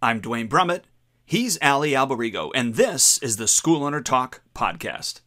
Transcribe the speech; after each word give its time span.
I'm 0.00 0.20
Duane 0.20 0.48
Brumitt. 0.48 0.82
He's 1.24 1.58
Allie 1.60 1.90
Alberigo, 1.90 2.52
and 2.54 2.76
this 2.76 3.18
is 3.18 3.36
the 3.36 3.48
School 3.48 3.82
Owner 3.82 4.00
Talk 4.00 4.42
podcast. 4.54 5.22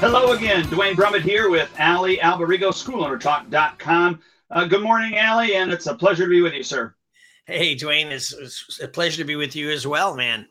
Hello 0.00 0.32
again, 0.32 0.68
Duane 0.68 0.96
Brumitt 0.96 1.22
here 1.22 1.48
with 1.48 1.70
Allie 1.78 2.16
Alberigo, 2.16 2.72
SchoolOwnerTalk.com. 2.72 4.20
Uh, 4.50 4.64
good 4.64 4.82
morning, 4.82 5.16
Allie, 5.16 5.54
and 5.54 5.70
it's 5.70 5.86
a 5.86 5.94
pleasure 5.94 6.24
to 6.24 6.30
be 6.30 6.42
with 6.42 6.54
you, 6.54 6.64
sir. 6.64 6.92
Hey, 7.46 7.76
Duane, 7.76 8.08
it's, 8.08 8.32
it's, 8.32 8.80
a 8.82 8.88
pleasure 8.88 9.18
to 9.18 9.24
be 9.24 9.36
with 9.36 9.54
you 9.54 9.70
as 9.70 9.86
well, 9.86 10.16
man. 10.16 10.48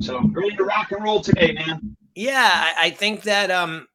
So 0.00 0.20
ready 0.32 0.56
to 0.56 0.64
rock 0.64 0.90
and 0.92 1.04
roll 1.04 1.20
today, 1.20 1.52
man. 1.52 1.96
Yeah, 2.14 2.50
I, 2.50 2.86
I 2.86 2.90
think 2.90 3.22
that 3.24 3.50
um, 3.50 3.86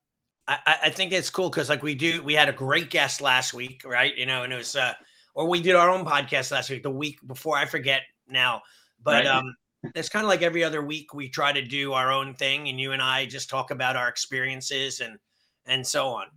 I, 0.48 0.78
I 0.84 0.90
think 0.92 1.12
it's 1.12 1.32
cool 1.32 1.50
because 1.50 1.70
like 1.70 1.82
we 1.82 1.96
do, 1.96 2.22
we 2.22 2.36
had 2.36 2.50
a 2.50 2.54
great 2.54 2.92
guest 2.92 3.20
last 3.20 3.54
week, 3.54 3.82
right? 3.84 4.16
You 4.16 4.28
know, 4.28 4.44
and 4.44 4.54
it 4.54 4.58
was 4.58 4.76
uh, 4.76 4.94
or 5.34 5.48
we 5.48 5.62
did 5.62 5.76
our 5.76 5.90
own 5.90 6.06
podcast 6.06 6.52
last 6.52 6.70
week, 6.70 6.84
the 6.84 6.90
week 6.92 7.18
before. 7.26 7.58
I 7.58 7.66
forget 7.66 8.02
now, 8.28 8.62
but 9.02 9.26
right. 9.26 9.28
um, 9.28 9.56
it's 9.96 10.10
kind 10.10 10.24
of 10.24 10.30
like 10.30 10.44
every 10.44 10.64
other 10.64 10.84
week 10.84 11.16
we 11.16 11.30
try 11.30 11.52
to 11.52 11.62
do 11.62 11.94
our 11.94 12.12
own 12.12 12.36
thing, 12.36 12.70
and 12.70 12.80
you 12.80 12.92
and 12.92 13.02
I 13.02 13.26
just 13.26 13.50
talk 13.50 13.72
about 13.72 13.96
our 13.96 14.08
experiences 14.08 15.00
and 15.00 15.18
and 15.66 15.86
so 15.86 16.10
on. 16.10 16.28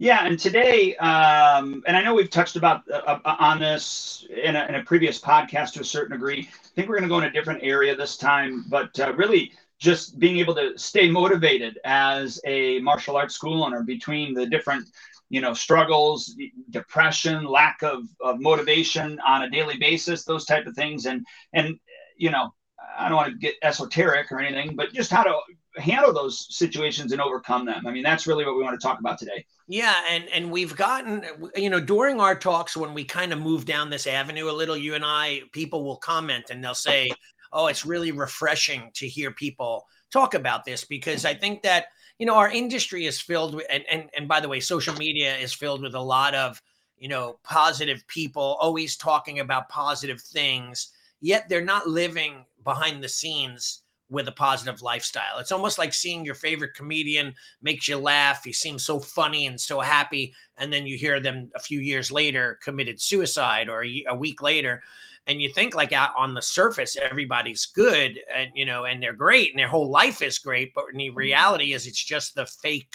Yeah, 0.00 0.24
and 0.24 0.38
today, 0.38 0.94
um, 0.98 1.82
and 1.88 1.96
I 1.96 2.02
know 2.02 2.14
we've 2.14 2.30
touched 2.30 2.54
about 2.54 2.88
uh, 2.88 3.18
uh, 3.24 3.36
on 3.40 3.58
this 3.58 4.24
in 4.30 4.54
a, 4.54 4.64
in 4.66 4.76
a, 4.76 4.84
previous 4.84 5.20
podcast 5.20 5.72
to 5.72 5.80
a 5.80 5.84
certain 5.84 6.12
degree. 6.12 6.48
I 6.48 6.68
think 6.76 6.88
we're 6.88 7.00
going 7.00 7.08
to 7.08 7.08
go 7.08 7.18
in 7.18 7.24
a 7.24 7.32
different 7.32 7.64
area 7.64 7.96
this 7.96 8.16
time, 8.16 8.64
but 8.68 8.98
uh, 9.00 9.12
really 9.14 9.50
just 9.80 10.20
being 10.20 10.38
able 10.38 10.54
to 10.54 10.78
stay 10.78 11.10
motivated 11.10 11.80
as 11.84 12.40
a 12.44 12.78
martial 12.78 13.16
arts 13.16 13.34
school 13.34 13.64
owner 13.64 13.82
between 13.82 14.34
the 14.34 14.46
different, 14.46 14.88
you 15.30 15.40
know, 15.40 15.52
struggles, 15.52 16.36
depression, 16.70 17.44
lack 17.44 17.82
of, 17.82 18.04
of 18.20 18.38
motivation 18.38 19.18
on 19.26 19.42
a 19.42 19.50
daily 19.50 19.78
basis, 19.78 20.22
those 20.22 20.44
type 20.44 20.66
of 20.68 20.76
things, 20.76 21.06
and 21.06 21.26
and 21.54 21.76
you 22.16 22.30
know, 22.30 22.54
I 22.96 23.08
don't 23.08 23.16
want 23.16 23.32
to 23.32 23.38
get 23.38 23.56
esoteric 23.64 24.30
or 24.30 24.38
anything, 24.38 24.76
but 24.76 24.92
just 24.92 25.10
how 25.10 25.24
to 25.24 25.40
handle 25.78 26.12
those 26.12 26.54
situations 26.56 27.12
and 27.12 27.20
overcome 27.20 27.64
them. 27.64 27.86
I 27.86 27.90
mean, 27.90 28.02
that's 28.02 28.26
really 28.26 28.44
what 28.44 28.56
we 28.56 28.62
want 28.62 28.78
to 28.78 28.84
talk 28.84 28.98
about 28.98 29.18
today. 29.18 29.44
Yeah, 29.66 29.94
and 30.10 30.28
and 30.28 30.50
we've 30.50 30.74
gotten 30.76 31.24
you 31.54 31.70
know 31.70 31.80
during 31.80 32.20
our 32.20 32.34
talks 32.34 32.76
when 32.76 32.94
we 32.94 33.04
kind 33.04 33.32
of 33.32 33.40
move 33.40 33.64
down 33.64 33.90
this 33.90 34.06
avenue 34.06 34.50
a 34.50 34.52
little, 34.52 34.76
you 34.76 34.94
and 34.94 35.04
I, 35.04 35.42
people 35.52 35.84
will 35.84 35.96
comment 35.96 36.46
and 36.50 36.62
they'll 36.62 36.74
say, 36.74 37.10
"Oh, 37.52 37.66
it's 37.66 37.84
really 37.84 38.12
refreshing 38.12 38.90
to 38.94 39.06
hear 39.06 39.30
people 39.30 39.86
talk 40.10 40.34
about 40.34 40.64
this 40.64 40.84
because 40.84 41.24
I 41.24 41.34
think 41.34 41.62
that 41.62 41.86
you 42.18 42.26
know 42.26 42.34
our 42.34 42.50
industry 42.50 43.06
is 43.06 43.20
filled 43.20 43.54
with 43.54 43.66
and 43.70 43.84
and 43.90 44.10
and 44.16 44.26
by 44.28 44.40
the 44.40 44.48
way, 44.48 44.60
social 44.60 44.94
media 44.94 45.36
is 45.36 45.52
filled 45.52 45.82
with 45.82 45.94
a 45.94 46.00
lot 46.00 46.34
of 46.34 46.60
you 46.96 47.08
know 47.08 47.38
positive 47.44 48.06
people 48.08 48.56
always 48.60 48.96
talking 48.96 49.40
about 49.40 49.68
positive 49.68 50.20
things, 50.20 50.92
yet 51.20 51.48
they're 51.48 51.62
not 51.64 51.86
living 51.86 52.44
behind 52.64 53.02
the 53.04 53.08
scenes." 53.08 53.82
With 54.10 54.28
a 54.28 54.32
positive 54.32 54.80
lifestyle. 54.80 55.38
It's 55.38 55.52
almost 55.52 55.78
like 55.78 55.92
seeing 55.92 56.24
your 56.24 56.34
favorite 56.34 56.74
comedian 56.74 57.34
makes 57.62 57.88
you 57.88 57.98
laugh. 57.98 58.42
He 58.44 58.52
seems 58.52 58.84
so 58.84 58.98
funny 58.98 59.46
and 59.46 59.60
so 59.60 59.80
happy. 59.80 60.34
And 60.56 60.72
then 60.72 60.86
you 60.86 60.96
hear 60.96 61.20
them 61.20 61.50
a 61.54 61.60
few 61.60 61.80
years 61.80 62.10
later 62.10 62.58
committed 62.62 63.00
suicide 63.00 63.68
or 63.68 63.84
a, 63.84 64.14
week 64.14 64.40
later. 64.40 64.82
And 65.26 65.42
you 65.42 65.52
think 65.52 65.74
like 65.74 65.92
out 65.92 66.10
on 66.16 66.32
the 66.32 66.40
surface, 66.40 66.96
everybody's 66.96 67.66
good 67.66 68.18
and, 68.34 68.50
you 68.54 68.64
know, 68.64 68.86
and 68.86 69.02
they're 69.02 69.12
great 69.12 69.50
and 69.50 69.58
their 69.58 69.68
whole 69.68 69.90
life 69.90 70.22
is 70.22 70.38
great. 70.38 70.72
But 70.74 70.86
the 70.94 71.08
mm-hmm. 71.08 71.18
reality 71.18 71.74
is 71.74 71.86
it's 71.86 72.02
just 72.02 72.34
the 72.34 72.46
fake 72.46 72.94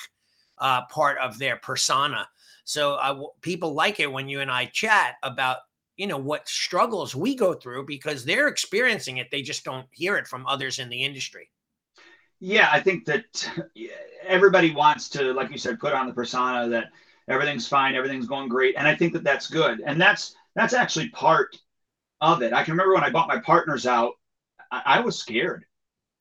uh, 0.58 0.86
part 0.88 1.20
of 1.20 1.38
their 1.38 1.58
persona. 1.58 2.28
So 2.66 2.94
uh, 2.94 3.22
people 3.42 3.74
like 3.74 4.00
it 4.00 4.12
when 4.12 4.30
you 4.30 4.40
and 4.40 4.50
I 4.50 4.66
chat 4.66 5.16
about 5.22 5.58
you 5.98 6.08
know 6.08 6.18
what 6.18 6.48
struggles 6.48 7.16
we 7.16 7.36
go 7.36 7.54
through 7.54 7.86
because 7.86 8.26
they're 8.26 8.48
experiencing 8.48 9.18
it 9.18 9.28
they 9.32 9.42
just 9.42 9.64
don't 9.64 9.88
hear 9.92 10.18
it 10.18 10.28
from 10.28 10.46
others 10.48 10.80
in 10.80 10.90
the 10.90 11.04
industry. 11.04 11.50
Yeah 12.40 12.70
i 12.72 12.80
think 12.80 13.06
that 13.06 13.50
everybody 14.28 14.74
wants 14.74 15.10
to 15.10 15.34
like 15.34 15.52
you 15.52 15.58
said 15.58 15.80
put 15.80 15.94
on 15.94 16.08
the 16.08 16.14
persona 16.14 16.68
that 16.70 16.90
everything's 17.30 17.68
fine 17.68 17.96
everything's 17.96 18.28
going 18.28 18.50
great 18.50 18.76
and 18.78 18.88
i 18.88 18.96
think 18.96 19.14
that 19.14 19.24
that's 19.24 19.48
good 19.48 19.82
and 19.86 20.02
that's 20.02 20.36
that's 20.56 20.74
actually 20.74 21.10
part 21.10 21.58
of 22.22 22.42
it. 22.42 22.54
I 22.54 22.64
can 22.64 22.74
remember 22.74 22.94
when 22.94 23.04
i 23.04 23.10
bought 23.10 23.28
my 23.28 23.40
partners 23.40 23.86
out 23.86 24.14
i, 24.72 24.82
I 24.86 25.00
was 25.00 25.18
scared 25.18 25.66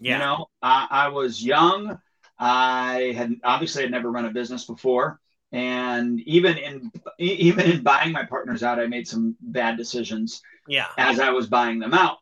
yeah. 0.03 0.15
you 0.15 0.19
know? 0.19 0.47
I, 0.61 0.87
I 0.91 1.09
was 1.09 1.43
young. 1.43 1.99
I 2.39 3.15
had 3.17 3.37
obviously 3.45 3.83
had 3.83 3.93
never 3.93 4.11
run 4.11 4.27
a 4.27 4.31
business 4.31 4.65
before 4.65 5.21
and 5.53 6.21
even 6.21 6.57
in 6.57 6.91
even 7.19 7.71
in 7.71 7.83
buying 7.83 8.11
my 8.11 8.25
partners 8.25 8.63
out 8.63 8.81
i 8.81 8.87
made 8.87 9.07
some 9.07 9.37
bad 9.41 9.77
decisions 9.77 10.43
yeah. 10.67 10.87
as 10.97 11.21
i 11.21 11.31
was 11.31 11.47
buying 11.47 11.79
them 11.79 11.95
out. 11.95 12.19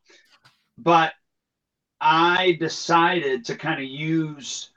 But 0.78 1.12
i 2.00 2.56
decided 2.58 3.44
to 3.46 3.56
kind 3.56 3.80
of 3.80 3.88
use 3.88 4.70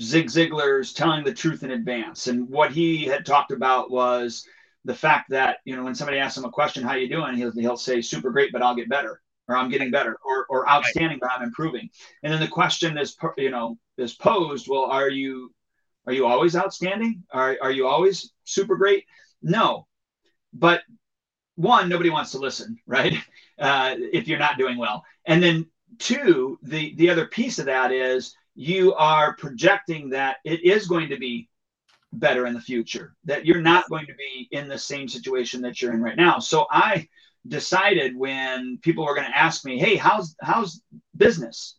zig 0.00 0.26
ziglar's 0.26 0.92
telling 0.92 1.24
the 1.24 1.34
truth 1.34 1.62
in 1.62 1.70
advance. 1.70 2.26
And 2.26 2.48
what 2.48 2.72
he 2.72 3.04
had 3.04 3.26
talked 3.26 3.52
about 3.52 3.90
was 3.90 4.46
the 4.84 4.94
fact 4.94 5.30
that 5.30 5.58
you 5.64 5.76
know 5.76 5.84
when 5.84 5.94
somebody 5.94 6.18
asks 6.18 6.38
him 6.38 6.44
a 6.44 6.50
question 6.50 6.82
how 6.82 6.94
you 6.94 7.08
doing? 7.08 7.36
he'll, 7.36 7.52
he'll 7.52 7.76
say 7.76 8.00
super 8.00 8.30
great 8.30 8.52
but 8.52 8.62
i'll 8.62 8.74
get 8.74 8.88
better 8.88 9.20
or 9.46 9.56
i'm 9.56 9.68
getting 9.68 9.90
better 9.90 10.16
or, 10.24 10.46
or 10.48 10.68
outstanding 10.68 11.18
right. 11.20 11.20
but 11.20 11.30
i'm 11.30 11.42
improving. 11.42 11.88
And 12.22 12.32
then 12.32 12.40
the 12.40 12.48
question 12.48 12.98
is 12.98 13.16
you 13.38 13.50
know 13.50 13.78
is 13.98 14.14
posed 14.14 14.66
well 14.68 14.84
are 14.84 15.10
you 15.10 15.52
are 16.06 16.12
you 16.12 16.26
always 16.26 16.56
outstanding? 16.56 17.24
Are, 17.30 17.56
are 17.62 17.70
you 17.70 17.86
always 17.86 18.32
super 18.44 18.76
great? 18.76 19.04
No. 19.42 19.86
But 20.52 20.82
one, 21.56 21.88
nobody 21.88 22.10
wants 22.10 22.32
to 22.32 22.38
listen, 22.38 22.78
right? 22.86 23.14
Uh, 23.58 23.96
if 23.98 24.26
you're 24.26 24.38
not 24.38 24.58
doing 24.58 24.78
well. 24.78 25.04
And 25.26 25.42
then 25.42 25.66
two, 25.98 26.58
the, 26.62 26.94
the 26.96 27.10
other 27.10 27.26
piece 27.26 27.58
of 27.58 27.66
that 27.66 27.92
is 27.92 28.34
you 28.54 28.94
are 28.94 29.36
projecting 29.36 30.10
that 30.10 30.38
it 30.44 30.64
is 30.64 30.86
going 30.86 31.10
to 31.10 31.18
be 31.18 31.48
better 32.12 32.46
in 32.46 32.54
the 32.54 32.60
future, 32.60 33.14
that 33.24 33.46
you're 33.46 33.60
not 33.60 33.88
going 33.88 34.06
to 34.06 34.14
be 34.14 34.48
in 34.50 34.68
the 34.68 34.78
same 34.78 35.08
situation 35.08 35.62
that 35.62 35.80
you're 35.80 35.92
in 35.92 36.02
right 36.02 36.16
now. 36.16 36.38
So 36.38 36.66
I 36.70 37.08
decided 37.46 38.16
when 38.16 38.78
people 38.82 39.04
were 39.04 39.14
going 39.14 39.26
to 39.26 39.38
ask 39.38 39.64
me, 39.64 39.78
hey, 39.78 39.96
how's 39.96 40.34
how's 40.40 40.82
business? 41.16 41.76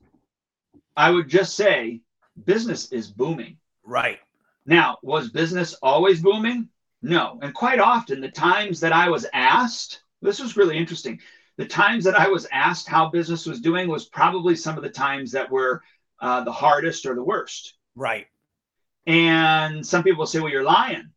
I 0.95 1.09
would 1.09 1.29
just 1.29 1.55
say, 1.55 2.01
business 2.45 2.91
is 2.91 3.09
booming. 3.09 3.57
Right. 3.83 4.19
Now, 4.65 4.97
was 5.01 5.29
business 5.29 5.73
always 5.81 6.21
booming? 6.21 6.69
No. 7.01 7.39
And 7.41 7.53
quite 7.53 7.79
often, 7.79 8.21
the 8.21 8.29
times 8.29 8.79
that 8.81 8.93
I 8.93 9.09
was 9.09 9.25
asked, 9.33 10.03
this 10.21 10.39
was 10.39 10.57
really 10.57 10.77
interesting. 10.77 11.19
The 11.57 11.65
times 11.65 12.03
that 12.05 12.19
I 12.19 12.27
was 12.27 12.47
asked 12.51 12.87
how 12.87 13.09
business 13.09 13.45
was 13.45 13.59
doing 13.59 13.87
was 13.87 14.05
probably 14.05 14.55
some 14.55 14.77
of 14.77 14.83
the 14.83 14.89
times 14.89 15.31
that 15.31 15.51
were 15.51 15.81
uh, 16.19 16.43
the 16.43 16.51
hardest 16.51 17.05
or 17.05 17.15
the 17.15 17.23
worst. 17.23 17.75
Right. 17.95 18.27
And 19.07 19.85
some 19.85 20.03
people 20.03 20.25
say, 20.25 20.39
well, 20.39 20.51
you're 20.51 20.63
lying. 20.63 21.09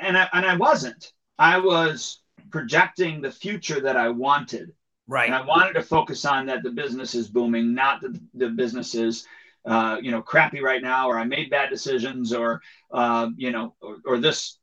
And 0.00 0.16
I, 0.16 0.28
and 0.32 0.46
I 0.46 0.56
wasn't. 0.56 1.12
I 1.38 1.58
was 1.58 2.20
projecting 2.50 3.20
the 3.20 3.30
future 3.30 3.80
that 3.80 3.96
I 3.96 4.10
wanted. 4.10 4.72
Right. 5.06 5.26
And 5.26 5.34
I 5.34 5.44
wanted 5.44 5.74
to 5.74 5.82
focus 5.82 6.24
on 6.24 6.46
that 6.46 6.62
the 6.62 6.70
business 6.70 7.14
is 7.14 7.28
booming, 7.28 7.74
not 7.74 8.00
that 8.02 8.18
the 8.34 8.50
business 8.50 8.94
is 8.94 9.26
uh, 9.64 9.98
you 10.00 10.10
know, 10.10 10.20
crappy 10.20 10.60
right 10.60 10.82
now, 10.82 11.08
or 11.08 11.18
I 11.18 11.24
made 11.24 11.50
bad 11.50 11.70
decisions, 11.70 12.32
or 12.32 12.60
uh, 12.92 13.30
you 13.36 13.50
know, 13.50 13.74
or, 13.80 13.96
or, 14.04 14.18
this 14.18 14.58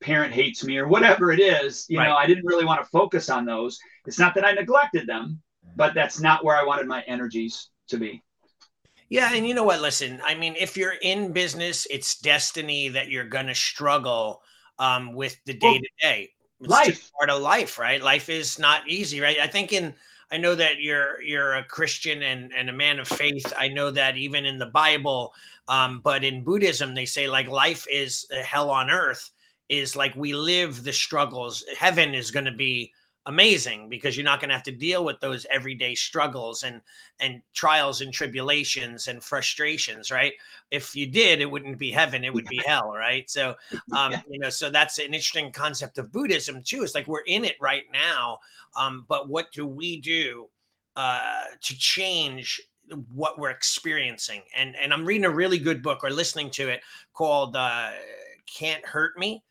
parent 0.00 0.32
hates 0.32 0.64
me, 0.64 0.78
or 0.78 0.88
whatever 0.88 1.32
it 1.32 1.40
is. 1.40 1.86
You 1.88 1.98
right. 1.98 2.08
know, 2.08 2.16
I 2.16 2.26
didn't 2.26 2.46
really 2.46 2.64
want 2.64 2.82
to 2.82 2.88
focus 2.88 3.28
on 3.28 3.44
those. 3.44 3.78
It's 4.06 4.18
not 4.18 4.34
that 4.34 4.44
I 4.44 4.52
neglected 4.52 5.06
them, 5.06 5.42
but 5.76 5.94
that's 5.94 6.20
not 6.20 6.44
where 6.44 6.56
I 6.56 6.64
wanted 6.64 6.86
my 6.86 7.02
energies 7.06 7.68
to 7.88 7.98
be. 7.98 8.22
Yeah, 9.10 9.34
and 9.34 9.46
you 9.46 9.52
know 9.52 9.64
what? 9.64 9.82
Listen, 9.82 10.22
I 10.24 10.34
mean, 10.34 10.56
if 10.58 10.78
you're 10.78 10.94
in 11.02 11.32
business, 11.32 11.86
it's 11.90 12.18
destiny 12.18 12.88
that 12.88 13.10
you're 13.10 13.28
going 13.28 13.48
to 13.48 13.54
struggle 13.54 14.40
um, 14.78 15.12
with 15.12 15.36
the 15.44 15.52
day 15.52 15.78
to 15.78 15.88
day. 16.00 16.30
Life, 16.60 17.10
part 17.18 17.28
of 17.28 17.42
life, 17.42 17.78
right? 17.78 18.02
Life 18.02 18.30
is 18.30 18.58
not 18.58 18.88
easy, 18.88 19.20
right? 19.20 19.36
I 19.38 19.48
think 19.48 19.74
in 19.74 19.94
I 20.32 20.38
know 20.38 20.54
that 20.54 20.80
you're 20.80 21.20
you're 21.20 21.54
a 21.54 21.64
Christian 21.64 22.22
and, 22.22 22.52
and 22.56 22.70
a 22.70 22.72
man 22.72 22.98
of 22.98 23.06
faith. 23.06 23.52
I 23.56 23.68
know 23.68 23.90
that 23.90 24.16
even 24.16 24.46
in 24.46 24.58
the 24.58 24.66
Bible, 24.66 25.34
um, 25.68 26.00
but 26.02 26.24
in 26.24 26.42
Buddhism, 26.42 26.94
they 26.94 27.04
say 27.04 27.28
like 27.28 27.48
life 27.48 27.86
is 27.92 28.26
hell 28.44 28.70
on 28.70 28.90
earth. 28.90 29.30
Is 29.68 29.94
like 29.94 30.14
we 30.16 30.34
live 30.34 30.84
the 30.84 30.92
struggles. 30.92 31.64
Heaven 31.78 32.14
is 32.14 32.30
going 32.30 32.46
to 32.46 32.52
be 32.52 32.92
amazing 33.26 33.88
because 33.88 34.16
you're 34.16 34.24
not 34.24 34.40
going 34.40 34.48
to 34.48 34.54
have 34.54 34.64
to 34.64 34.72
deal 34.72 35.04
with 35.04 35.20
those 35.20 35.46
everyday 35.50 35.94
struggles 35.94 36.64
and 36.64 36.80
and 37.20 37.40
trials 37.54 38.00
and 38.00 38.12
tribulations 38.12 39.06
and 39.06 39.22
frustrations 39.22 40.10
right? 40.10 40.32
If 40.70 40.96
you 40.96 41.06
did 41.06 41.40
it 41.40 41.50
wouldn't 41.50 41.78
be 41.78 41.90
heaven 41.90 42.24
it 42.24 42.34
would 42.34 42.46
be 42.46 42.60
hell 42.66 42.92
right? 42.92 43.28
So 43.30 43.54
um 43.96 44.14
you 44.28 44.38
know 44.38 44.50
so 44.50 44.70
that's 44.70 44.98
an 44.98 45.06
interesting 45.06 45.52
concept 45.52 45.98
of 45.98 46.10
buddhism 46.10 46.62
too 46.62 46.82
it's 46.82 46.94
like 46.94 47.06
we're 47.06 47.20
in 47.20 47.44
it 47.44 47.56
right 47.60 47.84
now 47.92 48.38
um 48.76 49.04
but 49.08 49.28
what 49.28 49.52
do 49.52 49.66
we 49.66 50.00
do 50.00 50.48
uh 50.96 51.44
to 51.60 51.78
change 51.78 52.60
what 53.14 53.38
we're 53.38 53.50
experiencing? 53.50 54.42
And 54.56 54.74
and 54.76 54.92
i'm 54.92 55.04
reading 55.04 55.26
a 55.26 55.30
really 55.30 55.58
good 55.58 55.80
book 55.80 56.02
or 56.02 56.10
listening 56.10 56.50
to 56.50 56.68
it 56.68 56.80
called 57.12 57.54
uh 57.54 57.90
can't 58.46 58.84
hurt 58.84 59.16
me 59.16 59.42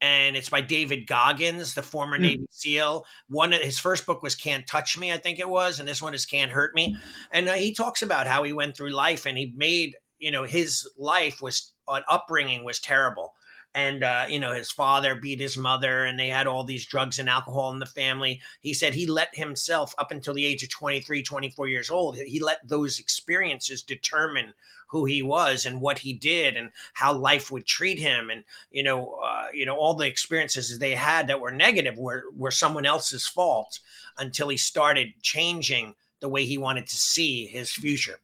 and 0.00 0.36
it's 0.36 0.48
by 0.48 0.60
David 0.60 1.06
Goggins, 1.06 1.74
the 1.74 1.82
former 1.82 2.18
mm. 2.18 2.22
Navy 2.22 2.46
SEAL. 2.50 3.04
One 3.28 3.52
his 3.52 3.78
first 3.78 4.06
book 4.06 4.22
was 4.22 4.34
"Can't 4.34 4.66
Touch 4.66 4.98
Me," 4.98 5.12
I 5.12 5.18
think 5.18 5.38
it 5.38 5.48
was, 5.48 5.78
and 5.80 5.88
this 5.88 6.02
one 6.02 6.14
is 6.14 6.26
"Can't 6.26 6.50
Hurt 6.50 6.74
Me." 6.74 6.96
And 7.32 7.48
uh, 7.48 7.54
he 7.54 7.74
talks 7.74 8.02
about 8.02 8.26
how 8.26 8.42
he 8.42 8.52
went 8.52 8.76
through 8.76 8.90
life, 8.90 9.26
and 9.26 9.36
he 9.36 9.52
made 9.56 9.94
you 10.18 10.30
know 10.30 10.44
his 10.44 10.88
life 10.98 11.42
was 11.42 11.72
an 11.88 12.02
upbringing 12.08 12.64
was 12.64 12.80
terrible, 12.80 13.34
and 13.74 14.02
uh, 14.02 14.26
you 14.28 14.40
know 14.40 14.52
his 14.52 14.70
father 14.70 15.14
beat 15.14 15.40
his 15.40 15.56
mother, 15.56 16.04
and 16.04 16.18
they 16.18 16.28
had 16.28 16.46
all 16.46 16.64
these 16.64 16.86
drugs 16.86 17.18
and 17.18 17.28
alcohol 17.28 17.72
in 17.72 17.78
the 17.78 17.86
family. 17.86 18.40
He 18.60 18.74
said 18.74 18.94
he 18.94 19.06
let 19.06 19.34
himself 19.34 19.94
up 19.98 20.10
until 20.10 20.34
the 20.34 20.44
age 20.44 20.62
of 20.62 20.70
23, 20.70 21.22
24 21.22 21.68
years 21.68 21.90
old. 21.90 22.16
He 22.16 22.40
let 22.40 22.66
those 22.66 22.98
experiences 22.98 23.82
determine 23.82 24.52
who 24.90 25.04
he 25.04 25.22
was 25.22 25.66
and 25.66 25.80
what 25.80 25.98
he 25.98 26.12
did 26.12 26.56
and 26.56 26.70
how 26.94 27.12
life 27.12 27.50
would 27.52 27.64
treat 27.64 27.98
him 27.98 28.28
and 28.30 28.42
you 28.72 28.82
know 28.82 29.18
uh, 29.24 29.46
you 29.54 29.64
know 29.64 29.76
all 29.76 29.94
the 29.94 30.06
experiences 30.06 30.78
they 30.78 30.94
had 30.94 31.28
that 31.28 31.40
were 31.40 31.52
negative 31.52 31.96
were 31.96 32.24
were 32.36 32.50
someone 32.50 32.84
else's 32.84 33.26
fault 33.26 33.78
until 34.18 34.48
he 34.48 34.56
started 34.56 35.08
changing 35.22 35.94
the 36.18 36.28
way 36.28 36.44
he 36.44 36.58
wanted 36.58 36.86
to 36.88 36.96
see 36.96 37.46
his 37.46 37.70
future 37.70 38.18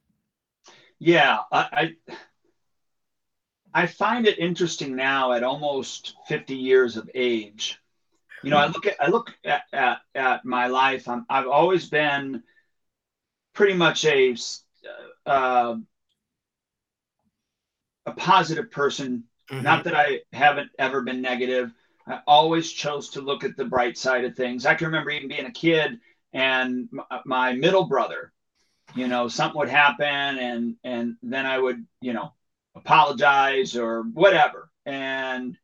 yeah 0.99 1.39
i 1.53 1.95
i, 2.09 2.17
I 3.77 3.87
find 3.87 4.27
it 4.27 4.39
interesting 4.39 4.97
now 4.97 5.33
at 5.33 5.43
almost 5.43 6.17
50 6.29 6.57
years 6.57 6.97
of 6.97 7.11
age 7.15 7.79
you 8.43 8.51
know 8.51 8.59
i 8.59 8.67
look 8.67 8.87
at 8.87 8.97
i 9.01 9.09
look 9.09 9.35
at 9.45 9.63
at, 9.73 9.99
at 10.15 10.45
my 10.45 10.67
life 10.67 11.09
I'm, 11.09 11.25
I've 11.29 11.47
always 11.47 11.89
been 11.89 12.43
pretty 13.55 13.75
much 13.75 14.05
a 14.05 14.37
uh, 15.25 15.77
a 18.07 18.13
positive 18.13 18.71
person. 18.71 19.25
Mm-hmm. 19.51 19.63
Not 19.63 19.85
that 19.85 19.95
I 19.95 20.21
haven't 20.33 20.71
ever 20.79 21.03
been 21.03 21.21
negative. 21.21 21.73
I 22.07 22.21
always 22.27 22.71
chose 22.71 23.11
to 23.11 23.21
look 23.21 23.43
at 23.43 23.57
the 23.57 23.65
bright 23.65 23.99
side 23.99 24.25
of 24.25 24.37
things. 24.37 24.65
I 24.65 24.75
can 24.75 24.87
remember 24.87 25.11
even 25.11 25.29
being 25.29 25.47
a 25.47 25.51
kid 25.51 25.99
and 26.33 26.89
my 27.25 27.53
middle 27.53 27.85
brother, 27.85 28.33
you 28.95 29.09
know, 29.09 29.27
something 29.27 29.59
would 29.59 29.69
happen 29.69 30.07
and 30.07 30.77
and 30.85 31.17
then 31.23 31.47
I 31.47 31.59
would, 31.59 31.85
you 32.01 32.13
know, 32.13 32.33
apologize 32.77 33.77
or 33.77 34.03
whatever. 34.03 34.71
And 34.85 35.57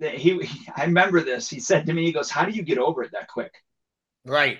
he, 0.00 0.38
he 0.38 0.68
I 0.76 0.84
remember 0.84 1.22
this. 1.22 1.48
He 1.48 1.60
said 1.60 1.86
to 1.86 1.92
me, 1.92 2.04
he 2.04 2.12
goes, 2.12 2.30
"How 2.30 2.44
do 2.44 2.52
you 2.52 2.62
get 2.62 2.78
over 2.78 3.02
it 3.02 3.12
that 3.12 3.28
quick?" 3.28 3.54
Right. 4.24 4.58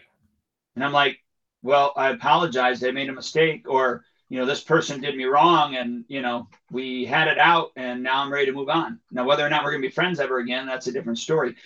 And 0.76 0.84
I'm 0.84 0.92
like, 0.92 1.18
"Well, 1.62 1.92
I 1.96 2.10
apologized. 2.10 2.84
I 2.84 2.92
made 2.92 3.08
a 3.08 3.12
mistake 3.12 3.68
or 3.68 4.04
you 4.28 4.38
know, 4.38 4.46
this 4.46 4.62
person 4.62 5.00
did 5.00 5.16
me 5.16 5.24
wrong 5.24 5.76
and, 5.76 6.04
you 6.08 6.20
know, 6.20 6.48
we 6.70 7.04
had 7.04 7.28
it 7.28 7.38
out 7.38 7.70
and 7.76 8.02
now 8.02 8.22
I'm 8.22 8.32
ready 8.32 8.46
to 8.46 8.52
move 8.52 8.68
on. 8.68 9.00
Now, 9.10 9.24
whether 9.24 9.44
or 9.44 9.48
not 9.48 9.64
we're 9.64 9.70
going 9.70 9.82
to 9.82 9.88
be 9.88 9.94
friends 9.94 10.20
ever 10.20 10.38
again, 10.38 10.66
that's 10.66 10.86
a 10.86 10.92
different 10.92 11.18
story. 11.18 11.56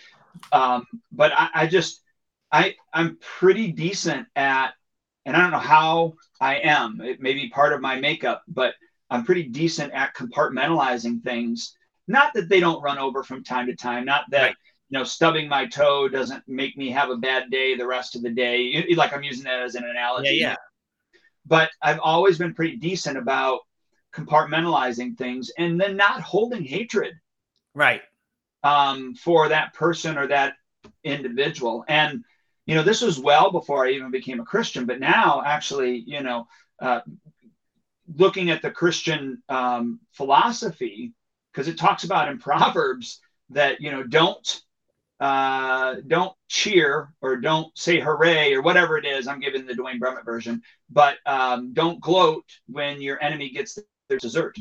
Um, 0.53 0.87
but 1.11 1.33
I, 1.35 1.49
I 1.55 1.67
just, 1.67 2.03
I, 2.53 2.77
I'm 2.93 3.19
pretty 3.21 3.73
decent 3.73 4.29
at, 4.37 4.75
and 5.27 5.37
I 5.37 5.41
don't 5.41 5.51
know 5.51 5.59
how 5.59 6.15
I 6.41 6.57
am, 6.57 7.01
it 7.01 7.21
may 7.21 7.35
be 7.35 7.49
part 7.49 7.73
of 7.73 7.81
my 7.81 7.99
makeup, 7.99 8.43
but 8.47 8.75
I'm 9.13 9.25
pretty 9.25 9.45
decent 9.45 9.93
at 9.93 10.15
compartmentalizing 10.15 11.23
things. 11.23 11.77
Not 12.09 12.33
that 12.35 12.49
they 12.49 12.61
don't 12.61 12.83
run 12.83 12.99
over 12.99 13.23
from 13.23 13.45
time 13.45 13.67
to 13.67 13.77
time, 13.77 14.05
not 14.05 14.25
that, 14.31 14.43
right. 14.43 14.57
you 14.91 14.99
know, 14.99 15.05
stubbing 15.05 15.49
my 15.49 15.67
toe 15.67 16.09
doesn't 16.09 16.43
make 16.49 16.77
me 16.77 16.91
have 16.91 17.11
a 17.11 17.17
bad 17.17 17.51
day 17.51 17.77
the 17.77 17.87
rest 17.87 18.17
of 18.17 18.23
the 18.23 18.31
day. 18.31 18.85
Like 18.97 19.13
I'm 19.13 19.23
using 19.23 19.45
that 19.45 19.63
as 19.63 19.77
an 19.77 19.85
analogy. 19.85 20.37
Yeah, 20.37 20.49
yeah 20.49 20.57
but 21.47 21.71
I've 21.83 22.01
always 22.01 22.39
been 22.39 22.55
pretty 22.55 22.77
decent 22.77 23.19
about 23.19 23.61
compartmentalizing 24.15 25.17
things 25.17 25.51
and 25.59 25.81
then 25.81 25.97
not 25.97 26.21
holding 26.21 26.63
hatred. 26.63 27.15
Right. 27.75 28.03
Um, 28.63 29.15
for 29.15 29.49
that 29.49 29.75
person 29.75 30.19
or 30.19 30.29
that 30.29 30.55
individual. 31.03 31.85
And, 31.89 32.25
you 32.67 32.75
know, 32.75 32.83
this 32.83 33.01
was 33.01 33.19
well 33.19 33.51
before 33.51 33.87
I 33.87 33.91
even 33.91 34.11
became 34.11 34.41
a 34.41 34.45
Christian, 34.45 34.87
but 34.87 35.01
now 35.01 35.43
actually, 35.45 36.05
you 36.07 36.23
know, 36.23 36.47
uh, 36.81 37.01
looking 38.17 38.51
at 38.51 38.63
the 38.63 38.71
Christian 38.71 39.43
um, 39.49 40.01
philosophy, 40.13 41.13
because 41.53 41.69
it 41.69 41.79
talks 41.79 42.05
about 42.05 42.29
in 42.29 42.39
Proverbs 42.39 43.21
that, 43.51 43.81
you 43.81 43.91
know, 43.91 44.03
don't 44.03 44.63
uh, 45.21 45.97
don't 46.07 46.33
cheer 46.49 47.15
or 47.21 47.37
don't 47.37 47.77
say 47.79 48.01
hooray 48.01 48.55
or 48.55 48.63
whatever 48.63 48.99
it 48.99 49.05
is. 49.05 49.29
I'm 49.29 49.39
giving 49.39 49.67
the 49.67 49.75
Duane 49.75 50.01
Brumitt 50.01 50.25
version, 50.25 50.63
but 50.91 51.17
um, 51.27 51.73
don't 51.75 52.01
gloat 52.01 52.45
when 52.67 53.01
your 53.01 53.23
enemy 53.23 53.51
gets 53.51 53.79
their 54.09 54.19
dessert. 54.19 54.57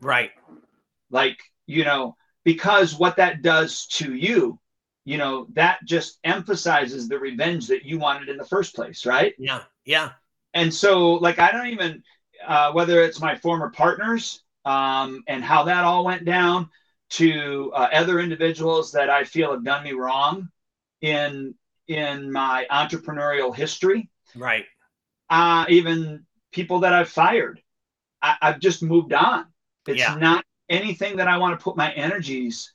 Right. 0.00 0.30
Like, 1.10 1.38
you 1.66 1.84
know, 1.84 2.14
because 2.44 2.96
what 2.96 3.16
that 3.16 3.42
does 3.42 3.86
to 3.86 4.14
you, 4.14 4.60
you 5.04 5.18
know, 5.18 5.48
that 5.54 5.80
just 5.84 6.18
emphasizes 6.22 7.08
the 7.08 7.18
revenge 7.18 7.66
that 7.68 7.84
you 7.84 7.98
wanted 7.98 8.28
in 8.28 8.36
the 8.36 8.46
first 8.46 8.74
place. 8.74 9.04
Right. 9.04 9.34
Yeah. 9.38 9.62
Yeah. 9.84 10.10
And 10.52 10.72
so, 10.72 11.14
like, 11.14 11.40
I 11.40 11.50
don't 11.50 11.68
even, 11.68 12.04
uh, 12.46 12.72
whether 12.72 13.02
it's 13.02 13.20
my 13.20 13.36
former 13.36 13.70
partners 13.70 14.42
um, 14.64 15.22
and 15.26 15.42
how 15.44 15.64
that 15.64 15.84
all 15.84 16.04
went 16.04 16.24
down, 16.24 16.70
to 17.10 17.70
uh, 17.74 17.88
other 17.92 18.18
individuals 18.18 18.90
that 18.92 19.08
I 19.10 19.24
feel 19.24 19.52
have 19.52 19.64
done 19.64 19.84
me 19.84 19.92
wrong 19.92 20.48
in 21.00 21.54
in 21.86 22.32
my 22.32 22.66
entrepreneurial 22.70 23.54
history. 23.54 24.10
Right. 24.34 24.64
Uh, 25.28 25.66
even 25.68 26.26
people 26.52 26.80
that 26.80 26.92
I've 26.92 27.10
fired. 27.10 27.60
I, 28.22 28.36
have 28.40 28.58
just 28.58 28.82
moved 28.82 29.12
on. 29.12 29.46
It's 29.86 29.98
yeah. 29.98 30.14
not 30.14 30.44
anything 30.68 31.16
that 31.18 31.28
I 31.28 31.36
want 31.36 31.58
to 31.58 31.62
put 31.62 31.76
my 31.76 31.92
energies 31.92 32.72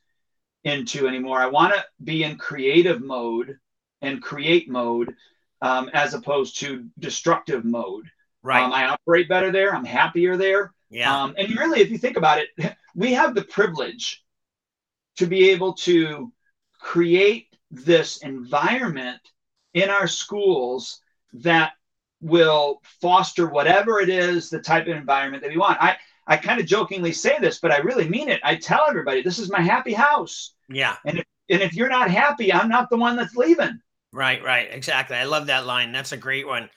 into 0.63 1.07
anymore. 1.07 1.39
I 1.39 1.47
want 1.47 1.73
to 1.73 1.83
be 2.03 2.23
in 2.23 2.37
creative 2.37 3.01
mode 3.01 3.57
and 4.01 4.21
create 4.21 4.69
mode 4.69 5.15
um, 5.61 5.89
as 5.93 6.13
opposed 6.13 6.59
to 6.59 6.85
destructive 6.99 7.65
mode. 7.65 8.05
Right. 8.43 8.63
Um, 8.63 8.73
I 8.73 8.85
operate 8.87 9.27
better 9.27 9.51
there. 9.51 9.75
I'm 9.75 9.85
happier 9.85 10.37
there. 10.37 10.73
Yeah. 10.89 11.23
Um, 11.23 11.35
and 11.37 11.49
really, 11.57 11.81
if 11.81 11.89
you 11.89 11.97
think 11.97 12.17
about 12.17 12.39
it, 12.39 12.75
we 12.95 13.13
have 13.13 13.35
the 13.35 13.43
privilege 13.43 14.23
to 15.17 15.27
be 15.27 15.49
able 15.49 15.73
to 15.73 16.31
create 16.79 17.47
this 17.71 18.17
environment 18.23 19.19
in 19.73 19.89
our 19.89 20.07
schools 20.07 21.01
that 21.33 21.73
will 22.21 22.81
foster 23.01 23.47
whatever 23.47 23.99
it 23.99 24.09
is 24.09 24.49
the 24.49 24.59
type 24.59 24.87
of 24.87 24.95
environment 24.95 25.43
that 25.43 25.49
we 25.49 25.57
want. 25.57 25.81
I 25.81 25.97
I 26.27 26.37
kind 26.37 26.59
of 26.59 26.67
jokingly 26.67 27.11
say 27.11 27.37
this, 27.39 27.59
but 27.59 27.71
I 27.71 27.77
really 27.77 28.07
mean 28.07 28.29
it. 28.29 28.39
I 28.43 28.55
tell 28.55 28.85
everybody 28.87 29.23
this 29.23 29.39
is 29.39 29.49
my 29.49 29.61
happy 29.61 29.93
house. 29.93 30.53
Yeah. 30.69 30.95
And 31.03 31.19
if, 31.19 31.25
and 31.49 31.61
if 31.61 31.73
you're 31.73 31.89
not 31.89 32.11
happy, 32.11 32.53
I'm 32.53 32.69
not 32.69 32.91
the 32.91 32.97
one 32.97 33.15
that's 33.15 33.35
leaving. 33.35 33.79
Right, 34.11 34.43
right. 34.43 34.67
Exactly. 34.71 35.17
I 35.17 35.23
love 35.23 35.47
that 35.47 35.65
line. 35.65 35.91
That's 35.91 36.11
a 36.11 36.17
great 36.17 36.45
one. 36.45 36.69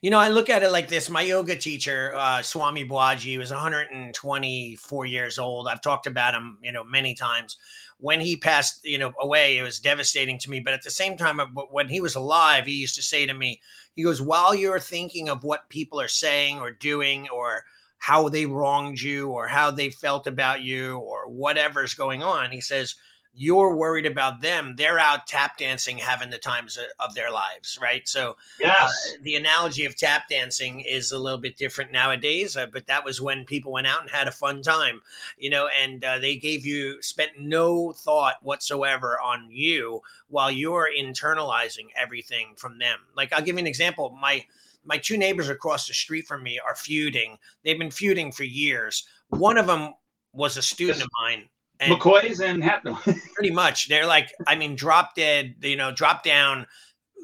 You 0.00 0.10
know, 0.10 0.18
I 0.18 0.28
look 0.28 0.48
at 0.48 0.62
it 0.62 0.70
like 0.70 0.88
this. 0.88 1.10
My 1.10 1.22
yoga 1.22 1.56
teacher, 1.56 2.14
uh, 2.14 2.40
Swami 2.40 2.84
Babaji, 2.84 3.36
was 3.36 3.50
124 3.50 5.06
years 5.06 5.38
old. 5.38 5.66
I've 5.66 5.82
talked 5.82 6.06
about 6.06 6.34
him, 6.34 6.58
you 6.62 6.70
know, 6.70 6.84
many 6.84 7.14
times 7.14 7.56
when 7.98 8.20
he 8.20 8.36
passed, 8.36 8.80
you 8.84 8.96
know, 8.96 9.12
away, 9.20 9.58
it 9.58 9.62
was 9.62 9.80
devastating 9.80 10.38
to 10.38 10.50
me. 10.50 10.60
But 10.60 10.72
at 10.72 10.82
the 10.82 10.90
same 10.90 11.16
time, 11.16 11.40
when 11.70 11.88
he 11.88 12.00
was 12.00 12.14
alive, 12.14 12.66
he 12.66 12.74
used 12.74 12.94
to 12.94 13.02
say 13.02 13.26
to 13.26 13.34
me, 13.34 13.60
he 13.94 14.04
goes, 14.04 14.22
while 14.22 14.54
you're 14.54 14.78
thinking 14.78 15.28
of 15.28 15.42
what 15.42 15.68
people 15.68 16.00
are 16.00 16.08
saying 16.08 16.60
or 16.60 16.70
doing 16.70 17.28
or 17.30 17.64
how 17.98 18.28
they 18.28 18.46
wronged 18.46 19.00
you 19.00 19.30
or 19.30 19.48
how 19.48 19.72
they 19.72 19.90
felt 19.90 20.28
about 20.28 20.62
you 20.62 20.98
or 20.98 21.28
whatever's 21.28 21.94
going 21.94 22.22
on, 22.22 22.52
he 22.52 22.60
says, 22.60 22.94
you're 23.40 23.76
worried 23.76 24.04
about 24.04 24.40
them 24.40 24.74
they're 24.76 24.98
out 24.98 25.26
tap 25.28 25.56
dancing 25.56 25.96
having 25.96 26.28
the 26.28 26.38
times 26.38 26.76
of 26.98 27.14
their 27.14 27.30
lives 27.30 27.78
right? 27.80 28.08
So 28.08 28.36
yes. 28.58 29.14
Uh, 29.14 29.18
the 29.22 29.36
analogy 29.36 29.84
of 29.84 29.96
tap 29.96 30.28
dancing 30.28 30.80
is 30.80 31.12
a 31.12 31.18
little 31.18 31.38
bit 31.38 31.56
different 31.56 31.92
nowadays 31.92 32.56
uh, 32.56 32.66
but 32.66 32.86
that 32.88 33.04
was 33.04 33.20
when 33.20 33.44
people 33.44 33.70
went 33.70 33.86
out 33.86 34.02
and 34.02 34.10
had 34.10 34.26
a 34.26 34.32
fun 34.32 34.60
time 34.60 35.00
you 35.38 35.50
know 35.50 35.68
and 35.80 36.04
uh, 36.04 36.18
they 36.18 36.36
gave 36.36 36.66
you 36.66 37.00
spent 37.00 37.30
no 37.38 37.92
thought 37.92 38.34
whatsoever 38.42 39.20
on 39.20 39.48
you 39.50 40.00
while 40.28 40.50
you're 40.50 40.88
internalizing 40.98 41.86
everything 41.96 42.54
from 42.56 42.78
them. 42.78 42.98
Like 43.16 43.32
i'll 43.32 43.42
give 43.42 43.54
you 43.54 43.60
an 43.60 43.66
example 43.68 44.18
my 44.20 44.44
my 44.84 44.98
two 44.98 45.16
neighbors 45.16 45.48
across 45.48 45.86
the 45.86 45.94
street 45.94 46.26
from 46.26 46.42
me 46.42 46.58
are 46.58 46.74
feuding 46.74 47.38
they've 47.62 47.78
been 47.78 47.90
feuding 47.90 48.32
for 48.32 48.44
years. 48.44 49.06
One 49.28 49.58
of 49.58 49.68
them 49.68 49.94
was 50.32 50.56
a 50.56 50.62
student 50.62 51.02
of 51.02 51.08
mine 51.22 51.48
and 51.80 51.92
McCoy's 51.92 52.40
and 52.40 52.62
Hatfield. 52.62 52.98
pretty 53.34 53.50
much. 53.50 53.88
They're 53.88 54.06
like, 54.06 54.32
I 54.46 54.56
mean, 54.56 54.74
drop 54.76 55.14
dead, 55.14 55.54
you 55.62 55.76
know, 55.76 55.92
drop 55.92 56.22
down 56.22 56.66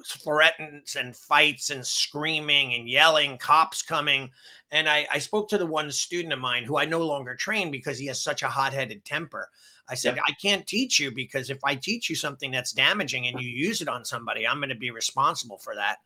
threats 0.04 0.96
and 0.96 1.16
fights 1.16 1.70
and 1.70 1.84
screaming 1.84 2.75
and 2.75 2.88
yelling, 2.88 3.38
cops 3.38 3.82
coming. 3.82 4.30
And 4.70 4.88
I, 4.88 5.06
I 5.11 5.18
spoke 5.18 5.49
to 5.50 5.58
the 5.58 5.66
one 5.66 5.90
student 5.90 6.32
of 6.32 6.38
mine 6.38 6.64
who 6.64 6.78
I 6.78 6.84
no 6.84 7.00
longer 7.00 7.34
train 7.34 7.70
because 7.70 7.99
he 7.99 8.06
has 8.06 8.23
such 8.23 8.42
a 8.42 8.49
hot 8.49 8.73
headed 8.73 9.04
temper. 9.04 9.50
I 9.88 9.94
said, 9.94 10.18
I 10.18 10.32
can't 10.40 10.66
teach 10.66 10.99
you 10.99 11.11
because 11.11 11.50
if 11.50 11.58
I 11.62 11.75
teach 11.75 12.08
you 12.08 12.16
something 12.16 12.50
that's 12.50 12.73
damaging 12.73 13.26
and 13.26 13.38
you 13.38 13.49
use 13.49 13.82
it 13.82 13.88
on 13.88 14.04
somebody, 14.04 14.46
I'm 14.46 14.58
going 14.58 14.70
to 14.70 14.75
be 14.75 14.90
responsible 14.90 15.58
for 15.58 15.75
that. 15.75 15.99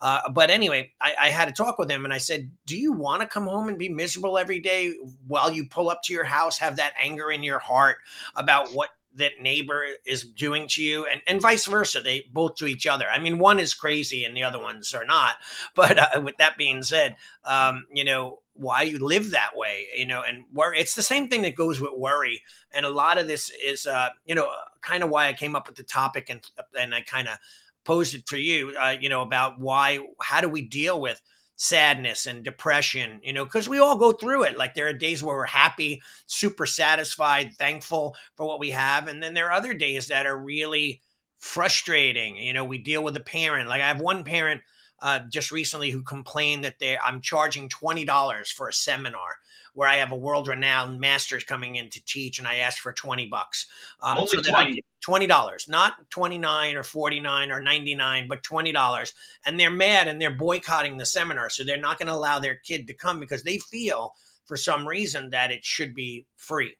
Uh, 0.00 0.28
but 0.30 0.50
anyway, 0.50 0.92
I, 1.00 1.14
I, 1.20 1.28
had 1.30 1.46
to 1.46 1.52
talk 1.52 1.78
with 1.78 1.90
him 1.90 2.04
and 2.04 2.12
I 2.12 2.18
said, 2.18 2.50
Do 2.66 2.76
you 2.76 2.92
want 2.92 3.22
to 3.22 3.28
come 3.28 3.46
home 3.46 3.68
and 3.68 3.78
be 3.78 3.88
miserable 3.88 4.36
every 4.36 4.60
day 4.60 4.92
while 5.26 5.50
you 5.50 5.66
pull 5.66 5.88
up 5.88 6.02
to 6.04 6.12
your 6.12 6.24
house, 6.24 6.58
have 6.58 6.76
that 6.76 6.92
anger 7.00 7.30
in 7.30 7.42
your 7.42 7.58
heart 7.58 7.96
about 8.34 8.70
what 8.74 8.90
that 9.16 9.32
neighbor 9.40 9.84
is 10.04 10.24
doing 10.24 10.66
to 10.68 10.82
you 10.82 11.06
and, 11.06 11.20
and 11.26 11.40
vice 11.40 11.66
versa 11.66 12.00
they 12.00 12.26
both 12.32 12.54
to 12.56 12.66
each 12.66 12.86
other. 12.86 13.06
I 13.08 13.18
mean 13.18 13.38
one 13.38 13.58
is 13.58 13.74
crazy 13.74 14.24
and 14.24 14.36
the 14.36 14.42
other 14.42 14.60
ones 14.60 14.94
are 14.94 15.04
not. 15.04 15.36
But 15.74 15.98
uh, 15.98 16.20
with 16.22 16.36
that 16.38 16.56
being 16.56 16.82
said 16.82 17.16
um, 17.44 17.84
you 17.92 18.04
know 18.04 18.40
why 18.54 18.82
you 18.82 18.98
live 18.98 19.30
that 19.32 19.54
way 19.54 19.86
you 19.94 20.06
know 20.06 20.22
and 20.26 20.44
worry 20.52 20.78
it's 20.78 20.94
the 20.94 21.02
same 21.02 21.28
thing 21.28 21.42
that 21.42 21.56
goes 21.56 21.80
with 21.80 21.92
worry. 21.96 22.42
And 22.72 22.86
a 22.86 22.90
lot 22.90 23.18
of 23.18 23.26
this 23.26 23.50
is 23.64 23.86
uh 23.86 24.10
you 24.24 24.34
know 24.34 24.50
kind 24.80 25.02
of 25.02 25.10
why 25.10 25.28
i 25.28 25.32
came 25.32 25.56
up 25.56 25.66
with 25.66 25.76
the 25.76 25.82
topic 25.82 26.30
and 26.30 26.40
and 26.78 26.94
i 26.94 27.00
kind 27.00 27.28
of 27.28 27.38
posed 27.86 28.14
it 28.14 28.28
for 28.28 28.36
you, 28.36 28.74
uh, 28.78 28.96
you 29.00 29.08
know, 29.08 29.22
about 29.22 29.58
why, 29.58 30.00
how 30.20 30.42
do 30.42 30.48
we 30.48 30.60
deal 30.60 31.00
with 31.00 31.22
sadness 31.56 32.26
and 32.26 32.44
depression, 32.44 33.18
you 33.22 33.32
know, 33.32 33.44
because 33.44 33.68
we 33.68 33.78
all 33.78 33.96
go 33.96 34.12
through 34.12 34.44
it. 34.44 34.58
Like 34.58 34.74
there 34.74 34.88
are 34.88 34.92
days 34.92 35.22
where 35.22 35.36
we're 35.36 35.46
happy, 35.46 36.02
super 36.26 36.66
satisfied, 36.66 37.54
thankful 37.54 38.14
for 38.36 38.46
what 38.46 38.60
we 38.60 38.70
have. 38.70 39.08
And 39.08 39.22
then 39.22 39.34
there 39.34 39.46
are 39.46 39.52
other 39.52 39.74
days 39.74 40.08
that 40.08 40.26
are 40.26 40.36
really 40.38 41.00
frustrating. 41.38 42.36
You 42.36 42.52
know, 42.52 42.64
we 42.64 42.78
deal 42.78 43.02
with 43.02 43.16
a 43.16 43.20
parent. 43.20 43.68
Like 43.68 43.80
I 43.80 43.88
have 43.88 44.00
one 44.00 44.22
parent 44.22 44.60
uh, 45.00 45.20
just 45.30 45.50
recently 45.50 45.90
who 45.90 46.02
complained 46.02 46.64
that 46.64 46.78
they 46.78 46.98
I'm 46.98 47.20
charging 47.20 47.68
$20 47.68 48.48
for 48.52 48.68
a 48.68 48.72
seminar 48.72 49.36
where 49.76 49.90
I 49.90 49.96
have 49.96 50.10
a 50.10 50.16
world 50.16 50.48
renowned 50.48 50.98
master's 50.98 51.44
coming 51.44 51.76
in 51.76 51.90
to 51.90 52.02
teach, 52.06 52.38
and 52.38 52.48
I 52.48 52.56
asked 52.56 52.80
for 52.80 52.94
20 52.94 53.26
bucks. 53.26 53.66
Um, 54.00 54.16
Only 54.16 54.28
so 54.28 54.40
20. 54.40 54.82
$20, 55.06 55.68
not 55.68 56.10
29 56.10 56.76
or 56.76 56.82
49 56.82 57.52
or 57.52 57.60
99, 57.60 58.26
but 58.26 58.42
$20. 58.42 59.12
And 59.44 59.60
they're 59.60 59.70
mad 59.70 60.08
and 60.08 60.20
they're 60.20 60.34
boycotting 60.34 60.96
the 60.96 61.04
seminar. 61.04 61.50
So 61.50 61.62
they're 61.62 61.76
not 61.76 61.98
going 61.98 62.08
to 62.08 62.14
allow 62.14 62.38
their 62.38 62.56
kid 62.56 62.86
to 62.86 62.94
come 62.94 63.20
because 63.20 63.42
they 63.42 63.58
feel 63.58 64.14
for 64.46 64.56
some 64.56 64.88
reason 64.88 65.28
that 65.30 65.52
it 65.52 65.62
should 65.62 65.94
be 65.94 66.26
free. 66.36 66.74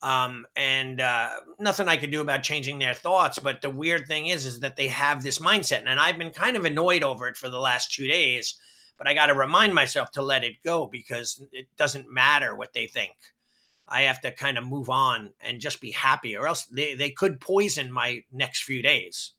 Um, 0.00 0.46
and 0.54 1.00
uh, 1.00 1.30
nothing 1.58 1.88
I 1.88 1.96
could 1.96 2.12
do 2.12 2.20
about 2.20 2.44
changing 2.44 2.78
their 2.78 2.94
thoughts. 2.94 3.40
But 3.40 3.60
the 3.60 3.68
weird 3.68 4.06
thing 4.06 4.28
is, 4.28 4.46
is 4.46 4.60
that 4.60 4.76
they 4.76 4.88
have 4.88 5.22
this 5.22 5.40
mindset, 5.40 5.82
and 5.86 5.98
I've 5.98 6.18
been 6.18 6.30
kind 6.30 6.56
of 6.56 6.64
annoyed 6.64 7.02
over 7.02 7.26
it 7.26 7.36
for 7.36 7.48
the 7.48 7.60
last 7.60 7.92
two 7.92 8.06
days 8.06 8.54
but 8.98 9.06
I 9.08 9.14
got 9.14 9.26
to 9.26 9.34
remind 9.34 9.74
myself 9.74 10.10
to 10.12 10.22
let 10.22 10.44
it 10.44 10.62
go 10.64 10.86
because 10.86 11.42
it 11.52 11.66
doesn't 11.76 12.10
matter 12.10 12.54
what 12.54 12.72
they 12.72 12.86
think. 12.86 13.12
I 13.88 14.02
have 14.02 14.20
to 14.22 14.32
kind 14.32 14.56
of 14.56 14.66
move 14.66 14.88
on 14.88 15.32
and 15.40 15.60
just 15.60 15.80
be 15.80 15.90
happy, 15.90 16.36
or 16.36 16.46
else 16.46 16.64
they, 16.66 16.94
they 16.94 17.10
could 17.10 17.40
poison 17.40 17.92
my 17.92 18.22
next 18.32 18.62
few 18.62 18.82
days. 18.82 19.32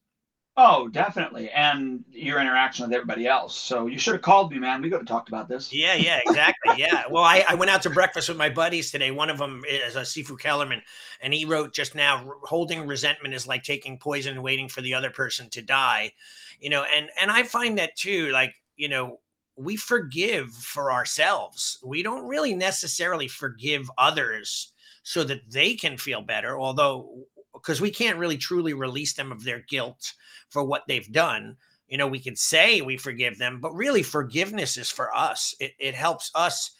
Oh, 0.56 0.88
definitely. 0.88 1.50
And 1.50 2.04
your 2.12 2.40
interaction 2.40 2.86
with 2.86 2.94
everybody 2.94 3.26
else. 3.26 3.58
So 3.58 3.88
you 3.88 3.98
should 3.98 4.14
have 4.14 4.22
called 4.22 4.52
me, 4.52 4.60
man. 4.60 4.84
We 4.84 4.90
could 4.90 5.00
have 5.00 5.08
talked 5.08 5.28
about 5.28 5.50
this. 5.50 5.74
Yeah, 5.74 5.96
yeah, 5.96 6.20
exactly. 6.26 6.76
yeah. 6.78 7.04
Well, 7.10 7.24
I, 7.24 7.44
I 7.50 7.56
went 7.56 7.72
out 7.72 7.82
to 7.84 7.90
breakfast 7.90 8.30
with 8.30 8.38
my 8.38 8.50
buddies 8.50 8.92
today. 8.92 9.10
One 9.10 9.32
of 9.32 9.40
them 9.40 9.64
is 9.68 9.96
a 9.96 10.02
Sifu 10.02 10.40
Kellerman, 10.40 10.82
and 11.22 11.34
he 11.34 11.46
wrote 11.46 11.74
just 11.74 11.96
now 11.96 12.34
holding 12.44 12.86
resentment 12.86 13.34
is 13.34 13.48
like 13.48 13.64
taking 13.64 13.98
poison 13.98 14.36
and 14.36 14.44
waiting 14.44 14.70
for 14.70 14.82
the 14.82 14.94
other 14.94 15.10
person 15.10 15.50
to 15.52 15.62
die. 15.64 16.12
You 16.60 16.70
know, 16.70 16.84
and 16.84 17.10
and 17.20 17.32
I 17.32 17.44
find 17.44 17.80
that 17.80 17.96
too, 17.96 18.30
like, 18.30 18.54
you 18.76 18.90
know, 18.90 19.20
we 19.56 19.76
forgive 19.76 20.52
for 20.54 20.92
ourselves. 20.92 21.80
We 21.84 22.04
don't 22.04 22.28
really 22.28 22.54
necessarily 22.54 23.28
forgive 23.28 23.90
others 23.98 24.72
so 25.04 25.24
that 25.26 25.42
they 25.52 25.76
can 25.76 25.98
feel 25.98 26.22
better, 26.22 26.60
although 26.60 27.26
because 27.54 27.80
we 27.80 27.92
can't 27.92 28.18
really 28.18 28.38
truly 28.38 28.74
release 28.74 29.14
them 29.14 29.32
of 29.32 29.44
their 29.44 29.64
guilt 29.70 30.14
for 30.50 30.64
what 30.64 30.84
they've 30.88 31.12
done. 31.12 31.56
You 31.88 31.98
know, 31.98 32.08
we 32.08 32.20
can 32.20 32.36
say 32.36 32.82
we 32.82 32.98
forgive 32.98 33.38
them, 33.38 33.60
but 33.62 33.76
really 33.76 34.02
forgiveness 34.02 34.78
is 34.78 34.90
for 34.90 35.16
us. 35.16 35.54
It, 35.60 35.74
it 35.78 35.94
helps 35.94 36.32
us 36.34 36.72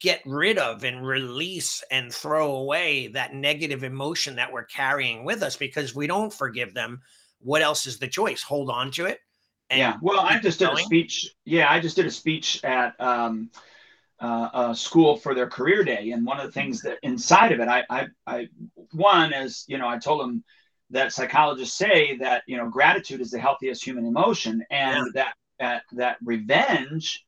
get 0.00 0.20
rid 0.26 0.58
of 0.58 0.82
and 0.82 1.06
release 1.06 1.84
and 1.92 2.12
throw 2.12 2.56
away 2.56 3.06
that 3.08 3.34
negative 3.34 3.84
emotion 3.84 4.34
that 4.34 4.52
we're 4.52 4.64
carrying 4.64 5.24
with 5.24 5.42
us 5.42 5.54
because 5.54 5.94
we 5.94 6.08
don't 6.08 6.32
forgive 6.32 6.74
them. 6.74 7.00
What 7.40 7.62
else 7.62 7.86
is 7.86 7.98
the 7.98 8.08
choice? 8.08 8.42
Hold 8.42 8.68
on 8.68 8.90
to 8.92 9.06
it 9.06 9.20
yeah. 9.78 9.96
Well, 10.00 10.20
I 10.20 10.38
just 10.38 10.58
did 10.58 10.70
a 10.70 10.76
speech. 10.76 11.34
Yeah, 11.44 11.70
I 11.70 11.80
just 11.80 11.96
did 11.96 12.06
a 12.06 12.10
speech 12.10 12.62
at 12.64 13.00
um, 13.00 13.50
uh, 14.20 14.68
a 14.70 14.74
school 14.74 15.16
for 15.16 15.34
their 15.34 15.48
career 15.48 15.84
day, 15.84 16.10
and 16.10 16.24
one 16.24 16.38
of 16.38 16.46
the 16.46 16.52
things 16.52 16.82
that 16.82 16.98
inside 17.02 17.52
of 17.52 17.60
it, 17.60 17.68
I, 17.68 17.84
I, 17.90 18.06
I 18.26 18.48
one 18.92 19.32
is 19.32 19.64
you 19.68 19.78
know 19.78 19.88
I 19.88 19.98
told 19.98 20.20
them 20.20 20.44
that 20.90 21.12
psychologists 21.12 21.76
say 21.76 22.16
that 22.18 22.42
you 22.46 22.56
know 22.56 22.68
gratitude 22.68 23.20
is 23.20 23.30
the 23.30 23.38
healthiest 23.38 23.84
human 23.84 24.06
emotion, 24.06 24.64
and 24.70 25.06
yeah. 25.14 25.24
that 25.24 25.34
that 25.58 25.82
that 25.92 26.16
revenge 26.22 27.24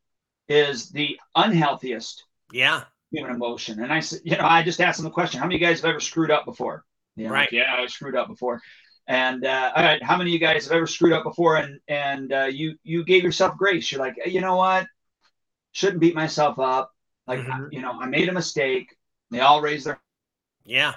is 0.48 0.90
the 0.90 1.18
unhealthiest. 1.36 2.22
Yeah. 2.52 2.84
Human 3.10 3.34
emotion, 3.34 3.80
and 3.80 3.92
I 3.92 4.00
said, 4.00 4.20
you 4.24 4.36
know, 4.36 4.44
I 4.44 4.64
just 4.64 4.80
asked 4.80 4.98
them 4.98 5.04
the 5.04 5.10
question: 5.10 5.38
How 5.38 5.46
many 5.46 5.56
of 5.56 5.60
you 5.60 5.66
guys 5.66 5.80
have 5.82 5.90
ever 5.90 6.00
screwed 6.00 6.32
up 6.32 6.44
before? 6.44 6.84
Yeah, 7.16 7.28
right. 7.28 7.40
Like, 7.42 7.52
yeah, 7.52 7.76
I 7.78 7.86
screwed 7.86 8.16
up 8.16 8.26
before. 8.26 8.60
And 9.06 9.44
uh, 9.44 9.72
all 9.76 9.82
right, 9.82 10.02
how 10.02 10.16
many 10.16 10.30
of 10.30 10.32
you 10.32 10.38
guys 10.38 10.64
have 10.64 10.72
ever 10.72 10.86
screwed 10.86 11.12
up 11.12 11.24
before 11.24 11.56
and 11.56 11.78
and 11.88 12.32
uh, 12.32 12.44
you 12.44 12.76
you 12.82 13.04
gave 13.04 13.22
yourself 13.22 13.56
grace? 13.56 13.92
You're 13.92 14.00
like, 14.00 14.16
you 14.26 14.40
know 14.40 14.56
what? 14.56 14.86
Shouldn't 15.72 16.00
beat 16.00 16.14
myself 16.14 16.58
up. 16.58 16.90
Like 17.26 17.40
mm-hmm. 17.40 17.66
you 17.70 17.82
know, 17.82 17.92
I 18.00 18.06
made 18.06 18.28
a 18.28 18.32
mistake. 18.32 18.94
They 19.30 19.40
all 19.40 19.60
raise 19.60 19.84
their 19.84 20.00
yeah. 20.64 20.94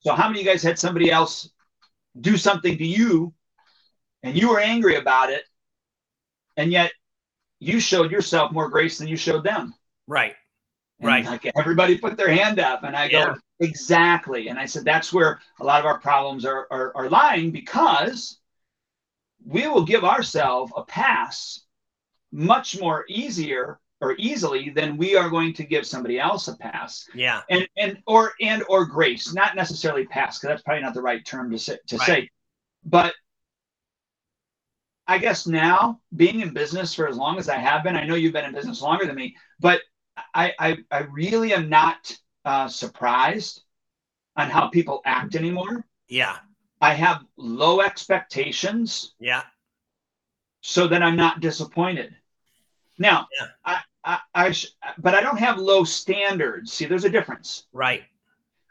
So 0.00 0.14
how 0.14 0.28
many 0.28 0.40
of 0.40 0.46
you 0.46 0.52
guys 0.52 0.62
had 0.62 0.78
somebody 0.78 1.10
else 1.10 1.50
do 2.20 2.36
something 2.36 2.76
to 2.76 2.86
you, 2.86 3.32
and 4.22 4.36
you 4.36 4.50
were 4.50 4.60
angry 4.60 4.96
about 4.96 5.30
it, 5.30 5.44
and 6.56 6.70
yet 6.70 6.92
you 7.60 7.80
showed 7.80 8.10
yourself 8.10 8.52
more 8.52 8.68
grace 8.68 8.98
than 8.98 9.08
you 9.08 9.16
showed 9.16 9.44
them? 9.44 9.74
Right. 10.06 10.34
And 11.00 11.08
right. 11.08 11.24
Like 11.24 11.50
everybody 11.56 11.96
put 11.96 12.16
their 12.16 12.30
hand 12.30 12.60
up, 12.60 12.84
and 12.84 12.94
I 12.94 13.06
yeah. 13.06 13.26
go, 13.26 13.34
exactly. 13.60 14.48
And 14.48 14.58
I 14.58 14.66
said 14.66 14.84
that's 14.84 15.12
where 15.12 15.40
a 15.60 15.64
lot 15.64 15.80
of 15.80 15.86
our 15.86 15.98
problems 15.98 16.44
are, 16.44 16.66
are, 16.70 16.92
are 16.94 17.10
lying 17.10 17.50
because 17.50 18.38
we 19.44 19.66
will 19.68 19.84
give 19.84 20.04
ourselves 20.04 20.72
a 20.76 20.82
pass 20.82 21.60
much 22.32 22.80
more 22.80 23.04
easier 23.08 23.80
or 24.00 24.14
easily 24.18 24.70
than 24.70 24.96
we 24.96 25.16
are 25.16 25.28
going 25.28 25.52
to 25.54 25.64
give 25.64 25.86
somebody 25.86 26.20
else 26.20 26.48
a 26.48 26.56
pass. 26.56 27.08
Yeah. 27.14 27.42
And 27.50 27.68
and 27.76 27.98
or 28.06 28.32
and 28.40 28.62
or 28.68 28.84
grace, 28.84 29.34
not 29.34 29.56
necessarily 29.56 30.06
pass, 30.06 30.38
because 30.38 30.54
that's 30.54 30.62
probably 30.62 30.82
not 30.82 30.94
the 30.94 31.02
right 31.02 31.24
term 31.24 31.50
to 31.50 31.58
say 31.58 31.78
to 31.88 31.96
right. 31.96 32.06
say. 32.06 32.30
But 32.84 33.14
I 35.08 35.18
guess 35.18 35.46
now 35.46 36.00
being 36.14 36.40
in 36.40 36.52
business 36.52 36.94
for 36.94 37.08
as 37.08 37.16
long 37.16 37.38
as 37.38 37.48
I 37.48 37.56
have 37.56 37.82
been, 37.82 37.96
I 37.96 38.06
know 38.06 38.14
you've 38.14 38.34
been 38.34 38.44
in 38.44 38.52
business 38.52 38.82
longer 38.82 39.06
than 39.06 39.16
me, 39.16 39.36
but 39.58 39.80
I, 40.34 40.52
I, 40.58 40.76
I 40.90 40.98
really 41.10 41.54
am 41.54 41.68
not 41.68 42.14
uh, 42.44 42.68
surprised 42.68 43.62
on 44.36 44.50
how 44.50 44.68
people 44.68 45.02
act 45.04 45.34
anymore. 45.34 45.84
Yeah. 46.08 46.36
I 46.80 46.94
have 46.94 47.24
low 47.36 47.80
expectations. 47.80 49.14
Yeah. 49.18 49.42
So 50.60 50.88
that 50.88 51.02
I'm 51.02 51.16
not 51.16 51.40
disappointed. 51.40 52.14
Now, 52.98 53.28
yeah. 53.40 53.46
I, 53.64 53.80
I, 54.04 54.18
I 54.34 54.52
sh- 54.52 54.74
but 54.98 55.14
I 55.14 55.22
don't 55.22 55.38
have 55.38 55.58
low 55.58 55.84
standards. 55.84 56.72
See, 56.72 56.84
there's 56.84 57.04
a 57.04 57.10
difference. 57.10 57.66
Right. 57.72 58.02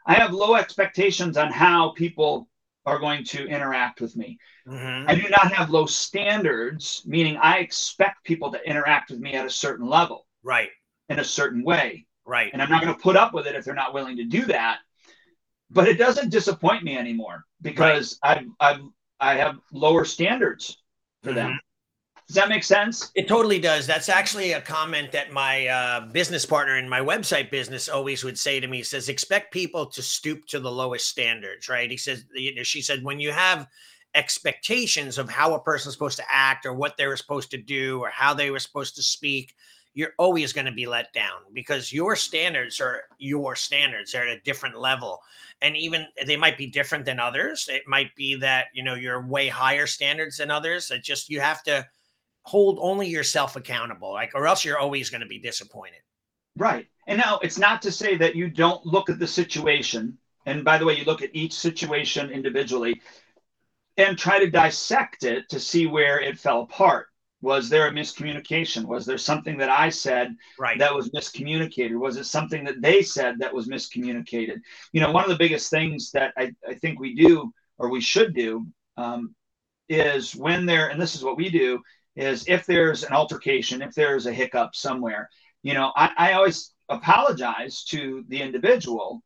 I 0.06 0.14
have 0.14 0.32
low 0.32 0.54
expectations 0.54 1.36
on 1.36 1.50
how 1.50 1.90
people 1.90 2.48
are 2.86 2.98
going 2.98 3.24
to 3.24 3.46
interact 3.46 4.00
with 4.00 4.16
me. 4.16 4.38
Mm-hmm. 4.66 5.08
I 5.08 5.14
do 5.14 5.28
not 5.28 5.52
have 5.52 5.70
low 5.70 5.86
standards, 5.86 7.02
meaning 7.06 7.36
I 7.36 7.58
expect 7.58 8.24
people 8.24 8.52
to 8.52 8.68
interact 8.68 9.10
with 9.10 9.20
me 9.20 9.34
at 9.34 9.46
a 9.46 9.50
certain 9.50 9.86
level. 9.86 10.26
Right 10.42 10.70
in 11.08 11.18
a 11.18 11.24
certain 11.24 11.62
way. 11.62 12.06
Right. 12.28 12.50
And 12.52 12.60
I'm 12.60 12.68
not 12.68 12.82
going 12.82 12.94
to 12.94 13.00
put 13.00 13.16
up 13.16 13.32
with 13.32 13.46
it 13.46 13.54
if 13.54 13.64
they're 13.64 13.74
not 13.74 13.94
willing 13.94 14.18
to 14.18 14.24
do 14.24 14.44
that. 14.44 14.80
But 15.70 15.88
it 15.88 15.98
doesn't 15.98 16.30
disappoint 16.30 16.84
me 16.84 16.96
anymore 16.96 17.44
because 17.62 18.18
right. 18.22 18.46
I've, 18.60 18.76
I've, 18.76 18.84
I 19.20 19.34
have 19.34 19.56
lower 19.72 20.04
standards 20.04 20.76
for 21.22 21.30
mm-hmm. 21.30 21.38
them. 21.38 21.60
Does 22.26 22.34
that 22.34 22.50
make 22.50 22.64
sense? 22.64 23.10
It 23.14 23.26
totally 23.26 23.58
does. 23.58 23.86
That's 23.86 24.10
actually 24.10 24.52
a 24.52 24.60
comment 24.60 25.12
that 25.12 25.32
my 25.32 25.66
uh, 25.66 26.00
business 26.12 26.44
partner 26.44 26.76
in 26.76 26.86
my 26.86 27.00
website 27.00 27.50
business 27.50 27.88
always 27.88 28.22
would 28.22 28.38
say 28.38 28.60
to 28.60 28.66
me. 28.66 28.78
He 28.78 28.82
says, 28.82 29.08
expect 29.08 29.50
people 29.50 29.86
to 29.86 30.02
stoop 30.02 30.44
to 30.48 30.60
the 30.60 30.70
lowest 30.70 31.08
standards, 31.08 31.70
right? 31.70 31.90
He 31.90 31.96
says, 31.96 32.26
she 32.64 32.82
said, 32.82 33.02
when 33.02 33.18
you 33.18 33.32
have 33.32 33.66
expectations 34.14 35.16
of 35.16 35.30
how 35.30 35.54
a 35.54 35.60
person's 35.60 35.94
supposed 35.94 36.18
to 36.18 36.24
act 36.30 36.66
or 36.66 36.74
what 36.74 36.98
they 36.98 37.06
were 37.06 37.16
supposed 37.16 37.50
to 37.52 37.58
do 37.58 38.00
or 38.00 38.10
how 38.10 38.34
they 38.34 38.50
were 38.50 38.58
supposed 38.58 38.96
to 38.96 39.02
speak, 39.02 39.54
you're 39.98 40.14
always 40.16 40.52
going 40.52 40.64
to 40.64 40.70
be 40.70 40.86
let 40.86 41.12
down 41.12 41.40
because 41.52 41.92
your 41.92 42.14
standards 42.14 42.80
are 42.80 43.02
your 43.18 43.56
standards. 43.56 44.12
They're 44.12 44.28
at 44.28 44.36
a 44.36 44.40
different 44.42 44.78
level. 44.78 45.18
And 45.60 45.76
even 45.76 46.06
they 46.24 46.36
might 46.36 46.56
be 46.56 46.68
different 46.68 47.04
than 47.04 47.18
others. 47.18 47.68
It 47.68 47.82
might 47.88 48.14
be 48.14 48.36
that, 48.36 48.66
you 48.72 48.84
know, 48.84 48.94
you're 48.94 49.26
way 49.26 49.48
higher 49.48 49.88
standards 49.88 50.36
than 50.36 50.52
others. 50.52 50.92
It 50.92 51.02
just, 51.02 51.28
you 51.28 51.40
have 51.40 51.64
to 51.64 51.84
hold 52.42 52.78
only 52.80 53.08
yourself 53.08 53.56
accountable, 53.56 54.12
like, 54.12 54.36
or 54.36 54.46
else 54.46 54.64
you're 54.64 54.78
always 54.78 55.10
going 55.10 55.22
to 55.22 55.26
be 55.26 55.40
disappointed. 55.40 55.98
Right. 56.56 56.86
And 57.08 57.18
now 57.18 57.40
it's 57.42 57.58
not 57.58 57.82
to 57.82 57.90
say 57.90 58.16
that 58.18 58.36
you 58.36 58.48
don't 58.48 58.86
look 58.86 59.10
at 59.10 59.18
the 59.18 59.26
situation. 59.26 60.16
And 60.46 60.64
by 60.64 60.78
the 60.78 60.84
way, 60.84 60.96
you 60.96 61.06
look 61.06 61.22
at 61.22 61.34
each 61.34 61.54
situation 61.54 62.30
individually 62.30 63.02
and 63.96 64.16
try 64.16 64.38
to 64.38 64.48
dissect 64.48 65.24
it 65.24 65.48
to 65.48 65.58
see 65.58 65.88
where 65.88 66.20
it 66.20 66.38
fell 66.38 66.62
apart. 66.62 67.08
Was 67.40 67.68
there 67.68 67.86
a 67.86 67.92
miscommunication? 67.92 68.84
Was 68.84 69.06
there 69.06 69.18
something 69.18 69.58
that 69.58 69.70
I 69.70 69.90
said 69.90 70.34
right. 70.58 70.78
that 70.78 70.94
was 70.94 71.10
miscommunicated? 71.10 71.96
Was 71.96 72.16
it 72.16 72.24
something 72.24 72.64
that 72.64 72.82
they 72.82 73.02
said 73.02 73.38
that 73.38 73.54
was 73.54 73.68
miscommunicated? 73.68 74.60
You 74.92 75.00
know, 75.00 75.12
one 75.12 75.24
of 75.24 75.30
the 75.30 75.36
biggest 75.36 75.70
things 75.70 76.10
that 76.12 76.32
I, 76.36 76.52
I 76.66 76.74
think 76.74 76.98
we 76.98 77.14
do 77.14 77.52
or 77.78 77.90
we 77.90 78.00
should 78.00 78.34
do 78.34 78.66
um, 78.96 79.34
is 79.88 80.34
when 80.34 80.66
there, 80.66 80.88
and 80.88 81.00
this 81.00 81.14
is 81.14 81.22
what 81.22 81.36
we 81.36 81.48
do, 81.48 81.80
is 82.16 82.48
if 82.48 82.66
there's 82.66 83.04
an 83.04 83.12
altercation, 83.12 83.82
if 83.82 83.94
there's 83.94 84.26
a 84.26 84.32
hiccup 84.32 84.74
somewhere, 84.74 85.30
you 85.62 85.74
know, 85.74 85.92
I, 85.94 86.10
I 86.16 86.32
always 86.32 86.74
apologize 86.88 87.84
to 87.84 88.24
the 88.28 88.42
individual 88.42 89.22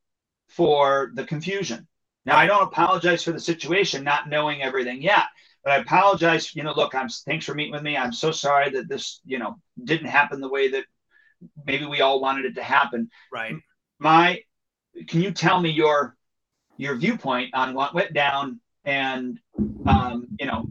for 0.48 1.12
the 1.14 1.24
confusion. 1.24 1.88
Now, 2.26 2.36
I 2.36 2.46
don't 2.46 2.62
apologize 2.62 3.22
for 3.22 3.32
the 3.32 3.40
situation, 3.40 4.04
not 4.04 4.28
knowing 4.28 4.62
everything 4.62 5.02
yet, 5.02 5.24
but 5.64 5.72
I 5.72 5.76
apologize. 5.76 6.54
You 6.54 6.62
know, 6.62 6.74
look, 6.74 6.94
I'm 6.94 7.08
thanks 7.08 7.44
for 7.44 7.54
meeting 7.54 7.72
with 7.72 7.82
me. 7.82 7.96
I'm 7.96 8.12
so 8.12 8.32
sorry 8.32 8.70
that 8.70 8.88
this, 8.88 9.20
you 9.24 9.38
know, 9.38 9.56
didn't 9.82 10.08
happen 10.08 10.40
the 10.40 10.48
way 10.48 10.68
that 10.68 10.84
maybe 11.66 11.86
we 11.86 12.00
all 12.00 12.20
wanted 12.20 12.44
it 12.44 12.54
to 12.54 12.62
happen. 12.62 13.10
Right. 13.32 13.54
My, 13.98 14.40
can 15.08 15.22
you 15.22 15.30
tell 15.30 15.60
me 15.60 15.70
your 15.70 16.16
your 16.76 16.96
viewpoint 16.96 17.54
on 17.54 17.74
what 17.74 17.94
went 17.94 18.12
down 18.12 18.60
and 18.84 19.38
um, 19.86 20.26
you 20.38 20.46
know 20.46 20.68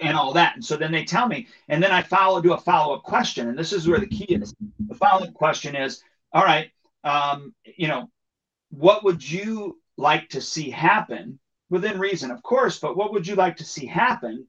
and 0.00 0.16
all 0.16 0.32
that. 0.32 0.54
And 0.54 0.64
so 0.64 0.76
then 0.76 0.92
they 0.92 1.04
tell 1.04 1.28
me, 1.28 1.48
and 1.68 1.82
then 1.82 1.92
I 1.92 2.02
follow 2.02 2.40
do 2.40 2.52
a 2.52 2.58
follow 2.58 2.94
up 2.94 3.02
question, 3.02 3.48
and 3.48 3.58
this 3.58 3.72
is 3.72 3.88
where 3.88 4.00
the 4.00 4.06
key 4.06 4.24
is. 4.24 4.54
The 4.88 4.94
follow 4.94 5.26
up 5.26 5.34
question 5.34 5.76
is, 5.76 6.02
all 6.32 6.44
right, 6.44 6.70
um, 7.04 7.54
you 7.76 7.88
know, 7.88 8.10
what 8.70 9.04
would 9.04 9.28
you 9.28 9.78
like 9.96 10.28
to 10.30 10.40
see 10.40 10.70
happen 10.70 11.38
within 11.72 11.98
reason, 11.98 12.30
of 12.30 12.42
course, 12.42 12.78
but 12.78 12.98
what 12.98 13.12
would 13.14 13.26
you 13.26 13.34
like 13.34 13.56
to 13.56 13.64
see 13.64 13.86
happen 13.86 14.46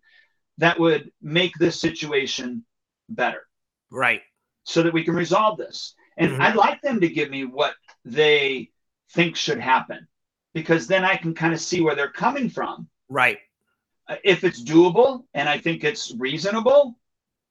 that 0.58 0.78
would 0.78 1.10
make 1.22 1.56
this 1.56 1.80
situation 1.80 2.66
better? 3.08 3.48
Right. 3.90 4.22
So 4.66 4.84
that 4.84 4.94
we 4.94 5.06
can 5.06 5.16
resolve 5.16 5.58
this. 5.58 5.96
And 6.18 6.32
mm-hmm. 6.32 6.42
I'd 6.42 6.56
like 6.56 6.82
them 6.82 7.00
to 7.00 7.08
give 7.08 7.30
me 7.30 7.46
what 7.46 7.76
they 8.04 8.72
think 9.14 9.38
should 9.38 9.60
happen 9.60 10.06
because 10.54 10.86
then 10.86 11.06
I 11.06 11.16
can 11.16 11.34
kind 11.34 11.54
of 11.54 11.62
see 11.62 11.80
where 11.80 11.96
they're 11.96 12.12
coming 12.12 12.50
from. 12.50 12.90
Right. 13.08 13.38
Uh, 14.08 14.18
if 14.26 14.44
it's 14.44 14.62
doable 14.62 15.24
and 15.34 15.48
I 15.48 15.60
think 15.60 15.86
it's 15.86 16.14
reasonable, 16.18 17.00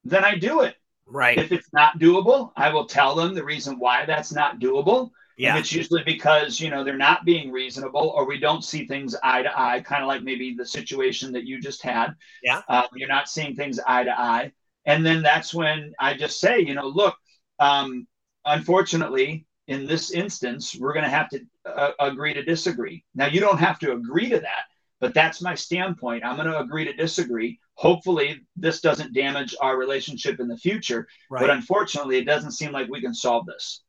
then 0.04 0.22
I 0.22 0.36
do 0.36 0.60
it. 0.60 0.76
Right. 1.06 1.38
If 1.38 1.50
it's 1.50 1.72
not 1.72 1.98
doable, 1.98 2.52
I 2.56 2.68
will 2.74 2.84
tell 2.84 3.14
them 3.14 3.34
the 3.34 3.44
reason 3.44 3.78
why 3.78 4.04
that's 4.04 4.32
not 4.32 4.60
doable. 4.60 5.12
Yeah. 5.38 5.50
And 5.50 5.58
it's 5.58 5.72
usually 5.72 6.02
because, 6.04 6.60
you 6.60 6.70
know, 6.70 6.84
they're 6.84 6.96
not 6.96 7.24
being 7.24 7.50
reasonable 7.50 8.12
or 8.14 8.26
we 8.26 8.38
don't 8.38 8.64
see 8.64 8.86
things 8.86 9.16
eye 9.22 9.42
to 9.42 9.60
eye, 9.60 9.80
kind 9.80 10.02
of 10.02 10.08
like 10.08 10.22
maybe 10.22 10.54
the 10.56 10.66
situation 10.66 11.32
that 11.32 11.44
you 11.44 11.60
just 11.60 11.82
had. 11.82 12.14
Yeah. 12.42 12.62
Um, 12.68 12.84
you're 12.94 13.08
not 13.08 13.28
seeing 13.28 13.54
things 13.54 13.80
eye 13.86 14.04
to 14.04 14.18
eye. 14.18 14.52
And 14.84 15.06
then 15.06 15.22
that's 15.22 15.54
when 15.54 15.92
I 15.98 16.14
just 16.14 16.40
say, 16.40 16.60
you 16.60 16.74
know, 16.74 16.86
look, 16.86 17.16
um, 17.58 18.06
unfortunately, 18.44 19.46
in 19.68 19.86
this 19.86 20.10
instance, 20.10 20.76
we're 20.78 20.92
going 20.92 21.04
to 21.04 21.10
have 21.10 21.28
to 21.30 21.40
uh, 21.64 21.92
agree 22.00 22.34
to 22.34 22.42
disagree. 22.42 23.04
Now, 23.14 23.26
you 23.26 23.40
don't 23.40 23.60
have 23.60 23.78
to 23.80 23.92
agree 23.92 24.28
to 24.28 24.40
that, 24.40 24.64
but 25.00 25.14
that's 25.14 25.40
my 25.40 25.54
standpoint. 25.54 26.24
I'm 26.24 26.36
going 26.36 26.48
to 26.48 26.58
agree 26.58 26.84
to 26.84 26.92
disagree. 26.92 27.60
Hopefully, 27.74 28.40
this 28.56 28.80
doesn't 28.80 29.14
damage 29.14 29.54
our 29.60 29.78
relationship 29.78 30.40
in 30.40 30.48
the 30.48 30.56
future. 30.56 31.06
Right. 31.30 31.40
But 31.40 31.50
unfortunately, 31.50 32.18
it 32.18 32.24
doesn't 32.24 32.52
seem 32.52 32.72
like 32.72 32.88
we 32.88 33.00
can 33.00 33.14
solve 33.14 33.46
this. 33.46 33.82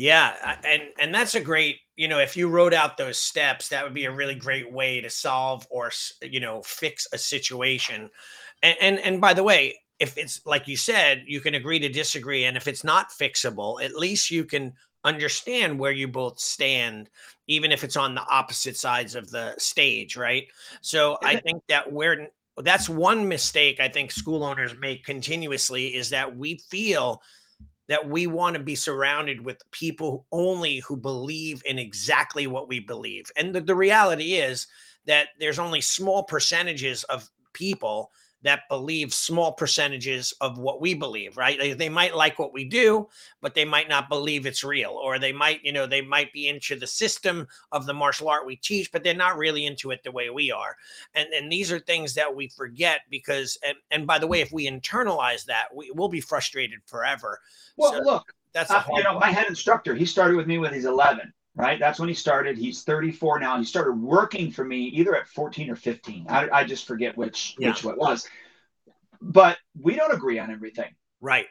Yeah, 0.00 0.56
and 0.64 0.82
and 0.98 1.14
that's 1.14 1.34
a 1.34 1.40
great, 1.42 1.76
you 1.94 2.08
know, 2.08 2.20
if 2.20 2.34
you 2.34 2.48
wrote 2.48 2.72
out 2.72 2.96
those 2.96 3.18
steps, 3.18 3.68
that 3.68 3.84
would 3.84 3.92
be 3.92 4.06
a 4.06 4.10
really 4.10 4.34
great 4.34 4.72
way 4.72 5.02
to 5.02 5.10
solve 5.10 5.66
or 5.70 5.90
you 6.22 6.40
know, 6.40 6.62
fix 6.62 7.06
a 7.12 7.18
situation. 7.18 8.08
And 8.62 8.76
and, 8.80 8.98
and 9.00 9.20
by 9.20 9.34
the 9.34 9.42
way, 9.42 9.78
if 9.98 10.16
it's 10.16 10.40
like 10.46 10.66
you 10.66 10.78
said, 10.78 11.24
you 11.26 11.40
can 11.42 11.54
agree 11.54 11.78
to 11.80 11.90
disagree 11.90 12.46
and 12.46 12.56
if 12.56 12.66
it's 12.66 12.82
not 12.82 13.10
fixable, 13.10 13.84
at 13.84 13.94
least 13.94 14.30
you 14.30 14.46
can 14.46 14.72
understand 15.04 15.78
where 15.78 15.92
you 15.92 16.08
both 16.08 16.38
stand 16.40 17.10
even 17.46 17.70
if 17.70 17.84
it's 17.84 17.96
on 17.96 18.14
the 18.14 18.22
opposite 18.30 18.76
sides 18.78 19.14
of 19.14 19.30
the 19.30 19.54
stage, 19.58 20.16
right? 20.16 20.46
So 20.80 21.18
I 21.24 21.36
think 21.36 21.62
that 21.68 21.92
we're 21.92 22.28
that's 22.56 22.88
one 22.88 23.28
mistake 23.28 23.80
I 23.80 23.88
think 23.88 24.10
school 24.12 24.44
owners 24.44 24.74
make 24.80 25.04
continuously 25.04 25.88
is 25.94 26.08
that 26.10 26.36
we 26.36 26.56
feel 26.70 27.20
that 27.90 28.08
we 28.08 28.28
want 28.28 28.54
to 28.54 28.62
be 28.62 28.76
surrounded 28.76 29.44
with 29.44 29.68
people 29.72 30.24
only 30.30 30.78
who 30.78 30.96
believe 30.96 31.60
in 31.66 31.76
exactly 31.76 32.46
what 32.46 32.68
we 32.68 32.78
believe. 32.78 33.32
And 33.36 33.52
the, 33.52 33.60
the 33.60 33.74
reality 33.74 34.34
is 34.34 34.68
that 35.06 35.30
there's 35.40 35.58
only 35.58 35.80
small 35.80 36.22
percentages 36.22 37.02
of 37.04 37.28
people 37.52 38.12
that 38.42 38.62
believe 38.68 39.12
small 39.12 39.52
percentages 39.52 40.32
of 40.40 40.58
what 40.58 40.80
we 40.80 40.94
believe, 40.94 41.36
right? 41.36 41.58
They, 41.58 41.72
they, 41.74 41.88
might 41.88 42.16
like 42.16 42.38
what 42.38 42.54
we 42.54 42.64
do, 42.64 43.08
but 43.42 43.54
they 43.54 43.64
might 43.64 43.88
not 43.88 44.08
believe 44.08 44.46
it's 44.46 44.64
real. 44.64 44.90
Or 44.90 45.18
they 45.18 45.32
might, 45.32 45.62
you 45.62 45.72
know, 45.72 45.86
they 45.86 46.00
might 46.00 46.32
be 46.32 46.48
into 46.48 46.78
the 46.78 46.86
system 46.86 47.46
of 47.72 47.84
the 47.84 47.92
martial 47.92 48.28
art 48.28 48.46
we 48.46 48.56
teach, 48.56 48.90
but 48.92 49.04
they're 49.04 49.14
not 49.14 49.36
really 49.36 49.66
into 49.66 49.90
it 49.90 50.02
the 50.02 50.12
way 50.12 50.30
we 50.30 50.50
are. 50.50 50.76
And 51.14 51.28
and 51.34 51.50
these 51.50 51.70
are 51.70 51.78
things 51.78 52.14
that 52.14 52.34
we 52.34 52.48
forget 52.48 53.00
because 53.10 53.58
and, 53.66 53.76
and 53.90 54.06
by 54.06 54.18
the 54.18 54.26
way, 54.26 54.40
if 54.40 54.52
we 54.52 54.68
internalize 54.70 55.44
that, 55.46 55.66
we 55.74 55.90
will 55.90 56.08
be 56.08 56.20
frustrated 56.20 56.80
forever. 56.86 57.38
Well, 57.76 57.92
so 57.92 58.00
look, 58.00 58.32
that's 58.52 58.70
uh, 58.70 58.82
you 58.94 59.02
know, 59.02 59.18
my 59.18 59.30
head 59.30 59.48
instructor, 59.48 59.94
he 59.94 60.06
started 60.06 60.36
with 60.36 60.46
me 60.46 60.58
when 60.58 60.72
he's 60.72 60.84
11 60.86 61.32
right? 61.54 61.78
That's 61.78 61.98
when 61.98 62.08
he 62.08 62.14
started. 62.14 62.56
He's 62.56 62.82
34 62.82 63.40
now. 63.40 63.58
He 63.58 63.64
started 63.64 63.92
working 63.92 64.50
for 64.50 64.64
me 64.64 64.84
either 64.86 65.14
at 65.16 65.28
14 65.28 65.70
or 65.70 65.76
15. 65.76 66.26
I, 66.28 66.48
I 66.50 66.64
just 66.64 66.86
forget 66.86 67.16
which 67.16 67.54
yeah. 67.58 67.70
which 67.70 67.84
what 67.84 67.98
was. 67.98 68.28
But 69.20 69.58
we 69.78 69.96
don't 69.96 70.14
agree 70.14 70.38
on 70.38 70.50
everything. 70.50 70.94
Right. 71.20 71.46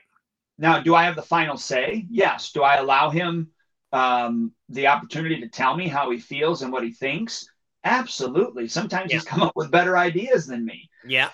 Now, 0.57 0.81
do 0.81 0.95
I 0.95 1.03
have 1.03 1.15
the 1.15 1.21
final 1.21 1.57
say? 1.57 2.05
Yes. 2.09 2.51
Do 2.51 2.63
I 2.63 2.75
allow 2.75 3.09
him 3.09 3.49
um, 3.93 4.51
the 4.67 4.87
opportunity 4.87 5.41
to 5.41 5.47
tell 5.47 5.75
me 5.75 5.87
how 5.87 6.11
he 6.11 6.19
feels 6.19 6.61
and 6.61 6.71
what 6.71 6.83
he 6.83 6.91
thinks? 6.91 7.47
Absolutely. 7.83 8.67
Sometimes 8.67 9.11
yeah. 9.11 9.17
he's 9.17 9.25
come 9.25 9.41
up 9.41 9.53
with 9.55 9.71
better 9.71 9.97
ideas 9.97 10.47
than 10.47 10.65
me. 10.65 10.89
Yeah. 11.05 11.29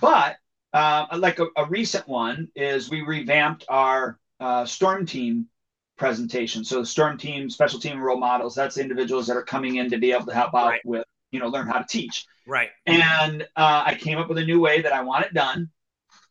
But 0.00 0.36
uh, 0.72 1.06
like 1.18 1.38
a, 1.38 1.46
a, 1.56 1.66
recent 1.66 2.08
one 2.08 2.48
is 2.54 2.88
we 2.88 3.02
revamped 3.02 3.64
our 3.68 4.18
uh, 4.40 4.64
storm 4.64 5.06
team 5.06 5.48
presentation. 5.96 6.64
So 6.64 6.80
the 6.80 6.86
storm 6.86 7.18
team, 7.18 7.50
special 7.50 7.78
team 7.78 8.00
role 8.00 8.18
models, 8.18 8.54
that's 8.54 8.78
individuals 8.78 9.26
that 9.26 9.36
are 9.36 9.42
coming 9.42 9.76
in 9.76 9.90
to 9.90 9.98
be 9.98 10.12
able 10.12 10.26
to 10.26 10.34
help 10.34 10.54
out 10.54 10.68
right. 10.68 10.80
with, 10.84 11.04
you 11.30 11.40
know, 11.40 11.48
learn 11.48 11.66
how 11.66 11.78
to 11.78 11.86
teach. 11.88 12.26
Right. 12.46 12.70
And 12.86 13.42
uh, 13.56 13.84
I 13.86 13.94
came 13.94 14.18
up 14.18 14.28
with 14.28 14.38
a 14.38 14.44
new 14.44 14.60
way 14.60 14.82
that 14.82 14.92
I 14.92 15.02
want 15.02 15.26
it 15.26 15.34
done. 15.34 15.70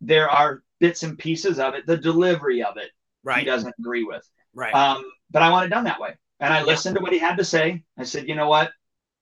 There 0.01 0.29
are 0.29 0.63
bits 0.79 1.03
and 1.03 1.17
pieces 1.17 1.59
of 1.59 1.75
it, 1.75 1.85
the 1.85 1.97
delivery 1.97 2.63
of 2.63 2.77
it, 2.77 2.91
right. 3.23 3.39
he 3.39 3.45
doesn't 3.45 3.73
agree 3.79 4.03
with. 4.03 4.27
Right. 4.53 4.73
Um, 4.73 5.03
but 5.29 5.41
I 5.41 5.49
want 5.49 5.65
it 5.65 5.69
done 5.69 5.85
that 5.85 6.01
way. 6.01 6.15
And 6.39 6.53
I 6.53 6.59
yeah. 6.59 6.65
listened 6.65 6.95
to 6.95 7.01
what 7.01 7.13
he 7.13 7.19
had 7.19 7.37
to 7.37 7.45
say. 7.45 7.83
I 7.97 8.03
said, 8.03 8.27
you 8.27 8.35
know 8.35 8.49
what? 8.49 8.71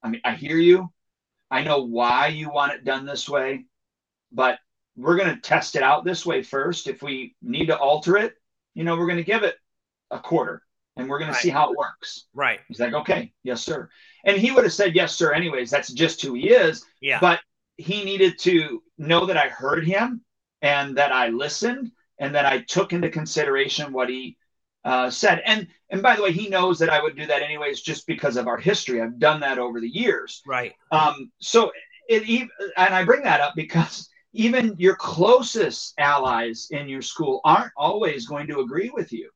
I 0.02 0.10
mean, 0.10 0.22
I 0.24 0.36
hear 0.36 0.58
you. 0.58 0.90
I 1.52 1.64
know 1.64 1.84
why 1.84 2.28
you 2.28 2.50
want 2.50 2.74
it 2.74 2.86
done 2.86 3.06
this 3.06 3.28
way, 3.28 3.66
but 4.32 4.60
we're 4.96 5.18
going 5.18 5.34
to 5.34 5.42
test 5.42 5.76
it 5.76 5.84
out 5.84 6.06
this 6.06 6.26
way 6.26 6.44
first. 6.44 6.88
If 6.88 7.02
we 7.02 7.36
need 7.42 7.68
to 7.68 7.78
alter 7.78 8.18
it, 8.18 8.36
you 8.74 8.84
know, 8.84 8.98
we're 8.98 9.08
going 9.08 9.18
to 9.18 9.24
give 9.24 9.44
it 9.44 9.56
a 10.12 10.20
quarter 10.20 10.64
and 10.96 11.10
we're 11.10 11.20
going 11.20 11.32
right. 11.32 11.38
to 11.38 11.42
see 11.42 11.50
how 11.50 11.72
it 11.72 11.78
works. 11.78 12.26
Right. 12.34 12.60
He's 12.68 12.80
like, 12.80 12.94
okay, 12.94 13.32
yes, 13.44 13.62
sir. 13.64 13.90
And 14.26 14.38
he 14.38 14.52
would 14.52 14.64
have 14.66 14.74
said, 14.74 14.96
yes, 14.96 15.16
sir, 15.16 15.32
anyways. 15.32 15.70
That's 15.70 15.92
just 15.92 16.22
who 16.22 16.34
he 16.34 16.50
is. 16.50 16.86
Yeah. 17.02 17.20
But 17.22 17.40
he 17.78 18.04
needed 18.04 18.38
to 18.40 18.84
know 18.98 19.26
that 19.26 19.38
I 19.38 19.48
heard 19.48 19.86
him 19.86 20.22
and 20.62 20.98
that 20.98 21.12
I 21.12 21.30
listened 21.30 21.92
and 22.20 22.36
that 22.36 22.46
I 22.46 22.62
took 22.62 22.92
into 22.92 23.10
consideration 23.10 23.94
what 23.94 24.10
he 24.10 24.38
uh, 24.84 25.10
said. 25.10 25.42
And 25.46 25.68
and 25.90 26.04
by 26.04 26.16
the 26.16 26.22
way, 26.22 26.32
he 26.32 26.50
knows 26.50 26.78
that 26.80 26.90
I 26.90 27.02
would 27.02 27.16
do 27.16 27.26
that 27.28 27.42
anyways, 27.42 27.82
just 27.82 28.06
because 28.06 28.38
of 28.38 28.48
our 28.48 28.58
history. 28.58 29.02
I've 29.02 29.20
done 29.20 29.40
that 29.40 29.58
over 29.58 29.80
the 29.80 29.90
years. 29.90 30.42
Right. 30.46 30.74
Um. 30.92 31.32
So 31.40 31.72
it, 32.08 32.50
and 32.78 32.94
I 32.94 33.04
bring 33.06 33.24
that 33.24 33.42
up 33.42 33.54
because 33.56 34.10
even 34.34 34.76
your 34.78 34.96
closest 34.96 35.94
allies 35.98 36.68
in 36.72 36.88
your 36.88 37.02
school 37.02 37.42
aren't 37.44 37.72
always 37.78 38.28
going 38.28 38.48
to 38.48 38.60
agree 38.60 38.90
with 38.90 39.12
you. 39.12 39.30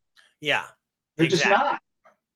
Yeah. 0.44 0.66
They're 1.16 1.26
exactly. 1.26 1.52
just 1.52 1.64
not. 1.64 1.82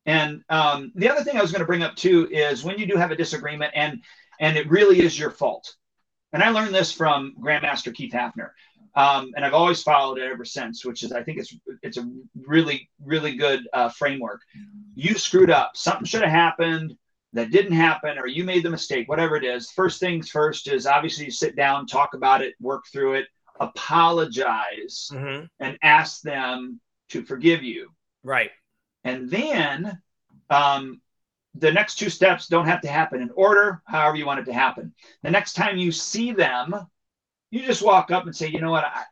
And 0.05 0.41
um, 0.49 0.93
the 0.95 1.09
other 1.09 1.23
thing 1.23 1.37
I 1.37 1.41
was 1.41 1.51
going 1.51 1.59
to 1.59 1.65
bring 1.65 1.83
up 1.83 1.95
too 1.95 2.29
is 2.31 2.63
when 2.63 2.79
you 2.79 2.85
do 2.85 2.95
have 2.95 3.11
a 3.11 3.15
disagreement, 3.15 3.73
and 3.75 4.01
and 4.39 4.55
it 4.55 4.69
really 4.69 5.01
is 5.01 5.19
your 5.19 5.31
fault. 5.31 5.75
And 6.31 6.41
I 6.41 6.49
learned 6.49 6.73
this 6.73 6.91
from 6.91 7.35
Grandmaster 7.39 7.93
Keith 7.93 8.13
Hafner. 8.13 8.51
Um, 8.95 9.31
and 9.35 9.45
I've 9.45 9.53
always 9.53 9.83
followed 9.83 10.17
it 10.17 10.31
ever 10.31 10.45
since, 10.45 10.85
which 10.85 11.03
is 11.03 11.11
I 11.11 11.23
think 11.23 11.39
it's 11.39 11.53
it's 11.83 11.97
a 11.97 12.09
really 12.35 12.89
really 13.03 13.35
good 13.35 13.67
uh, 13.73 13.89
framework. 13.89 14.41
You 14.95 15.15
screwed 15.15 15.49
up. 15.49 15.71
Something 15.75 16.05
should 16.05 16.21
have 16.21 16.31
happened 16.31 16.95
that 17.33 17.51
didn't 17.51 17.73
happen, 17.73 18.17
or 18.17 18.27
you 18.27 18.45
made 18.45 18.63
the 18.63 18.69
mistake. 18.69 19.09
Whatever 19.09 19.35
it 19.35 19.43
is. 19.43 19.71
First 19.71 19.99
things 19.99 20.29
first 20.29 20.69
is 20.69 20.87
obviously 20.87 21.25
you 21.25 21.31
sit 21.31 21.57
down, 21.57 21.85
talk 21.85 22.13
about 22.13 22.41
it, 22.41 22.55
work 22.61 22.85
through 22.93 23.15
it, 23.15 23.25
apologize, 23.59 25.09
mm-hmm. 25.11 25.45
and 25.59 25.77
ask 25.83 26.21
them 26.21 26.79
to 27.09 27.23
forgive 27.23 27.61
you. 27.61 27.89
Right. 28.23 28.51
And 29.03 29.29
then 29.29 30.01
um, 30.49 31.01
the 31.55 31.71
next 31.71 31.95
two 31.95 32.09
steps 32.09 32.47
don't 32.47 32.67
have 32.67 32.81
to 32.81 32.87
happen 32.87 33.21
in 33.21 33.29
order, 33.35 33.81
however 33.85 34.17
you 34.17 34.25
want 34.25 34.39
it 34.39 34.45
to 34.45 34.53
happen. 34.53 34.93
The 35.23 35.31
next 35.31 35.53
time 35.53 35.77
you 35.77 35.91
see 35.91 36.31
them, 36.31 36.75
you 37.51 37.65
just 37.65 37.81
walk 37.81 38.11
up 38.11 38.25
and 38.25 38.35
say, 38.35 38.47
you 38.47 38.59
know 38.59 38.71
what, 38.71 38.85
I, 38.85 39.03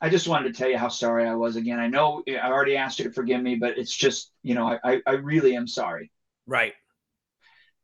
I 0.00 0.08
just 0.08 0.28
wanted 0.28 0.52
to 0.52 0.58
tell 0.58 0.68
you 0.68 0.78
how 0.78 0.88
sorry 0.88 1.26
I 1.26 1.34
was 1.34 1.56
again. 1.56 1.78
I 1.78 1.86
know 1.86 2.22
I 2.28 2.50
already 2.50 2.76
asked 2.76 2.98
you 2.98 3.04
to 3.04 3.12
forgive 3.12 3.40
me, 3.40 3.54
but 3.54 3.78
it's 3.78 3.94
just, 3.94 4.32
you 4.42 4.54
know, 4.54 4.78
I, 4.82 5.00
I 5.06 5.12
really 5.12 5.56
am 5.56 5.68
sorry. 5.68 6.10
Right. 6.46 6.72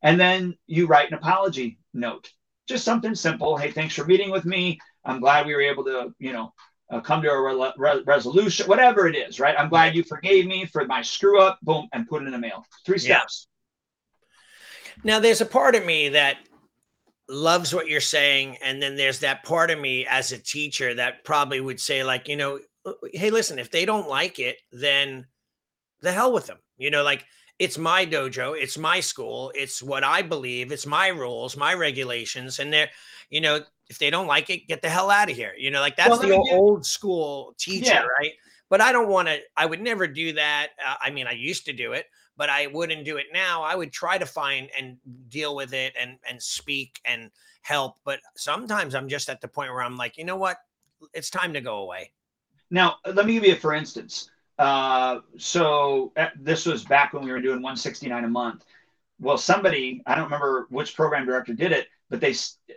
And 0.02 0.18
then 0.18 0.56
you 0.66 0.86
write 0.86 1.08
an 1.08 1.14
apology 1.14 1.78
note, 1.94 2.30
just 2.66 2.84
something 2.84 3.14
simple. 3.14 3.56
Hey, 3.56 3.70
thanks 3.70 3.94
for 3.94 4.04
meeting 4.04 4.30
with 4.30 4.44
me. 4.44 4.78
I'm 5.04 5.20
glad 5.20 5.46
we 5.46 5.54
were 5.54 5.62
able 5.62 5.84
to, 5.84 6.14
you 6.18 6.32
know, 6.32 6.52
uh, 6.90 7.00
come 7.00 7.22
to 7.22 7.30
a 7.30 7.40
re- 7.40 7.72
re- 7.76 8.02
resolution, 8.04 8.66
whatever 8.66 9.06
it 9.06 9.16
is, 9.16 9.38
right? 9.38 9.54
I'm 9.58 9.68
glad 9.68 9.94
you 9.94 10.02
forgave 10.02 10.46
me 10.46 10.66
for 10.66 10.84
my 10.86 11.02
screw 11.02 11.40
up, 11.40 11.58
boom, 11.62 11.88
and 11.92 12.08
put 12.08 12.22
it 12.22 12.26
in 12.26 12.32
the 12.32 12.38
mail. 12.38 12.64
Three 12.84 12.98
steps. 12.98 13.46
Yeah. 14.16 15.02
Now, 15.02 15.20
there's 15.20 15.40
a 15.40 15.46
part 15.46 15.74
of 15.74 15.84
me 15.84 16.10
that 16.10 16.38
loves 17.28 17.74
what 17.74 17.88
you're 17.88 18.00
saying. 18.00 18.58
And 18.62 18.82
then 18.82 18.96
there's 18.96 19.20
that 19.20 19.44
part 19.44 19.70
of 19.70 19.78
me 19.78 20.06
as 20.06 20.32
a 20.32 20.38
teacher 20.38 20.94
that 20.94 21.24
probably 21.24 21.60
would 21.60 21.80
say, 21.80 22.04
like, 22.04 22.28
you 22.28 22.36
know, 22.36 22.58
hey, 23.12 23.30
listen, 23.30 23.58
if 23.58 23.70
they 23.70 23.84
don't 23.84 24.08
like 24.08 24.38
it, 24.38 24.56
then 24.72 25.26
the 26.00 26.12
hell 26.12 26.32
with 26.32 26.46
them. 26.46 26.58
You 26.76 26.90
know, 26.90 27.02
like 27.02 27.24
it's 27.58 27.78
my 27.78 28.04
dojo, 28.06 28.60
it's 28.60 28.78
my 28.78 29.00
school, 29.00 29.52
it's 29.54 29.82
what 29.82 30.02
I 30.02 30.22
believe, 30.22 30.72
it's 30.72 30.86
my 30.86 31.08
rules, 31.08 31.56
my 31.56 31.74
regulations. 31.74 32.58
And 32.58 32.72
they're, 32.72 32.90
you 33.28 33.40
know, 33.40 33.60
if 33.90 33.98
they 33.98 34.08
don't 34.08 34.28
like 34.28 34.48
it, 34.48 34.68
get 34.68 34.80
the 34.80 34.88
hell 34.88 35.10
out 35.10 35.28
of 35.28 35.36
here. 35.36 35.52
You 35.58 35.70
know, 35.72 35.80
like 35.80 35.96
that's 35.96 36.10
well, 36.10 36.20
the 36.20 36.30
old, 36.30 36.48
old, 36.52 36.86
school 36.86 37.54
teacher, 37.58 37.92
yeah. 37.92 38.06
right? 38.18 38.32
But 38.70 38.80
I 38.80 38.92
don't 38.92 39.08
want 39.08 39.26
to, 39.26 39.40
I 39.56 39.66
would 39.66 39.82
never 39.82 40.06
do 40.06 40.32
that. 40.34 40.68
Uh, 40.86 40.94
I 41.02 41.10
mean, 41.10 41.26
I 41.26 41.32
used 41.32 41.66
to 41.66 41.72
do 41.72 41.92
it, 41.92 42.06
but 42.36 42.48
I 42.48 42.68
wouldn't 42.68 43.04
do 43.04 43.16
it 43.16 43.26
now. 43.32 43.62
I 43.62 43.74
would 43.74 43.92
try 43.92 44.16
to 44.16 44.26
find 44.26 44.70
and 44.78 44.96
deal 45.28 45.56
with 45.56 45.74
it 45.74 45.92
and 46.00 46.18
and 46.26 46.40
speak 46.40 47.00
and 47.04 47.30
help. 47.62 47.96
But 48.04 48.20
sometimes 48.36 48.94
I'm 48.94 49.08
just 49.08 49.28
at 49.28 49.40
the 49.40 49.48
point 49.48 49.72
where 49.72 49.82
I'm 49.82 49.96
like, 49.96 50.16
you 50.16 50.24
know 50.24 50.36
what? 50.36 50.58
It's 51.12 51.28
time 51.28 51.52
to 51.54 51.60
go 51.60 51.78
away. 51.78 52.12
Now, 52.70 52.96
let 53.12 53.26
me 53.26 53.34
give 53.34 53.44
you 53.44 53.54
a 53.54 53.56
for 53.56 53.74
instance. 53.74 54.30
Uh, 54.56 55.20
so 55.36 56.12
uh, 56.16 56.28
this 56.38 56.64
was 56.64 56.84
back 56.84 57.12
when 57.12 57.24
we 57.24 57.32
were 57.32 57.40
doing 57.40 57.56
169 57.56 58.22
a 58.22 58.28
month. 58.28 58.64
Well, 59.18 59.36
somebody, 59.36 60.02
I 60.06 60.14
don't 60.14 60.24
remember 60.24 60.66
which 60.70 60.94
program 60.94 61.26
director 61.26 61.54
did 61.54 61.72
it, 61.72 61.88
but 62.10 62.20
they 62.20 62.32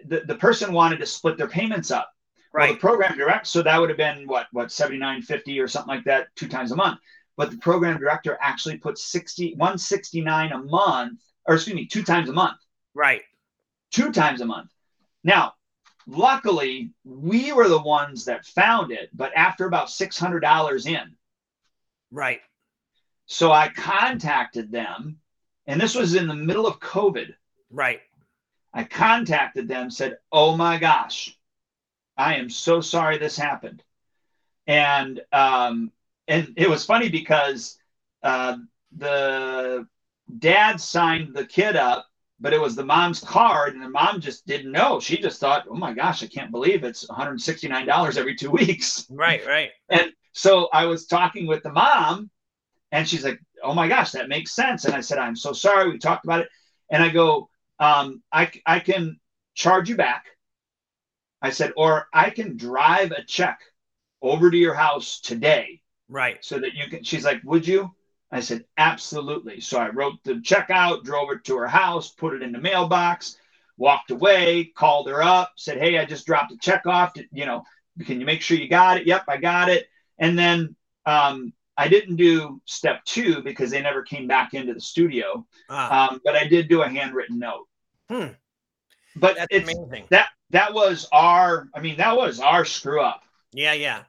the, 0.06 0.22
the 0.26 0.36
person 0.36 0.72
wanted 0.72 1.00
to 1.00 1.06
split 1.06 1.38
their 1.38 1.48
payments 1.48 1.92
up. 1.92 2.10
Right. 2.54 2.70
Well, 2.70 2.74
the 2.74 2.80
program 2.80 3.18
direct, 3.18 3.48
so 3.48 3.64
that 3.64 3.80
would 3.80 3.90
have 3.90 3.98
been 3.98 4.28
what 4.28 4.48
what 4.52 4.68
79.50 4.68 5.62
or 5.62 5.68
something 5.68 5.94
like 5.94 6.06
that, 6.06 6.28
two 6.36 6.48
times 6.48 6.72
a 6.72 6.76
month. 6.76 7.00
But 7.36 7.50
the 7.50 7.58
program 7.58 8.00
director 8.00 8.38
actually 8.40 8.78
put 8.78 9.00
60 9.00 9.56
169 9.56 10.52
a 10.52 10.60
month 10.60 11.20
or 11.46 11.56
excuse 11.56 11.76
me 11.76 11.88
two 11.88 12.04
times 12.04 12.30
a 12.30 12.34
month. 12.34 12.58
Right. 12.94 13.24
Two 13.92 14.12
times 14.12 14.40
a 14.42 14.46
month. 14.46 14.70
Now 15.24 15.54
luckily 16.06 16.92
we 17.04 17.54
were 17.54 17.70
the 17.70 17.82
ones 17.82 18.26
that 18.26 18.46
found 18.46 18.92
it 18.92 19.10
but 19.14 19.32
after 19.36 19.66
about 19.66 19.88
$600 19.88 20.86
in. 20.86 21.16
Right. 22.12 22.42
So 23.26 23.52
i 23.52 23.70
contacted 23.70 24.72
them 24.72 25.18
and 25.66 25.82
this 25.82 25.96
was 25.96 26.14
in 26.14 26.28
the 26.28 26.36
middle 26.36 26.68
of 26.68 26.80
covid. 26.80 27.34
Right 27.72 28.02
i 28.74 28.84
contacted 28.84 29.68
them 29.68 29.90
said 29.90 30.18
oh 30.32 30.56
my 30.58 30.78
gosh 30.78 31.38
i 32.18 32.36
am 32.36 32.50
so 32.50 32.82
sorry 32.82 33.18
this 33.18 33.38
happened 33.38 33.84
and 34.68 35.22
um, 35.32 35.92
and 36.28 36.54
it 36.58 36.70
was 36.70 36.86
funny 36.86 37.10
because 37.10 37.78
uh, 38.24 38.58
the 38.98 39.88
dad 40.40 40.80
signed 40.80 41.36
the 41.36 41.46
kid 41.46 41.76
up, 41.76 42.08
but 42.40 42.54
it 42.54 42.62
was 42.62 42.76
the 42.76 42.86
mom's 42.86 43.20
card, 43.20 43.74
and 43.74 43.84
the 43.84 43.90
mom 43.90 44.22
just 44.22 44.46
didn't 44.48 44.72
know. 44.72 45.00
She 45.00 45.18
just 45.18 45.40
thought, 45.40 45.66
"Oh 45.70 45.76
my 45.76 45.94
gosh, 45.94 46.24
I 46.24 46.28
can't 46.28 46.52
believe 46.52 46.84
it's 46.84 47.08
one 47.08 47.18
hundred 47.20 47.42
sixty 47.42 47.68
nine 47.68 47.86
dollars 47.86 48.18
every 48.18 48.36
two 48.36 48.52
weeks." 48.62 49.06
Right, 49.10 49.46
right. 49.46 49.70
And 49.90 50.12
so 50.34 50.70
I 50.74 50.86
was 50.86 51.08
talking 51.08 51.48
with 51.48 51.64
the 51.64 51.72
mom, 51.72 52.30
and 52.92 53.08
she's 53.08 53.24
like, 53.24 53.40
"Oh 53.64 53.74
my 53.74 53.88
gosh, 53.88 54.12
that 54.12 54.30
makes 54.30 54.56
sense." 54.56 54.86
And 54.86 54.96
I 54.96 55.02
said, 55.02 55.18
"I'm 55.20 55.36
so 55.36 55.54
sorry." 55.54 55.90
We 55.90 55.98
talked 55.98 56.26
about 56.26 56.42
it, 56.42 56.50
and 56.90 57.04
I 57.04 57.10
go, 57.10 57.50
um, 57.80 58.22
"I 58.32 58.52
I 58.66 58.80
can 58.80 59.20
charge 59.56 59.90
you 59.90 59.96
back." 59.96 60.26
I 61.42 61.52
said, 61.52 61.74
"Or 61.78 62.08
I 62.14 62.30
can 62.30 62.58
drive 62.58 63.12
a 63.12 63.24
check 63.24 63.60
over 64.22 64.50
to 64.50 64.58
your 64.58 64.74
house 64.74 65.20
today." 65.20 65.82
Right. 66.10 66.44
So 66.44 66.60
that 66.60 66.74
you 66.74 66.88
can, 66.90 67.04
she's 67.04 67.26
like, 67.26 67.42
would 67.44 67.68
you? 67.68 67.92
I 68.32 68.40
said, 68.40 68.66
absolutely. 68.78 69.62
So 69.62 69.80
I 69.80 69.90
wrote 69.90 70.24
the 70.24 70.42
check 70.42 70.70
out, 70.70 71.04
drove 71.04 71.32
it 71.32 71.44
to 71.46 71.58
her 71.58 71.68
house, 71.68 72.12
put 72.12 72.34
it 72.34 72.42
in 72.42 72.52
the 72.52 72.60
mailbox, 72.60 73.38
walked 73.78 74.12
away, 74.12 74.66
called 74.76 75.08
her 75.08 75.22
up, 75.22 75.54
said, 75.56 75.78
hey, 75.78 75.98
I 75.98 76.06
just 76.06 76.26
dropped 76.26 76.52
a 76.52 76.58
check 76.58 76.86
off. 76.86 77.14
To, 77.14 77.26
you 77.32 77.46
know, 77.46 77.64
can 78.06 78.20
you 78.20 78.26
make 78.26 78.42
sure 78.42 78.58
you 78.58 78.68
got 78.70 78.98
it? 78.98 79.08
Yep, 79.08 79.24
I 79.28 79.38
got 79.38 79.70
it. 79.70 79.88
And 80.18 80.38
then 80.38 80.76
um, 81.06 81.54
I 81.78 81.88
didn't 81.88 82.18
do 82.18 82.62
step 82.66 83.04
two 83.06 83.42
because 83.42 83.72
they 83.72 83.82
never 83.82 84.04
came 84.04 84.28
back 84.28 84.54
into 84.54 84.74
the 84.74 84.82
studio. 84.82 85.46
Ah. 85.70 86.12
Um, 86.12 86.22
but 86.24 86.36
I 86.36 86.48
did 86.48 86.70
do 86.70 86.84
a 86.84 86.88
handwritten 86.88 87.40
note. 87.40 87.68
Hmm. 88.10 88.28
But 89.16 89.36
That's 89.36 89.48
it's 89.50 89.74
amazing. 89.74 90.06
that 90.10 90.30
that 90.52 90.74
was 90.74 91.08
our. 91.12 91.68
I 91.76 91.80
mean, 91.80 91.98
that 91.98 92.16
was 92.16 92.40
our 92.40 92.66
screw 92.66 93.02
up. 93.02 93.22
Yeah, 93.52 93.74
yeah. 93.74 94.04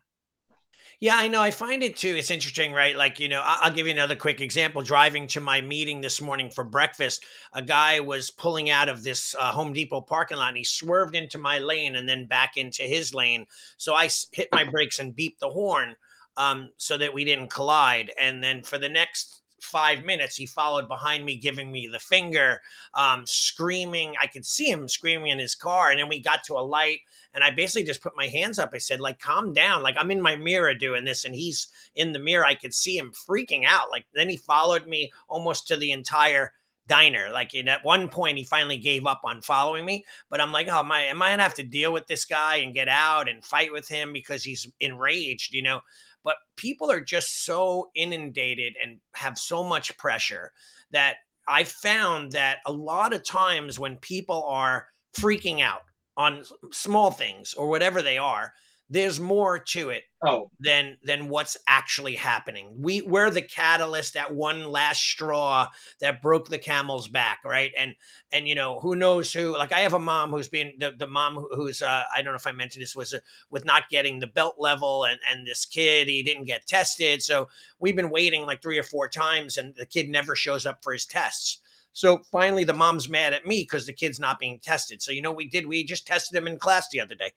Yeah, 1.01 1.17
I 1.17 1.29
know. 1.29 1.43
I 1.43 1.51
find 1.51 1.83
it 1.83 1.97
too. 1.97 2.15
It's 2.17 2.31
interesting, 2.31 2.73
right? 2.73 2.97
Like, 2.97 3.21
you 3.21 3.29
know, 3.29 3.43
I'll 3.45 3.73
give 3.73 3.87
you 3.87 3.93
another 3.93 4.17
quick 4.17 4.41
example. 4.41 4.81
Driving 4.81 5.27
to 5.29 5.41
my 5.41 5.61
meeting 5.61 6.01
this 6.01 6.23
morning 6.23 6.49
for 6.49 6.65
breakfast, 6.65 7.25
a 7.53 7.61
guy 7.61 8.01
was 8.01 8.31
pulling 8.31 8.71
out 8.71 8.89
of 8.89 9.03
this 9.03 9.35
uh, 9.39 9.53
Home 9.53 9.75
Depot 9.75 10.01
parking 10.01 10.39
lot 10.39 10.49
and 10.49 10.57
he 10.57 10.65
swerved 10.65 11.15
into 11.15 11.37
my 11.37 11.59
lane 11.59 11.97
and 11.97 12.09
then 12.09 12.25
back 12.25 12.57
into 12.57 12.85
his 12.85 13.13
lane. 13.13 13.45
So 13.77 13.93
I 13.95 14.09
hit 14.33 14.49
my 14.53 14.65
brakes 14.65 14.99
and 14.99 15.15
beeped 15.15 15.41
the 15.41 15.51
horn 15.51 15.95
um, 16.37 16.71
so 16.77 16.97
that 16.99 17.13
we 17.13 17.25
didn't 17.25 17.51
collide. 17.51 18.13
And 18.21 18.43
then 18.43 18.63
for 18.63 18.79
the 18.79 18.89
next 18.89 19.43
five 19.61 20.05
minutes, 20.05 20.37
he 20.37 20.47
followed 20.47 20.89
behind 20.89 21.25
me, 21.25 21.37
giving 21.37 21.73
me 21.73 21.89
the 21.91 21.99
finger, 21.99 22.61
um, 22.95 23.25
screaming. 23.27 24.15
I 24.21 24.27
could 24.27 24.45
see 24.45 24.69
him 24.69 24.89
screaming 24.89 25.29
in 25.29 25.39
his 25.39 25.55
car. 25.55 25.91
And 25.91 25.99
then 25.99 26.09
we 26.09 26.21
got 26.21 26.45
to 26.45 26.55
a 26.55 26.61
light 26.61 27.01
and 27.35 27.43
I 27.43 27.51
basically 27.51 27.85
just 27.85 28.03
put 28.03 28.17
my 28.17 28.29
hands 28.29 28.59
up. 28.59 28.71
I 28.73 28.79
said, 28.79 29.01
like, 29.01 29.19
calm 29.19 29.53
down. 29.53 29.83
Like 29.83 29.97
I'm 29.99 30.13
in 30.13 30.23
my 30.23 30.37
mirror 30.37 30.73
doing 30.73 31.05
this, 31.05 31.25
and 31.25 31.35
he's 31.35 31.67
in 31.97 32.13
the 32.13 32.19
mirror. 32.19 32.47
I 32.47 32.55
could 32.55 32.75
see 32.75 32.97
him 32.97 33.13
freaking 33.29 33.65
out. 33.67 33.91
Like 33.91 34.07
then 34.15 34.29
he 34.29 34.37
followed 34.37 34.87
me 34.87 35.13
almost 35.29 35.67
to 35.69 35.77
the 35.77 35.91
entire 35.91 36.53
diner. 36.87 37.31
Like 37.33 37.55
at 37.55 37.85
one 37.85 38.09
point, 38.09 38.39
he 38.39 38.45
finally 38.45 38.77
gave 38.77 39.05
up 39.07 39.23
on 39.25 39.43
following 39.43 39.85
me. 39.85 40.05
But 40.31 40.41
I'm 40.41 40.53
like, 40.53 40.69
oh, 40.69 40.79
am 40.79 40.93
I 40.93 41.03
am 41.03 41.23
I 41.23 41.31
gonna 41.31 41.43
have 41.43 41.55
to 41.55 41.65
deal 41.65 41.93
with 41.93 42.07
this 42.07 42.25
guy 42.25 42.57
and 42.57 42.73
get 42.73 42.89
out 42.89 43.29
and 43.29 43.45
fight 43.45 43.73
with 43.73 43.89
him 43.89 44.13
because 44.13 44.45
he's 44.45 44.69
enraged, 44.81 45.53
you 45.53 45.63
know? 45.63 45.81
But 46.25 46.37
people 46.57 46.91
are 46.91 47.01
just 47.01 47.45
so 47.45 47.91
inundated 47.95 48.75
and 48.83 48.99
have 49.15 49.39
so 49.39 49.63
much 49.63 49.97
pressure 49.99 50.53
that 50.91 51.17
I 51.47 51.65
found 51.65 52.33
that 52.33 52.59
a 52.67 52.73
lot 52.73 53.13
of 53.13 53.25
times 53.25 53.79
when 53.79 53.97
people 53.99 54.45
are 54.45 54.89
freaking 55.17 55.61
out 55.61 55.83
on 56.17 56.45
small 56.73 57.11
things 57.11 57.55
or 57.55 57.69
whatever 57.69 58.01
they 58.01 58.19
are 58.19 58.53
there's 58.91 59.19
more 59.19 59.59
to 59.59 59.89
it 59.89 60.05
oh. 60.27 60.51
than 60.61 60.97
than 61.03 61.29
what's 61.29 61.57
actually 61.69 62.15
happening 62.15 62.69
we 62.79 63.01
we're 63.03 63.31
the 63.31 63.41
catalyst 63.41 64.13
that 64.13 64.33
one 64.33 64.65
last 64.71 65.03
straw 65.03 65.67
that 66.01 66.21
broke 66.21 66.49
the 66.49 66.59
camel's 66.59 67.09
back 67.09 67.39
right 67.47 67.73
and 67.79 67.95
and 68.33 68.47
you 68.47 68.55
know 68.55 68.79
who 68.81 68.95
knows 68.95 69.33
who 69.33 69.57
like 69.57 69.73
i 69.73 69.81
have 69.81 69.95
a 69.95 69.99
mom 69.99 70.31
who's 70.31 70.49
been 70.49 70.73
the, 70.81 70.93
the 70.99 71.07
mom 71.07 71.47
who's 71.55 71.81
uh 71.81 72.03
i 72.15 72.21
don't 72.21 72.33
know 72.33 72.37
if 72.37 72.47
i 72.47 72.53
mentioned 72.53 72.83
this 72.83 72.95
was 72.95 73.15
uh, 73.15 73.19
with 73.51 73.65
not 73.65 73.89
getting 73.89 74.21
the 74.21 74.27
belt 74.27 74.57
level 74.59 75.05
and 75.05 75.19
and 75.33 75.47
this 75.47 75.65
kid 75.65 76.07
he 76.07 76.23
didn't 76.23 76.45
get 76.45 76.67
tested 76.67 77.23
so 77.23 77.49
we've 77.81 77.97
been 77.97 78.11
waiting 78.11 78.45
like 78.45 78.61
three 78.61 78.79
or 78.79 78.85
four 78.85 79.09
times 79.09 79.57
and 79.57 79.75
the 79.77 79.87
kid 79.87 80.11
never 80.11 80.37
shows 80.37 80.67
up 80.67 80.83
for 80.83 80.93
his 80.93 81.07
tests 81.07 81.61
so 81.95 82.23
finally, 82.33 82.65
the 82.65 82.73
mom's 82.73 83.09
mad 83.09 83.35
at 83.35 83.47
me 83.47 83.61
because 83.61 83.87
the 83.87 83.93
kid's 83.93 84.19
not 84.19 84.41
being 84.41 84.59
tested. 84.59 85.01
So, 85.01 85.13
you 85.13 85.23
know, 85.23 85.31
we 85.31 85.49
did, 85.49 85.65
we 85.65 85.85
just 85.85 86.09
tested 86.09 86.37
him 86.37 86.49
in 86.49 86.59
class 86.59 86.89
the 86.91 87.01
other 87.01 87.15
day. 87.15 87.31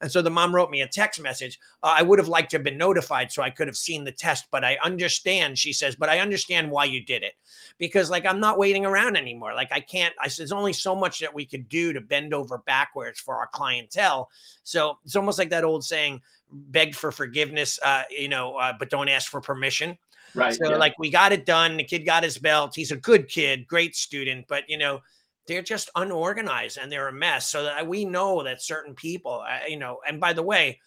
And 0.00 0.10
so 0.10 0.20
the 0.20 0.30
mom 0.30 0.54
wrote 0.54 0.70
me 0.70 0.82
a 0.82 0.88
text 0.88 1.20
message. 1.20 1.58
Uh, 1.82 1.94
I 1.96 2.02
would 2.02 2.18
have 2.18 2.28
liked 2.28 2.50
to 2.50 2.56
have 2.56 2.64
been 2.64 2.76
notified 2.76 3.32
so 3.32 3.42
I 3.42 3.50
could 3.50 3.68
have 3.68 3.76
seen 3.76 4.04
the 4.04 4.12
test, 4.12 4.46
but 4.50 4.64
I 4.64 4.76
understand, 4.84 5.58
she 5.58 5.72
says, 5.72 5.96
but 5.96 6.08
I 6.08 6.18
understand 6.18 6.70
why 6.70 6.84
you 6.84 7.02
did 7.02 7.22
it 7.22 7.34
because 7.78 8.10
like 8.10 8.26
I'm 8.26 8.40
not 8.40 8.58
waiting 8.58 8.84
around 8.84 9.16
anymore. 9.16 9.54
Like 9.54 9.72
I 9.72 9.80
can't, 9.80 10.14
I 10.20 10.28
said, 10.28 10.42
there's 10.42 10.52
only 10.52 10.72
so 10.72 10.94
much 10.94 11.20
that 11.20 11.32
we 11.32 11.46
could 11.46 11.68
do 11.68 11.92
to 11.92 12.00
bend 12.00 12.34
over 12.34 12.58
backwards 12.58 13.20
for 13.20 13.36
our 13.36 13.46
clientele. 13.46 14.30
So 14.64 14.98
it's 15.04 15.16
almost 15.16 15.38
like 15.38 15.50
that 15.50 15.64
old 15.64 15.84
saying, 15.84 16.20
beg 16.50 16.94
for 16.94 17.10
forgiveness, 17.10 17.78
uh, 17.82 18.02
you 18.10 18.28
know, 18.28 18.56
uh, 18.56 18.72
but 18.78 18.90
don't 18.90 19.08
ask 19.08 19.30
for 19.30 19.40
permission. 19.40 19.96
Right. 20.34 20.54
So 20.54 20.70
yeah. 20.70 20.76
like 20.76 20.98
we 20.98 21.10
got 21.10 21.32
it 21.32 21.46
done. 21.46 21.76
The 21.76 21.84
kid 21.84 22.04
got 22.04 22.24
his 22.24 22.38
belt. 22.38 22.74
He's 22.74 22.90
a 22.90 22.96
good 22.96 23.28
kid, 23.28 23.66
great 23.66 23.94
student, 23.94 24.46
but 24.48 24.64
you 24.68 24.76
know, 24.76 25.00
they're 25.46 25.62
just 25.62 25.90
unorganized 25.94 26.78
and 26.78 26.90
they're 26.90 27.08
a 27.08 27.12
mess. 27.12 27.50
So 27.50 27.64
that 27.64 27.86
we 27.86 28.04
know 28.04 28.42
that 28.42 28.62
certain 28.62 28.94
people, 28.94 29.44
uh, 29.46 29.66
you 29.68 29.78
know, 29.78 29.98
and 30.06 30.20
by 30.20 30.32
the 30.32 30.42
way, 30.42 30.80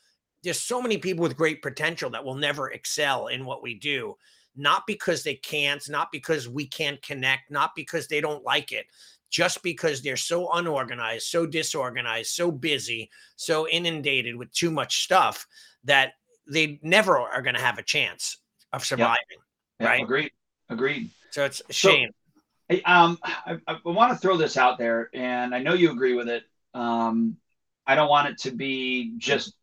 there's 0.43 0.59
so 0.59 0.81
many 0.81 0.97
people 0.97 1.23
with 1.23 1.37
great 1.37 1.61
potential 1.61 2.09
that 2.11 2.23
will 2.23 2.35
never 2.35 2.71
excel 2.71 3.27
in 3.27 3.45
what 3.45 3.63
we 3.63 3.75
do, 3.75 4.15
not 4.55 4.85
because 4.87 5.23
they 5.23 5.35
can't, 5.35 5.87
not 5.89 6.11
because 6.11 6.47
we 6.47 6.67
can't 6.67 7.01
connect, 7.01 7.51
not 7.51 7.71
because 7.75 8.07
they 8.07 8.21
don't 8.21 8.43
like 8.43 8.71
it, 8.71 8.85
just 9.29 9.61
because 9.61 10.01
they're 10.01 10.15
so 10.15 10.51
unorganized, 10.53 11.27
so 11.27 11.45
disorganized, 11.45 12.31
so 12.31 12.51
busy, 12.51 13.09
so 13.35 13.67
inundated 13.67 14.35
with 14.35 14.51
too 14.53 14.71
much 14.71 15.03
stuff 15.03 15.45
that 15.83 16.13
they 16.49 16.79
never 16.81 17.17
are 17.17 17.41
going 17.41 17.55
to 17.55 17.61
have 17.61 17.77
a 17.77 17.83
chance 17.83 18.37
of 18.73 18.85
surviving. 18.85 19.17
Yep. 19.29 19.39
Yep. 19.79 19.89
Right. 19.89 20.03
Agreed. 20.03 20.31
Agreed. 20.69 21.09
So 21.31 21.45
it's 21.45 21.61
a 21.69 21.73
shame. 21.73 22.09
So, 22.09 22.26
Hey, 22.69 22.81
um, 22.83 23.17
I, 23.23 23.59
I 23.67 23.77
want 23.85 24.11
to 24.11 24.17
throw 24.17 24.35
this 24.35 24.57
out 24.57 24.77
there, 24.77 25.09
and 25.13 25.55
I 25.55 25.59
know 25.59 25.73
you 25.73 25.91
agree 25.91 26.13
with 26.13 26.27
it. 26.27 26.43
Um, 26.73 27.37
I 27.85 27.95
don't 27.95 28.09
want 28.09 28.27
it 28.27 28.37
to 28.39 28.51
be 28.51 29.13
just 29.17 29.53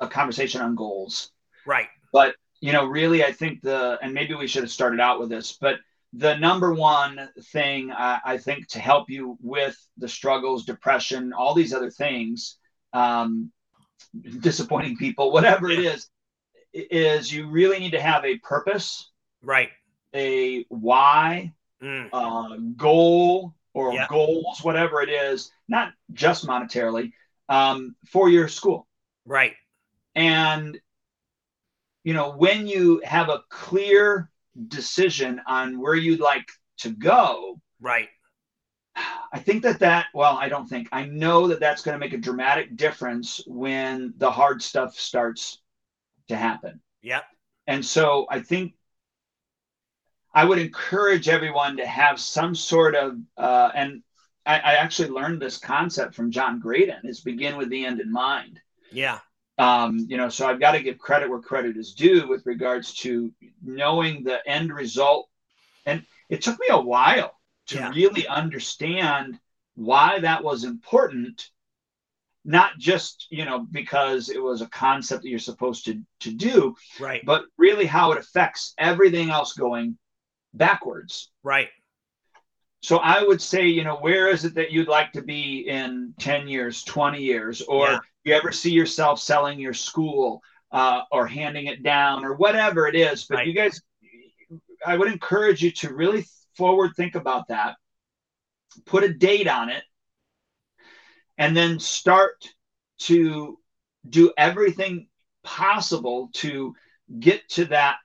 a 0.00 0.08
conversation 0.08 0.62
on 0.62 0.74
goals, 0.74 1.30
right? 1.66 1.88
But 2.12 2.34
you 2.60 2.72
know, 2.72 2.86
really, 2.86 3.22
I 3.22 3.32
think 3.32 3.60
the 3.60 3.98
and 4.00 4.14
maybe 4.14 4.34
we 4.34 4.46
should 4.46 4.62
have 4.62 4.70
started 4.70 4.98
out 4.98 5.20
with 5.20 5.28
this, 5.28 5.52
but 5.60 5.76
the 6.14 6.36
number 6.36 6.72
one 6.72 7.28
thing 7.52 7.90
I, 7.90 8.20
I 8.24 8.38
think 8.38 8.68
to 8.68 8.78
help 8.78 9.10
you 9.10 9.36
with 9.40 9.76
the 9.96 10.08
struggles, 10.08 10.64
depression, 10.64 11.32
all 11.32 11.54
these 11.54 11.72
other 11.72 11.90
things, 11.90 12.58
um, 12.92 13.50
disappointing 14.40 14.96
people, 14.96 15.32
whatever 15.32 15.70
it 15.70 15.80
is, 15.80 16.08
is 16.72 17.32
you 17.32 17.48
really 17.50 17.78
need 17.78 17.92
to 17.92 18.00
have 18.00 18.24
a 18.24 18.38
purpose, 18.38 19.10
right? 19.42 19.70
A 20.14 20.64
why, 20.68 21.52
mm. 21.82 22.08
uh, 22.12 22.56
goal 22.76 23.54
or 23.74 23.92
yeah. 23.92 24.06
goals, 24.08 24.60
whatever 24.62 25.02
it 25.02 25.08
is, 25.08 25.50
not 25.68 25.92
just 26.12 26.46
monetarily, 26.46 27.12
um, 27.48 27.96
for 28.06 28.28
your 28.28 28.48
school. 28.48 28.86
Right. 29.24 29.54
And, 30.14 30.78
you 32.04 32.12
know, 32.12 32.32
when 32.36 32.66
you 32.66 33.00
have 33.04 33.28
a 33.28 33.42
clear 33.48 34.30
decision 34.68 35.40
on 35.46 35.80
where 35.80 35.94
you'd 35.94 36.20
like 36.20 36.48
to 36.78 36.90
go, 36.90 37.60
right. 37.80 38.08
I 39.32 39.38
think 39.38 39.62
that 39.62 39.78
that, 39.78 40.06
well, 40.12 40.36
I 40.36 40.50
don't 40.50 40.68
think, 40.68 40.88
I 40.92 41.06
know 41.06 41.48
that 41.48 41.60
that's 41.60 41.80
going 41.80 41.94
to 41.94 41.98
make 41.98 42.12
a 42.12 42.18
dramatic 42.18 42.76
difference 42.76 43.42
when 43.46 44.12
the 44.18 44.30
hard 44.30 44.60
stuff 44.62 44.98
starts 44.98 45.62
to 46.28 46.36
happen. 46.36 46.80
Yep. 47.00 47.24
And 47.66 47.82
so 47.82 48.26
I 48.28 48.40
think 48.40 48.74
I 50.34 50.44
would 50.44 50.58
encourage 50.58 51.28
everyone 51.28 51.76
to 51.76 51.86
have 51.86 52.18
some 52.18 52.54
sort 52.54 52.94
of, 52.94 53.18
uh, 53.36 53.70
and 53.74 54.02
I, 54.46 54.58
I, 54.58 54.72
actually 54.74 55.10
learned 55.10 55.40
this 55.40 55.58
concept 55.58 56.14
from 56.14 56.30
John 56.30 56.58
Graden 56.58 57.02
is 57.04 57.20
begin 57.20 57.56
with 57.56 57.68
the 57.68 57.84
end 57.84 58.00
in 58.00 58.10
mind. 58.10 58.60
Yeah. 58.90 59.18
Um, 59.58 60.06
you 60.08 60.16
know, 60.16 60.30
so 60.30 60.46
I've 60.46 60.60
got 60.60 60.72
to 60.72 60.82
give 60.82 60.98
credit 60.98 61.28
where 61.28 61.40
credit 61.40 61.76
is 61.76 61.92
due 61.94 62.26
with 62.26 62.46
regards 62.46 62.94
to 63.00 63.32
knowing 63.62 64.24
the 64.24 64.40
end 64.48 64.72
result. 64.72 65.28
And 65.84 66.04
it 66.28 66.42
took 66.42 66.58
me 66.58 66.66
a 66.70 66.80
while 66.80 67.38
to 67.68 67.76
yeah. 67.76 67.90
really 67.90 68.26
understand 68.26 69.38
why 69.74 70.18
that 70.20 70.42
was 70.42 70.64
important 70.64 71.50
not 72.44 72.76
just 72.78 73.28
you 73.30 73.44
know 73.44 73.66
because 73.70 74.28
it 74.28 74.42
was 74.42 74.62
a 74.62 74.66
concept 74.66 75.22
that 75.22 75.28
you're 75.28 75.38
supposed 75.38 75.84
to 75.84 76.02
to 76.18 76.32
do 76.32 76.74
right 76.98 77.22
but 77.24 77.44
really 77.56 77.86
how 77.86 78.12
it 78.12 78.18
affects 78.18 78.74
everything 78.78 79.30
else 79.30 79.52
going 79.52 79.96
backwards. 80.54 81.30
Right. 81.42 81.68
So 82.82 82.96
I 82.96 83.22
would 83.22 83.40
say, 83.40 83.66
you 83.66 83.84
know, 83.84 83.96
where 83.96 84.28
is 84.28 84.44
it 84.44 84.54
that 84.56 84.72
you'd 84.72 84.88
like 84.88 85.12
to 85.12 85.22
be 85.22 85.68
in 85.68 86.14
10 86.18 86.48
years, 86.48 86.82
20 86.82 87.22
years? 87.22 87.62
Or 87.62 87.86
yeah. 87.86 87.98
you 88.24 88.34
ever 88.34 88.50
see 88.50 88.72
yourself 88.72 89.20
selling 89.20 89.60
your 89.60 89.74
school 89.74 90.42
uh, 90.72 91.02
or 91.12 91.26
handing 91.26 91.66
it 91.66 91.82
down 91.82 92.24
or 92.24 92.34
whatever 92.34 92.88
it 92.88 92.96
is? 92.96 93.24
But 93.24 93.36
right. 93.36 93.46
you 93.46 93.54
guys, 93.54 93.80
I 94.84 94.96
would 94.96 95.10
encourage 95.10 95.62
you 95.62 95.70
to 95.72 95.94
really 95.94 96.26
forward 96.56 96.92
think 96.96 97.14
about 97.14 97.48
that, 97.48 97.76
put 98.84 99.04
a 99.04 99.14
date 99.14 99.46
on 99.46 99.68
it, 99.68 99.84
and 101.38 101.56
then 101.56 101.78
start 101.78 102.48
to 102.98 103.58
do 104.08 104.32
everything 104.36 105.06
possible 105.44 106.30
to 106.34 106.74
get 107.20 107.48
to 107.50 107.66
that 107.66 107.98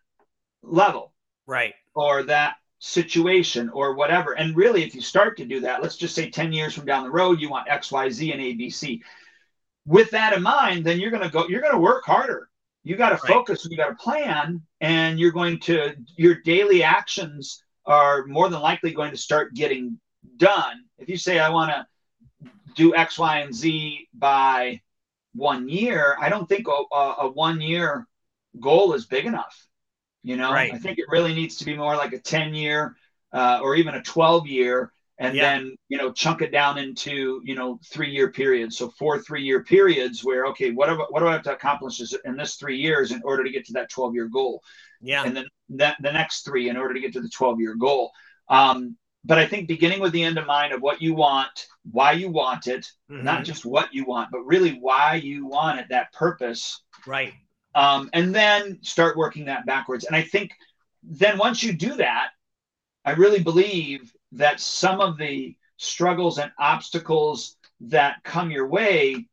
level. 0.62 1.13
Right 1.47 1.73
or 1.97 2.21
that 2.21 2.57
situation 2.77 3.69
or 3.69 3.95
whatever. 3.95 4.33
And 4.33 4.55
really, 4.55 4.83
if 4.83 4.93
you 4.93 5.01
start 5.01 5.36
to 5.38 5.45
do 5.45 5.62
that, 5.62 5.81
let's 5.81 5.97
just 5.97 6.13
say 6.13 6.29
10 6.29 6.53
years 6.53 6.75
from 6.75 6.86
down 6.86 7.03
the 7.03 7.10
road, 7.10 7.41
you 7.41 7.49
want 7.49 7.67
X, 7.67 7.91
Y, 7.91 8.10
Z, 8.10 8.31
and 8.31 8.41
ABC. 8.41 9.01
With 9.86 10.12
that 10.12 10.33
in 10.33 10.43
mind, 10.43 10.86
then 10.86 10.99
you're 10.99 11.10
going 11.10 11.23
to 11.23 11.29
go, 11.29 11.47
you're 11.47 11.62
going 11.62 11.73
to 11.73 11.79
work 11.79 12.05
harder. 12.05 12.49
You 12.83 12.95
got 12.95 13.10
to 13.10 13.15
right. 13.15 13.33
focus, 13.33 13.67
you 13.69 13.75
got 13.75 13.89
to 13.89 13.95
plan, 13.95 14.62
and 14.79 15.19
you're 15.19 15.31
going 15.31 15.60
to, 15.62 15.95
your 16.15 16.36
daily 16.36 16.83
actions 16.83 17.63
are 17.86 18.25
more 18.27 18.47
than 18.47 18.62
likely 18.62 18.93
going 18.93 19.12
to 19.12 19.17
start 19.17 19.55
getting 19.55 19.99
done. 20.38 20.83
If 20.99 21.10
you 21.10 21.17
say, 21.17 21.39
I 21.39 21.49
want 21.49 21.71
to 21.71 22.49
do 22.75 22.95
X, 22.95 23.17
Y, 23.17 23.39
and 23.39 23.55
Z 23.55 24.07
by 24.13 24.81
one 25.33 25.67
year, 25.67 26.15
I 26.19 26.29
don't 26.29 26.47
think 26.47 26.67
a, 26.67 26.95
a 26.95 27.31
one 27.31 27.60
year 27.60 28.07
goal 28.60 28.93
is 28.93 29.07
big 29.07 29.25
enough. 29.25 29.66
You 30.27 30.37
know, 30.37 30.51
right. 30.51 30.73
I 30.73 30.77
think 30.77 30.99
it 30.99 31.05
really 31.09 31.33
needs 31.33 31.55
to 31.57 31.65
be 31.65 31.75
more 31.75 31.95
like 31.95 32.13
a 32.13 32.19
10 32.19 32.53
year 32.53 32.95
uh, 33.31 33.59
or 33.61 33.75
even 33.75 33.95
a 33.95 34.01
12 34.01 34.47
year 34.47 34.91
and 35.19 35.35
yeah. 35.35 35.57
then 35.57 35.75
you 35.89 35.97
know 35.97 36.11
chunk 36.11 36.41
it 36.41 36.51
down 36.51 36.77
into 36.77 37.41
you 37.43 37.55
know 37.55 37.79
three 37.85 38.11
year 38.11 38.31
periods 38.31 38.77
so 38.77 38.89
four 38.89 39.19
three 39.19 39.43
year 39.43 39.63
periods 39.63 40.23
where 40.23 40.45
okay 40.45 40.71
what 40.71 40.87
do, 40.87 40.95
what 41.09 41.19
do 41.19 41.27
i 41.27 41.31
have 41.31 41.43
to 41.43 41.53
accomplish 41.53 42.01
in 42.25 42.35
this 42.35 42.55
three 42.55 42.77
years 42.77 43.11
in 43.11 43.21
order 43.23 43.43
to 43.43 43.49
get 43.49 43.65
to 43.65 43.73
that 43.73 43.89
12 43.89 44.13
year 44.13 44.27
goal 44.27 44.61
yeah 45.01 45.23
and 45.23 45.35
then 45.35 45.45
that 45.69 45.97
the 46.01 46.11
next 46.11 46.43
three 46.43 46.69
in 46.69 46.77
order 46.77 46.93
to 46.93 46.99
get 46.99 47.13
to 47.13 47.21
the 47.21 47.29
12 47.29 47.59
year 47.59 47.75
goal 47.75 48.11
um, 48.49 48.95
but 49.25 49.37
i 49.37 49.45
think 49.45 49.67
beginning 49.67 49.99
with 49.99 50.13
the 50.13 50.23
end 50.23 50.37
in 50.37 50.45
mind 50.45 50.73
of 50.73 50.81
what 50.81 51.01
you 51.01 51.13
want 51.13 51.67
why 51.91 52.11
you 52.11 52.29
want 52.29 52.67
it 52.67 52.87
mm-hmm. 53.09 53.23
not 53.23 53.43
just 53.43 53.65
what 53.65 53.93
you 53.93 54.05
want 54.05 54.29
but 54.31 54.45
really 54.45 54.77
why 54.79 55.15
you 55.15 55.45
want 55.45 55.79
it 55.79 55.87
that 55.89 56.11
purpose 56.13 56.81
right 57.05 57.33
um, 57.77 58.09
and 58.11 58.33
then 58.33 58.79
start 58.81 59.15
working 59.15 59.45
that 59.45 59.67
backwards. 59.67 60.05
And 60.05 60.15
I 60.15 60.23
think 60.23 60.51
then 61.03 61.37
once 61.37 61.61
you 61.61 61.73
do 61.73 61.93
that, 61.97 62.29
I 63.05 63.11
really 63.11 63.43
believe 63.43 64.11
that 64.31 64.59
some 64.59 64.99
of 64.99 65.19
the 65.19 65.55
struggles 65.77 66.39
and 66.39 66.51
obstacles 66.57 67.55
that 67.81 68.23
come 68.23 68.49
your 68.49 68.67
way 68.67 69.27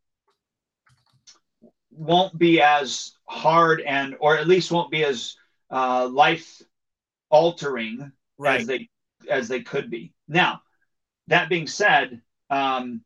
won't 1.91 2.39
be 2.39 2.61
as 2.61 3.13
hard 3.27 3.81
and 3.81 4.15
or 4.21 4.37
at 4.37 4.47
least 4.47 4.71
won't 4.71 4.91
be 4.91 5.07
as 5.07 5.37
uh, 5.71 6.07
life 6.07 6.61
altering 7.31 8.13
right. 8.37 8.61
as 8.61 8.67
they 8.67 8.89
as 9.31 9.49
they 9.49 9.63
could 9.63 9.91
be 9.91 10.13
now 10.29 10.61
that 11.29 11.49
being 11.49 11.67
said 11.67 12.21
um, 12.51 13.01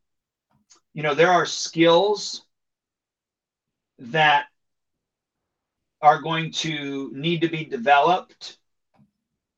you 0.94 1.04
know 1.04 1.14
there 1.14 1.30
are 1.30 1.46
skills 1.46 2.44
that 4.00 4.46
are 6.00 6.20
going 6.20 6.52
to 6.52 7.10
need 7.14 7.40
to 7.40 7.48
be 7.48 7.64
developed 7.64 8.58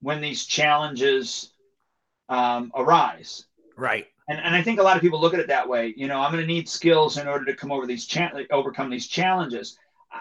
when 0.01 0.21
these 0.21 0.47
challenges 0.47 1.53
um, 2.29 2.73
arise. 2.75 3.45
Right. 3.77 4.07
And, 4.29 4.39
and 4.39 4.55
I 4.55 4.63
think 4.63 4.79
a 4.79 4.83
lot 4.83 4.97
of 4.97 5.03
people 5.03 5.21
look 5.21 5.35
at 5.35 5.41
it 5.41 5.49
that 5.49 5.69
way. 5.69 5.93
You 5.97 6.07
know, 6.07 6.21
I'm 6.21 6.33
going 6.33 6.47
to 6.47 6.53
need 6.53 6.69
skills 6.69 7.19
in 7.19 7.29
order 7.29 7.45
to 7.47 7.55
come 7.55 7.73
over 7.73 7.87
these 7.87 8.07
cha- 8.07 8.33
overcome 8.51 8.89
these 8.89 9.09
challenges. 9.09 9.77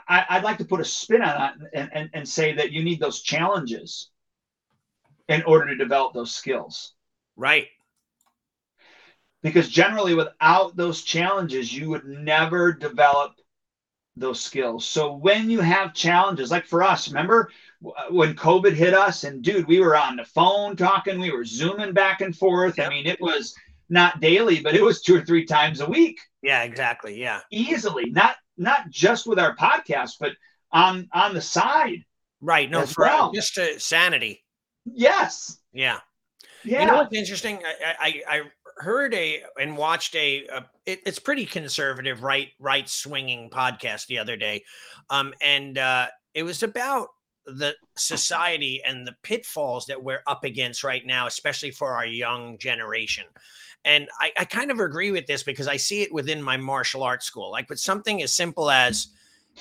I, 0.07 0.37
would 0.37 0.43
like 0.43 0.59
to 0.59 0.65
put 0.65 0.81
a 0.81 0.85
spin 0.85 1.21
on 1.21 1.35
that 1.39 1.55
and, 1.73 1.89
and, 1.93 2.09
and 2.13 2.29
say 2.29 2.53
that 2.53 2.71
you 2.71 2.83
need 2.83 2.99
those 2.99 3.21
challenges 3.21 4.09
in 5.27 5.41
order 5.43 5.67
to 5.67 5.75
develop 5.75 6.13
those 6.13 6.33
skills. 6.33 6.93
Right. 7.35 7.67
Because 9.41 9.69
generally, 9.69 10.15
without 10.15 10.75
those 10.75 11.01
challenges, 11.03 11.73
you 11.73 11.89
would 11.89 12.05
never 12.05 12.73
develop 12.73 13.38
those 14.19 14.39
skills. 14.39 14.85
So 14.85 15.13
when 15.13 15.49
you 15.49 15.59
have 15.61 15.93
challenges, 15.93 16.51
like 16.51 16.65
for 16.65 16.83
us, 16.83 17.07
remember 17.07 17.51
uh, 17.85 18.05
when 18.09 18.35
COVID 18.35 18.73
hit 18.73 18.93
us, 18.93 19.23
and 19.23 19.41
dude, 19.41 19.67
we 19.67 19.79
were 19.79 19.95
on 19.95 20.17
the 20.17 20.25
phone 20.25 20.75
talking, 20.75 21.19
we 21.19 21.31
were 21.31 21.45
zooming 21.45 21.93
back 21.93 22.21
and 22.21 22.35
forth. 22.35 22.77
Yep. 22.77 22.87
I 22.87 22.89
mean, 22.89 23.07
it 23.07 23.21
was 23.21 23.55
not 23.89 24.19
daily, 24.19 24.61
but 24.61 24.75
it 24.75 24.83
was 24.83 25.01
two 25.01 25.17
or 25.17 25.25
three 25.25 25.45
times 25.45 25.81
a 25.81 25.89
week. 25.89 26.19
Yeah, 26.41 26.63
exactly. 26.63 27.19
Yeah. 27.19 27.39
Easily. 27.51 28.09
Not 28.11 28.35
not 28.57 28.89
just 28.89 29.25
with 29.25 29.39
our 29.39 29.55
podcast, 29.55 30.13
but 30.19 30.33
on 30.71 31.09
on 31.13 31.33
the 31.33 31.41
side. 31.41 32.05
Right. 32.41 32.69
No, 32.69 32.85
for 32.85 33.05
uh, 33.05 33.09
well. 33.09 33.31
just 33.31 33.55
to 33.55 33.79
sanity. 33.79 34.43
Yes. 34.85 35.57
Yeah. 35.73 35.99
Yeah. 36.63 36.81
You 36.81 36.87
know 36.87 36.95
what's 36.95 37.15
interesting? 37.15 37.59
I, 37.63 38.21
I, 38.27 38.37
I 38.37 38.41
heard 38.79 39.13
a 39.13 39.43
and 39.59 39.77
watched 39.77 40.15
a, 40.15 40.45
a 40.47 40.65
it, 40.85 40.99
it's 41.05 41.19
pretty 41.19 41.45
conservative 41.45 42.23
right 42.23 42.49
right 42.59 42.87
swinging 42.87 43.49
podcast 43.49 44.07
the 44.07 44.17
other 44.17 44.35
day, 44.35 44.63
um, 45.09 45.33
and 45.41 45.77
uh, 45.77 46.07
it 46.33 46.43
was 46.43 46.63
about 46.63 47.09
the 47.45 47.75
society 47.97 48.81
and 48.85 49.07
the 49.07 49.15
pitfalls 49.23 49.85
that 49.87 50.03
we're 50.03 50.21
up 50.27 50.43
against 50.43 50.83
right 50.83 51.05
now, 51.05 51.27
especially 51.27 51.71
for 51.71 51.93
our 51.93 52.05
young 52.05 52.57
generation. 52.57 53.25
And 53.85 54.07
I, 54.19 54.31
I 54.37 54.45
kind 54.45 54.71
of 54.71 54.79
agree 54.79 55.11
with 55.11 55.25
this 55.25 55.41
because 55.41 55.67
I 55.67 55.77
see 55.77 56.01
it 56.01 56.13
within 56.13 56.43
my 56.43 56.57
martial 56.57 57.01
arts 57.01 57.25
school. 57.25 57.49
Like 57.49 57.69
with 57.69 57.79
something 57.79 58.21
as 58.21 58.33
simple 58.33 58.69
as 58.69 59.07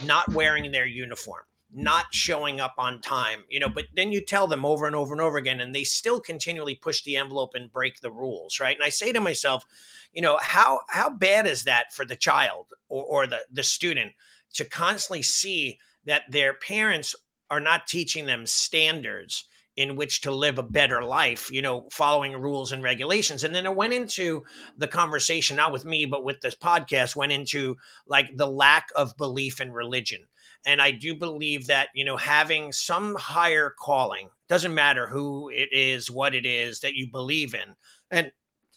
not 0.04 0.28
wearing 0.32 0.70
their 0.70 0.86
uniform 0.86 1.42
not 1.72 2.06
showing 2.12 2.60
up 2.60 2.74
on 2.78 3.00
time, 3.00 3.44
you 3.48 3.60
know, 3.60 3.68
but 3.68 3.84
then 3.94 4.10
you 4.10 4.20
tell 4.20 4.46
them 4.46 4.64
over 4.64 4.86
and 4.86 4.96
over 4.96 5.12
and 5.12 5.20
over 5.20 5.36
again, 5.36 5.60
and 5.60 5.74
they 5.74 5.84
still 5.84 6.20
continually 6.20 6.74
push 6.74 7.02
the 7.02 7.16
envelope 7.16 7.50
and 7.54 7.72
break 7.72 8.00
the 8.00 8.10
rules, 8.10 8.58
right? 8.58 8.76
And 8.76 8.84
I 8.84 8.88
say 8.88 9.12
to 9.12 9.20
myself, 9.20 9.64
you 10.12 10.22
know, 10.22 10.38
how 10.40 10.80
how 10.88 11.10
bad 11.10 11.46
is 11.46 11.64
that 11.64 11.92
for 11.92 12.04
the 12.04 12.16
child 12.16 12.66
or, 12.88 13.04
or 13.04 13.26
the 13.26 13.40
the 13.52 13.62
student 13.62 14.12
to 14.54 14.64
constantly 14.64 15.22
see 15.22 15.78
that 16.06 16.22
their 16.30 16.54
parents 16.54 17.14
are 17.50 17.60
not 17.60 17.86
teaching 17.86 18.26
them 18.26 18.46
standards 18.46 19.44
in 19.76 19.94
which 19.94 20.22
to 20.22 20.32
live 20.32 20.58
a 20.58 20.62
better 20.62 21.04
life, 21.04 21.52
you 21.52 21.62
know, 21.62 21.86
following 21.92 22.32
rules 22.32 22.72
and 22.72 22.82
regulations. 22.82 23.44
And 23.44 23.54
then 23.54 23.64
it 23.64 23.76
went 23.76 23.92
into 23.92 24.42
the 24.76 24.88
conversation, 24.88 25.56
not 25.56 25.70
with 25.70 25.84
me, 25.84 26.04
but 26.04 26.24
with 26.24 26.40
this 26.40 26.56
podcast, 26.56 27.14
went 27.14 27.30
into 27.30 27.76
like 28.04 28.26
the 28.34 28.48
lack 28.48 28.88
of 28.96 29.16
belief 29.16 29.60
in 29.60 29.70
religion 29.70 30.20
and 30.66 30.82
I 30.82 30.90
do 30.90 31.14
believe 31.14 31.66
that, 31.68 31.88
you 31.94 32.04
know, 32.04 32.16
having 32.16 32.72
some 32.72 33.14
higher 33.14 33.74
calling, 33.78 34.28
doesn't 34.48 34.74
matter 34.74 35.06
who 35.06 35.48
it 35.50 35.68
is, 35.72 36.10
what 36.10 36.34
it 36.34 36.44
is 36.44 36.80
that 36.80 36.94
you 36.94 37.10
believe 37.10 37.54
in. 37.54 37.74
And 38.10 38.30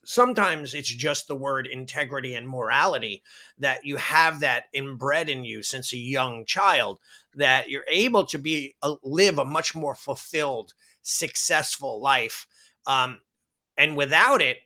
sometimes 0.04 0.74
it's 0.74 0.90
just 0.90 1.28
the 1.28 1.36
word 1.36 1.68
integrity 1.68 2.36
and 2.36 2.48
morality 2.48 3.22
that 3.60 3.86
you 3.86 3.96
have 3.98 4.40
that 4.40 4.66
inbred 4.74 5.30
in 5.30 5.44
you 5.44 5.62
since 5.62 5.94
a 5.94 5.98
young 5.98 6.44
child 6.46 7.00
that 7.36 7.70
you're 7.70 7.86
able 7.88 8.26
to 8.26 8.38
be 8.38 8.76
uh, 8.82 8.96
live 9.04 9.38
a 9.38 9.46
much 9.46 9.76
more 9.76 9.96
fulfilled 9.96 10.74
successful 11.04 12.02
life 12.02 12.48
um, 12.88 13.20
and 13.78 13.96
without 13.96 14.42
it 14.42 14.58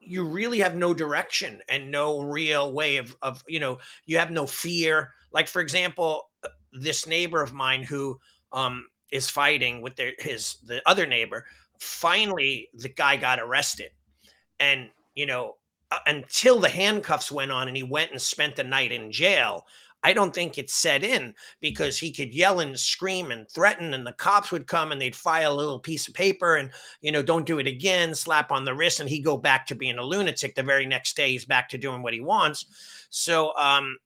you 0.00 0.24
really 0.24 0.60
have 0.60 0.76
no 0.76 0.94
direction 0.94 1.60
and 1.68 1.90
no 1.90 2.20
real 2.20 2.72
way 2.72 2.96
of 2.96 3.16
of 3.22 3.42
you 3.48 3.58
know 3.58 3.78
you 4.06 4.18
have 4.18 4.30
no 4.30 4.46
fear 4.46 5.12
like 5.32 5.48
for 5.48 5.60
example 5.60 6.30
this 6.72 7.06
neighbor 7.06 7.42
of 7.42 7.52
mine 7.52 7.82
who 7.82 8.18
um, 8.52 8.86
is 9.10 9.28
fighting 9.28 9.80
with 9.80 9.96
their 9.96 10.12
his 10.18 10.56
the 10.64 10.82
other 10.86 11.06
neighbor. 11.06 11.46
Finally, 11.78 12.68
the 12.74 12.88
guy 12.88 13.16
got 13.16 13.40
arrested, 13.40 13.90
and 14.60 14.90
you 15.14 15.26
know 15.26 15.56
until 16.06 16.58
the 16.58 16.68
handcuffs 16.68 17.30
went 17.30 17.52
on 17.52 17.68
and 17.68 17.76
he 17.76 17.82
went 17.82 18.10
and 18.10 18.20
spent 18.20 18.56
the 18.56 18.64
night 18.64 18.92
in 18.92 19.12
jail. 19.12 19.64
I 20.02 20.12
don't 20.12 20.32
think 20.32 20.56
it 20.56 20.70
set 20.70 21.02
in 21.02 21.34
because 21.60 21.98
he 21.98 22.12
could 22.12 22.32
yell 22.32 22.60
and 22.60 22.78
scream 22.78 23.32
and 23.32 23.48
threaten, 23.50 23.92
and 23.92 24.06
the 24.06 24.12
cops 24.12 24.52
would 24.52 24.68
come 24.68 24.92
and 24.92 25.00
they'd 25.00 25.16
file 25.16 25.52
a 25.52 25.56
little 25.56 25.80
piece 25.80 26.06
of 26.06 26.14
paper 26.14 26.56
and, 26.56 26.70
you 27.00 27.10
know, 27.10 27.22
don't 27.22 27.46
do 27.46 27.58
it 27.58 27.66
again, 27.66 28.14
slap 28.14 28.52
on 28.52 28.64
the 28.64 28.74
wrist, 28.74 29.00
and 29.00 29.08
he'd 29.08 29.24
go 29.24 29.36
back 29.36 29.66
to 29.66 29.74
being 29.74 29.98
a 29.98 30.04
lunatic. 30.04 30.54
The 30.54 30.62
very 30.62 30.86
next 30.86 31.16
day, 31.16 31.32
he's 31.32 31.44
back 31.44 31.68
to 31.70 31.78
doing 31.78 32.02
what 32.02 32.14
he 32.14 32.20
wants. 32.20 32.66
So, 33.10 33.56
um, 33.56 33.96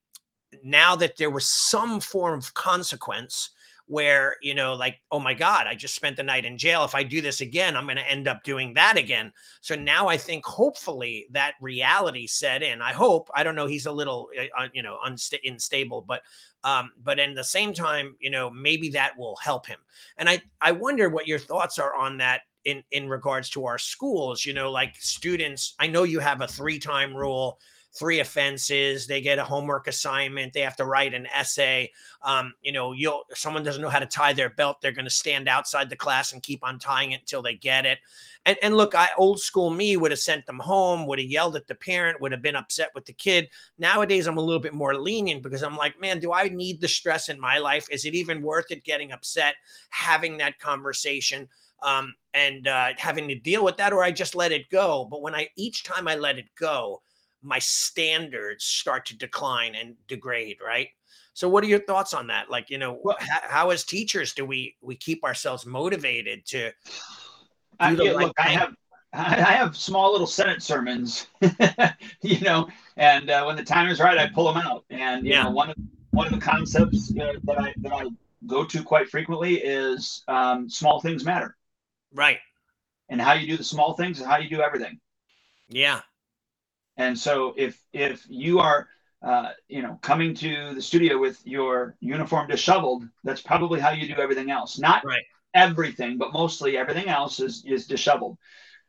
now 0.63 0.97
that 0.97 1.17
there 1.17 1.31
was 1.31 1.47
some 1.47 2.01
form 2.01 2.39
of 2.39 2.55
consequence 2.55 3.51
where 3.91 4.37
you 4.41 4.55
know 4.55 4.73
like 4.75 5.01
oh 5.11 5.19
my 5.19 5.35
god 5.35 5.67
i 5.67 5.75
just 5.75 5.97
spent 5.97 6.17
the 6.17 6.23
night 6.23 6.45
in 6.45 6.57
jail. 6.57 6.85
If 6.85 6.95
i 6.95 7.03
do 7.03 7.21
this 7.21 7.41
again 7.41 7.77
i'm 7.77 7.87
going 7.87 7.97
to 7.97 8.09
end 8.09 8.29
up 8.29 8.45
doing 8.45 8.73
that 8.75 8.97
again. 8.97 9.33
So 9.61 9.75
now 9.75 10.07
i 10.07 10.17
think 10.17 10.45
hopefully 10.47 11.27
that 11.33 11.55
reality 11.61 12.29
set 12.29 12.63
in. 12.63 12.81
I 12.81 12.93
hope 12.93 13.29
i 13.35 13.43
don't 13.43 13.57
know 13.57 13.67
he's 13.67 13.87
a 13.87 13.93
little 13.93 14.29
uh, 14.57 14.69
you 14.73 14.83
know 14.83 14.99
unsta- 15.05 15.41
unstable 15.45 16.03
but 16.07 16.23
um 16.63 16.93
but 17.03 17.19
in 17.19 17.35
the 17.35 17.43
same 17.43 17.73
time 17.73 18.15
you 18.21 18.31
know 18.31 18.49
maybe 18.49 18.91
that 18.91 19.19
will 19.19 19.37
help 19.43 19.67
him. 19.67 19.79
And 20.19 20.29
i 20.29 20.41
i 20.61 20.71
wonder 20.71 21.09
what 21.09 21.27
your 21.27 21.41
thoughts 21.41 21.81
are 21.81 21.97
on 21.97 22.17
that 22.19 22.43
in 22.65 22.85
in 22.93 23.09
regards 23.09 23.51
to 23.51 23.65
our 23.67 23.79
schools 23.79 24.45
you 24.45 24.53
know 24.53 24.71
like 24.71 24.95
students 24.97 25.75
i 25.81 25.87
know 25.87 26.03
you 26.03 26.21
have 26.21 26.43
a 26.43 26.47
three 26.47 26.79
time 26.79 27.17
rule 27.17 27.59
three 27.93 28.21
offenses. 28.21 29.07
They 29.07 29.21
get 29.21 29.39
a 29.39 29.45
homework 29.45 29.89
assignment. 29.89 30.53
They 30.53 30.61
have 30.61 30.77
to 30.77 30.85
write 30.85 31.13
an 31.15 31.27
essay. 31.27 31.91
Um, 32.23 32.55
you 32.63 32.73
know, 32.73 32.93
you'll 32.93 33.25
someone 33.35 33.63
doesn't 33.63 33.83
know 33.83 33.89
how 33.89 33.99
to 33.99 34.07
tie 34.07 34.33
their 34.33 34.51
belt, 34.51 34.81
they're 34.81 34.93
going 34.93 35.07
to 35.07 35.11
stand 35.11 35.49
outside 35.49 35.91
the 35.91 35.97
class 35.97 36.33
and 36.33 36.43
keep 36.43 36.63
on 36.63 36.79
tying 36.79 37.13
it 37.13 37.21
until 37.21 37.43
they 37.43 37.55
get 37.55 37.87
it. 37.87 37.99
And 38.47 38.57
and 38.63 38.77
look, 38.77 38.95
I 38.95 39.09
old 39.19 39.41
school 39.41 39.71
me 39.71 39.97
would 39.97 40.13
have 40.13 40.21
sent 40.21 40.47
them 40.47 40.59
home, 40.59 41.07
would 41.07 41.19
have 41.19 41.29
yelled 41.29 41.57
at 41.57 41.67
the 41.67 41.75
parent, 41.75 42.21
would 42.21 42.33
have 42.33 42.43
been 42.43 42.57
upset 42.57 42.91
with 42.95 43.07
the 43.07 43.13
kid. 43.13 43.49
Nowadays, 43.79 44.27
I'm 44.27 44.39
a 44.39 44.43
little 44.43 44.61
bit 44.61 44.75
more 44.75 44.95
lenient 44.95 45.43
because 45.43 45.63
I'm 45.63 45.77
like, 45.77 46.01
man, 46.01 46.21
do 46.21 46.33
I 46.33 46.49
need 46.49 46.81
the 46.81 46.89
stress 46.89 47.29
in 47.29 47.41
my 47.41 47.59
life? 47.59 47.87
Is 47.91 48.05
it 48.05 48.15
even 48.15 48.43
worth 48.43 48.71
it 48.71 48.85
getting 48.85 49.13
upset, 49.13 49.55
having 49.91 50.39
that 50.39 50.59
conversation? 50.59 51.49
Um, 51.83 52.15
and 52.35 52.69
uh, 52.69 52.91
having 52.99 53.27
to 53.29 53.35
deal 53.35 53.65
with 53.65 53.79
that, 53.79 53.95
or 53.95 54.05
I 54.05 54.11
just 54.11 54.35
let 54.35 54.53
it 54.53 54.69
go. 54.69 55.09
But 55.11 55.23
when 55.23 55.35
I 55.35 55.49
each 55.57 55.83
time 55.83 56.07
I 56.09 56.15
let 56.15 56.37
it 56.37 56.45
go, 56.55 57.01
my 57.43 57.59
standards 57.59 58.65
start 58.65 59.07
to 59.07 59.17
decline 59.17 59.75
and 59.75 59.95
degrade 60.09 60.59
right 60.65 60.89
so 61.33 61.49
what 61.49 61.65
are 61.65 61.69
your 61.69 61.81
thoughts 61.81 62.13
on 62.13 62.27
that 62.27 62.51
like 62.51 62.71
you 62.71 62.79
know 62.79 62.99
well, 63.03 63.17
how, 63.21 63.41
how, 63.43 63.71
as 63.71 63.85
teachers 63.85 64.33
do 64.33 64.45
we 64.45 64.77
we 64.81 64.95
keep 64.95 65.25
ourselves 65.25 65.65
motivated 65.65 66.45
to 66.47 66.71
I, 67.81 67.93
yeah, 67.93 68.13
look, 68.13 68.35
I 68.39 68.49
have 68.51 68.75
I 69.13 69.53
have 69.53 69.77
small 69.77 70.13
little 70.13 70.27
sensei 70.27 70.61
sermons, 70.61 71.27
you 72.23 72.41
know, 72.41 72.69
and 72.97 73.29
uh, 73.29 73.43
when 73.45 73.57
the 73.57 73.65
time 73.65 73.89
is 73.89 73.99
right, 73.99 74.17
I 74.17 74.29
pull 74.29 74.53
them 74.53 74.63
out. 74.63 74.85
And 74.91 75.27
you 75.27 75.33
yeah. 75.33 75.45
know, 75.45 75.51
one 75.51 75.71
of 75.71 75.77
one 76.11 76.27
of 76.27 76.33
the 76.33 76.39
concepts 76.39 77.13
uh, 77.19 77.33
that 77.45 77.59
I 77.59 77.75
that 77.79 77.93
I 77.93 78.05
go 78.47 78.65
to 78.65 78.83
quite 78.83 79.09
frequently 79.09 79.57
is 79.57 80.23
um, 80.29 80.69
small 80.69 81.01
things 81.01 81.25
matter. 81.25 81.57
Right. 82.15 82.39
And 83.09 83.21
how 83.21 83.33
you 83.33 83.49
do 83.49 83.57
the 83.57 83.65
small 83.65 83.95
things 83.95 84.21
is 84.21 84.27
how 84.27 84.37
you 84.37 84.49
do 84.49 84.61
everything. 84.61 85.01
Yeah. 85.69 86.03
And 86.97 87.19
so 87.19 87.55
if 87.57 87.81
if 87.93 88.25
you 88.29 88.59
are 88.59 88.89
uh, 89.23 89.51
you 89.69 89.83
know 89.83 89.99
coming 90.03 90.35
to 90.37 90.75
the 90.75 90.83
studio 90.83 91.19
with 91.19 91.41
your 91.45 91.97
uniform 92.01 92.49
disheveled, 92.49 93.05
that's 93.25 93.41
probably 93.41 93.81
how 93.81 93.91
you 93.91 94.13
do 94.13 94.21
everything 94.21 94.51
else. 94.51 94.79
Not 94.79 95.05
right. 95.05 95.23
everything, 95.55 96.19
but 96.19 96.33
mostly 96.33 96.77
everything 96.77 97.09
else 97.09 97.41
is 97.41 97.65
is 97.67 97.87
disheveled. 97.87 98.39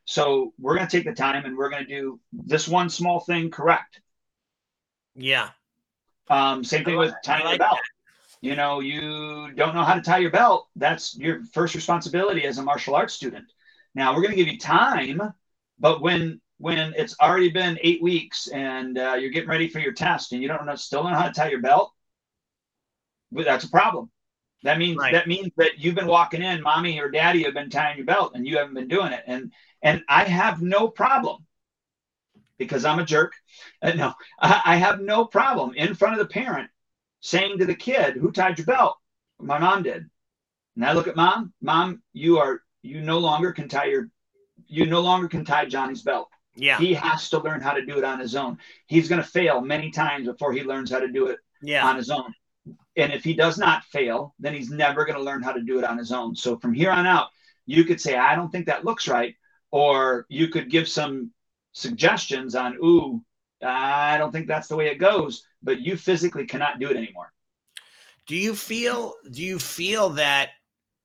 So 0.04 0.52
we're 0.58 0.74
going 0.74 0.86
to 0.86 0.96
take 0.96 1.06
the 1.06 1.14
time 1.14 1.44
and 1.44 1.56
we're 1.56 1.70
going 1.70 1.86
to 1.86 1.88
do 1.88 2.20
this 2.32 2.66
one 2.66 2.90
small 2.90 3.20
thing 3.20 3.50
correct. 3.50 4.00
Yeah. 5.14 5.50
Um, 6.28 6.64
same 6.64 6.84
thing 6.84 6.96
with 6.96 7.14
tying 7.24 7.44
like 7.44 7.58
your 7.58 7.68
belt. 7.68 7.78
That. 7.78 8.48
You 8.48 8.56
know, 8.56 8.80
you 8.80 9.52
don't 9.54 9.74
know 9.74 9.84
how 9.84 9.94
to 9.94 10.00
tie 10.00 10.18
your 10.18 10.30
belt. 10.30 10.68
That's 10.74 11.16
your 11.16 11.44
first 11.52 11.76
responsibility 11.76 12.44
as 12.44 12.58
a 12.58 12.62
martial 12.62 12.96
arts 12.96 13.14
student. 13.14 13.44
Now 13.94 14.14
we're 14.14 14.22
going 14.22 14.32
to 14.32 14.36
give 14.36 14.48
you 14.48 14.58
time, 14.58 15.20
but 15.78 16.02
when 16.02 16.40
when 16.62 16.94
it's 16.96 17.16
already 17.20 17.50
been 17.50 17.76
eight 17.82 18.00
weeks 18.00 18.46
and 18.46 18.96
uh, 18.96 19.16
you're 19.18 19.30
getting 19.32 19.48
ready 19.48 19.68
for 19.68 19.80
your 19.80 19.92
test 19.92 20.30
and 20.30 20.40
you 20.40 20.46
don't 20.46 20.64
know, 20.64 20.76
still 20.76 21.02
don't 21.02 21.10
know 21.10 21.18
how 21.18 21.26
to 21.26 21.32
tie 21.32 21.50
your 21.50 21.60
belt, 21.60 21.92
well, 23.32 23.44
that's 23.44 23.64
a 23.64 23.68
problem. 23.68 24.12
That 24.62 24.78
means 24.78 24.96
right. 24.96 25.12
that 25.12 25.26
means 25.26 25.50
that 25.56 25.80
you've 25.80 25.96
been 25.96 26.06
walking 26.06 26.40
in, 26.40 26.62
mommy 26.62 27.00
or 27.00 27.10
daddy 27.10 27.42
have 27.42 27.54
been 27.54 27.68
tying 27.68 27.96
your 27.96 28.06
belt 28.06 28.32
and 28.36 28.46
you 28.46 28.58
haven't 28.58 28.74
been 28.74 28.86
doing 28.86 29.12
it. 29.12 29.24
And 29.26 29.50
and 29.82 30.04
I 30.08 30.22
have 30.22 30.62
no 30.62 30.86
problem 30.86 31.44
because 32.58 32.84
I'm 32.84 33.00
a 33.00 33.04
jerk. 33.04 33.32
Uh, 33.82 33.94
no, 33.94 34.14
I, 34.40 34.62
I 34.64 34.76
have 34.76 35.00
no 35.00 35.24
problem 35.24 35.74
in 35.74 35.96
front 35.96 36.14
of 36.14 36.20
the 36.20 36.32
parent 36.32 36.70
saying 37.18 37.58
to 37.58 37.66
the 37.66 37.74
kid, 37.74 38.14
"Who 38.14 38.30
tied 38.30 38.58
your 38.58 38.66
belt?" 38.66 38.98
My 39.40 39.58
mom 39.58 39.82
did. 39.82 40.08
And 40.76 40.84
I 40.84 40.92
look 40.92 41.08
at 41.08 41.16
mom. 41.16 41.52
Mom, 41.60 42.02
you 42.12 42.38
are 42.38 42.62
you 42.82 43.00
no 43.00 43.18
longer 43.18 43.50
can 43.50 43.68
tie 43.68 43.86
your 43.86 44.10
you 44.68 44.86
no 44.86 45.00
longer 45.00 45.26
can 45.26 45.44
tie 45.44 45.66
Johnny's 45.66 46.02
belt. 46.02 46.28
Yeah. 46.54 46.78
He 46.78 46.94
has 46.94 47.30
to 47.30 47.38
learn 47.38 47.60
how 47.60 47.72
to 47.72 47.84
do 47.84 47.96
it 47.98 48.04
on 48.04 48.20
his 48.20 48.34
own. 48.34 48.58
He's 48.86 49.08
going 49.08 49.22
to 49.22 49.28
fail 49.28 49.60
many 49.60 49.90
times 49.90 50.26
before 50.26 50.52
he 50.52 50.62
learns 50.62 50.90
how 50.90 51.00
to 51.00 51.08
do 51.08 51.28
it 51.28 51.38
yeah. 51.62 51.86
on 51.86 51.96
his 51.96 52.10
own. 52.10 52.34
And 52.96 53.12
if 53.12 53.24
he 53.24 53.32
does 53.32 53.56
not 53.56 53.84
fail, 53.84 54.34
then 54.38 54.52
he's 54.54 54.70
never 54.70 55.04
going 55.04 55.16
to 55.16 55.24
learn 55.24 55.42
how 55.42 55.52
to 55.52 55.62
do 55.62 55.78
it 55.78 55.84
on 55.84 55.96
his 55.96 56.12
own. 56.12 56.36
So 56.36 56.58
from 56.58 56.74
here 56.74 56.90
on 56.90 57.06
out, 57.06 57.28
you 57.64 57.84
could 57.84 58.00
say, 58.00 58.16
I 58.16 58.34
don't 58.34 58.50
think 58.50 58.66
that 58.66 58.84
looks 58.84 59.08
right. 59.08 59.34
Or 59.70 60.26
you 60.28 60.48
could 60.48 60.70
give 60.70 60.86
some 60.86 61.30
suggestions 61.72 62.54
on, 62.54 62.76
ooh, 62.84 63.24
I 63.62 64.18
don't 64.18 64.30
think 64.30 64.46
that's 64.46 64.68
the 64.68 64.76
way 64.76 64.88
it 64.88 64.98
goes, 64.98 65.46
but 65.62 65.80
you 65.80 65.96
physically 65.96 66.44
cannot 66.44 66.78
do 66.78 66.90
it 66.90 66.96
anymore. 66.96 67.32
Do 68.26 68.36
you 68.36 68.54
feel, 68.54 69.14
do 69.30 69.42
you 69.42 69.58
feel 69.58 70.10
that 70.10 70.50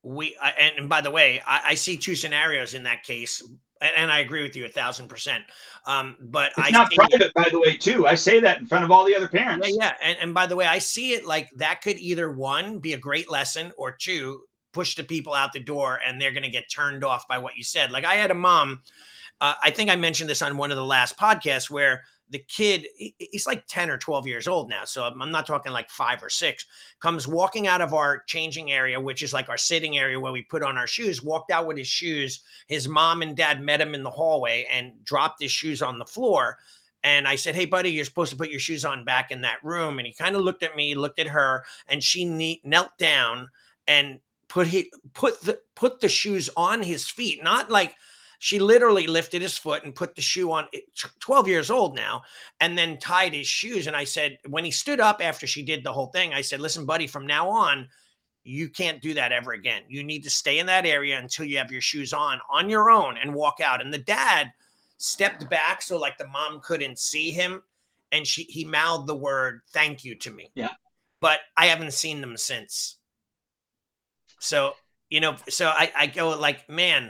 we, 0.03 0.35
and 0.59 0.89
by 0.89 0.99
the 0.99 1.11
way, 1.11 1.41
I, 1.47 1.61
I 1.67 1.75
see 1.75 1.95
two 1.95 2.15
scenarios 2.15 2.73
in 2.73 2.83
that 2.83 3.03
case 3.03 3.41
and, 3.81 3.91
and 3.95 4.11
I 4.11 4.19
agree 4.19 4.43
with 4.43 4.55
you 4.55 4.65
a 4.65 4.69
thousand 4.69 5.07
percent. 5.07 5.43
Um, 5.85 6.17
but 6.19 6.51
it's 6.57 6.67
I 6.67 6.69
not 6.71 6.91
private, 6.91 7.33
by 7.33 7.47
the 7.49 7.59
way, 7.59 7.77
too. 7.77 8.07
I 8.07 8.15
say 8.15 8.39
that 8.41 8.59
in 8.59 8.67
front 8.67 8.83
of 8.83 8.91
all 8.91 9.05
the 9.05 9.15
other 9.15 9.27
parents. 9.27 9.67
Yeah, 9.69 9.75
yeah. 9.79 9.93
And, 10.01 10.17
and 10.21 10.33
by 10.33 10.45
the 10.45 10.55
way, 10.55 10.65
I 10.65 10.79
see 10.79 11.13
it 11.13 11.25
like 11.25 11.49
that 11.55 11.81
could 11.81 11.97
either 11.97 12.31
one 12.31 12.79
be 12.79 12.93
a 12.93 12.97
great 12.97 13.31
lesson 13.31 13.71
or 13.77 13.91
two 13.91 14.41
push 14.73 14.95
the 14.95 15.03
people 15.03 15.33
out 15.33 15.53
the 15.53 15.59
door 15.59 15.99
and 16.05 16.21
they're 16.21 16.31
going 16.31 16.43
to 16.43 16.49
get 16.49 16.69
turned 16.69 17.03
off 17.03 17.27
by 17.27 17.37
what 17.37 17.55
you 17.55 17.63
said. 17.63 17.91
Like 17.91 18.05
I 18.05 18.15
had 18.15 18.31
a 18.31 18.35
mom, 18.35 18.81
uh, 19.41 19.55
I 19.63 19.71
think 19.71 19.89
I 19.89 19.95
mentioned 19.95 20.29
this 20.29 20.41
on 20.41 20.57
one 20.57 20.71
of 20.71 20.77
the 20.77 20.85
last 20.85 21.17
podcasts 21.17 21.69
where 21.69 22.03
the 22.29 22.39
kid, 22.39 22.87
he's 22.97 23.47
like 23.47 23.65
10 23.67 23.89
or 23.89 23.97
12 23.97 24.27
years 24.27 24.47
old 24.47 24.69
now. 24.69 24.83
So 24.85 25.03
I'm 25.03 25.31
not 25.31 25.47
talking 25.47 25.71
like 25.71 25.89
five 25.89 26.21
or 26.21 26.29
six, 26.29 26.65
comes 26.99 27.27
walking 27.27 27.67
out 27.67 27.81
of 27.81 27.93
our 27.93 28.23
changing 28.27 28.71
area, 28.71 28.99
which 28.99 29.21
is 29.23 29.33
like 29.33 29.49
our 29.49 29.57
sitting 29.57 29.97
area 29.97 30.19
where 30.19 30.33
we 30.33 30.43
put 30.43 30.63
on 30.63 30.77
our 30.77 30.87
shoes, 30.87 31.23
walked 31.23 31.51
out 31.51 31.67
with 31.67 31.77
his 31.77 31.87
shoes. 31.87 32.41
His 32.67 32.87
mom 32.87 33.21
and 33.21 33.35
dad 33.35 33.61
met 33.61 33.81
him 33.81 33.95
in 33.95 34.03
the 34.03 34.09
hallway 34.09 34.67
and 34.71 34.91
dropped 35.03 35.41
his 35.41 35.51
shoes 35.51 35.81
on 35.81 35.99
the 35.99 36.05
floor. 36.05 36.57
And 37.03 37.27
I 37.27 37.35
said, 37.35 37.55
Hey, 37.55 37.65
buddy, 37.65 37.91
you're 37.91 38.05
supposed 38.05 38.31
to 38.31 38.37
put 38.37 38.49
your 38.49 38.59
shoes 38.59 38.83
on 38.83 39.05
back 39.05 39.31
in 39.31 39.41
that 39.41 39.63
room. 39.63 39.99
And 39.99 40.07
he 40.07 40.13
kind 40.13 40.35
of 40.35 40.41
looked 40.41 40.63
at 40.63 40.75
me, 40.75 40.95
looked 40.95 41.19
at 41.19 41.27
her, 41.27 41.63
and 41.87 42.03
she 42.03 42.25
ne- 42.25 42.61
knelt 42.63 42.97
down 42.97 43.49
and 43.87 44.19
put 44.49 44.67
he 44.67 44.91
put 45.13 45.41
the 45.41 45.59
put 45.75 46.01
the 46.01 46.09
shoes 46.09 46.49
on 46.57 46.81
his 46.81 47.07
feet, 47.07 47.43
not 47.43 47.69
like 47.69 47.95
she 48.39 48.59
literally 48.59 49.07
lifted 49.07 49.41
his 49.41 49.57
foot 49.57 49.83
and 49.83 49.95
put 49.95 50.15
the 50.15 50.21
shoe 50.21 50.51
on 50.51 50.67
12 51.19 51.47
years 51.47 51.71
old 51.71 51.95
now 51.95 52.21
and 52.59 52.77
then 52.77 52.97
tied 52.99 53.33
his 53.33 53.47
shoes 53.47 53.87
and 53.87 53.95
i 53.95 54.03
said 54.03 54.37
when 54.47 54.63
he 54.63 54.71
stood 54.71 54.99
up 54.99 55.21
after 55.21 55.47
she 55.47 55.63
did 55.63 55.83
the 55.83 55.93
whole 55.93 56.07
thing 56.07 56.33
i 56.33 56.41
said 56.41 56.59
listen 56.59 56.85
buddy 56.85 57.07
from 57.07 57.25
now 57.25 57.49
on 57.49 57.87
you 58.47 58.69
can't 58.69 59.01
do 59.01 59.13
that 59.13 59.33
ever 59.33 59.51
again. 59.51 59.83
You 59.89 60.03
need 60.05 60.23
to 60.23 60.29
stay 60.29 60.59
in 60.59 60.65
that 60.67 60.85
area 60.85 61.19
until 61.19 61.45
you 61.45 61.57
have 61.57 61.71
your 61.71 61.81
shoes 61.81 62.13
on 62.13 62.39
on 62.49 62.69
your 62.69 62.89
own 62.89 63.17
and 63.17 63.33
walk 63.33 63.59
out. 63.59 63.81
And 63.81 63.93
the 63.93 63.97
dad 63.97 64.53
stepped 64.97 65.49
back 65.49 65.81
so 65.81 65.97
like 65.97 66.17
the 66.17 66.27
mom 66.27 66.61
couldn't 66.61 66.97
see 66.97 67.29
him 67.29 67.61
and 68.11 68.25
she 68.25 68.43
he 68.43 68.63
mouthed 68.63 69.05
the 69.05 69.15
word 69.15 69.61
thank 69.73 70.05
you 70.05 70.15
to 70.15 70.31
me. 70.31 70.49
Yeah. 70.55 70.69
but 71.19 71.41
i 71.57 71.65
haven't 71.65 71.93
seen 71.93 72.21
them 72.21 72.37
since. 72.37 72.95
So 74.39 74.75
you 75.09 75.19
know 75.19 75.35
so 75.49 75.67
i 75.67 75.91
i 75.95 76.07
go 76.07 76.29
like 76.37 76.69
man 76.69 77.07
eh, 77.07 77.09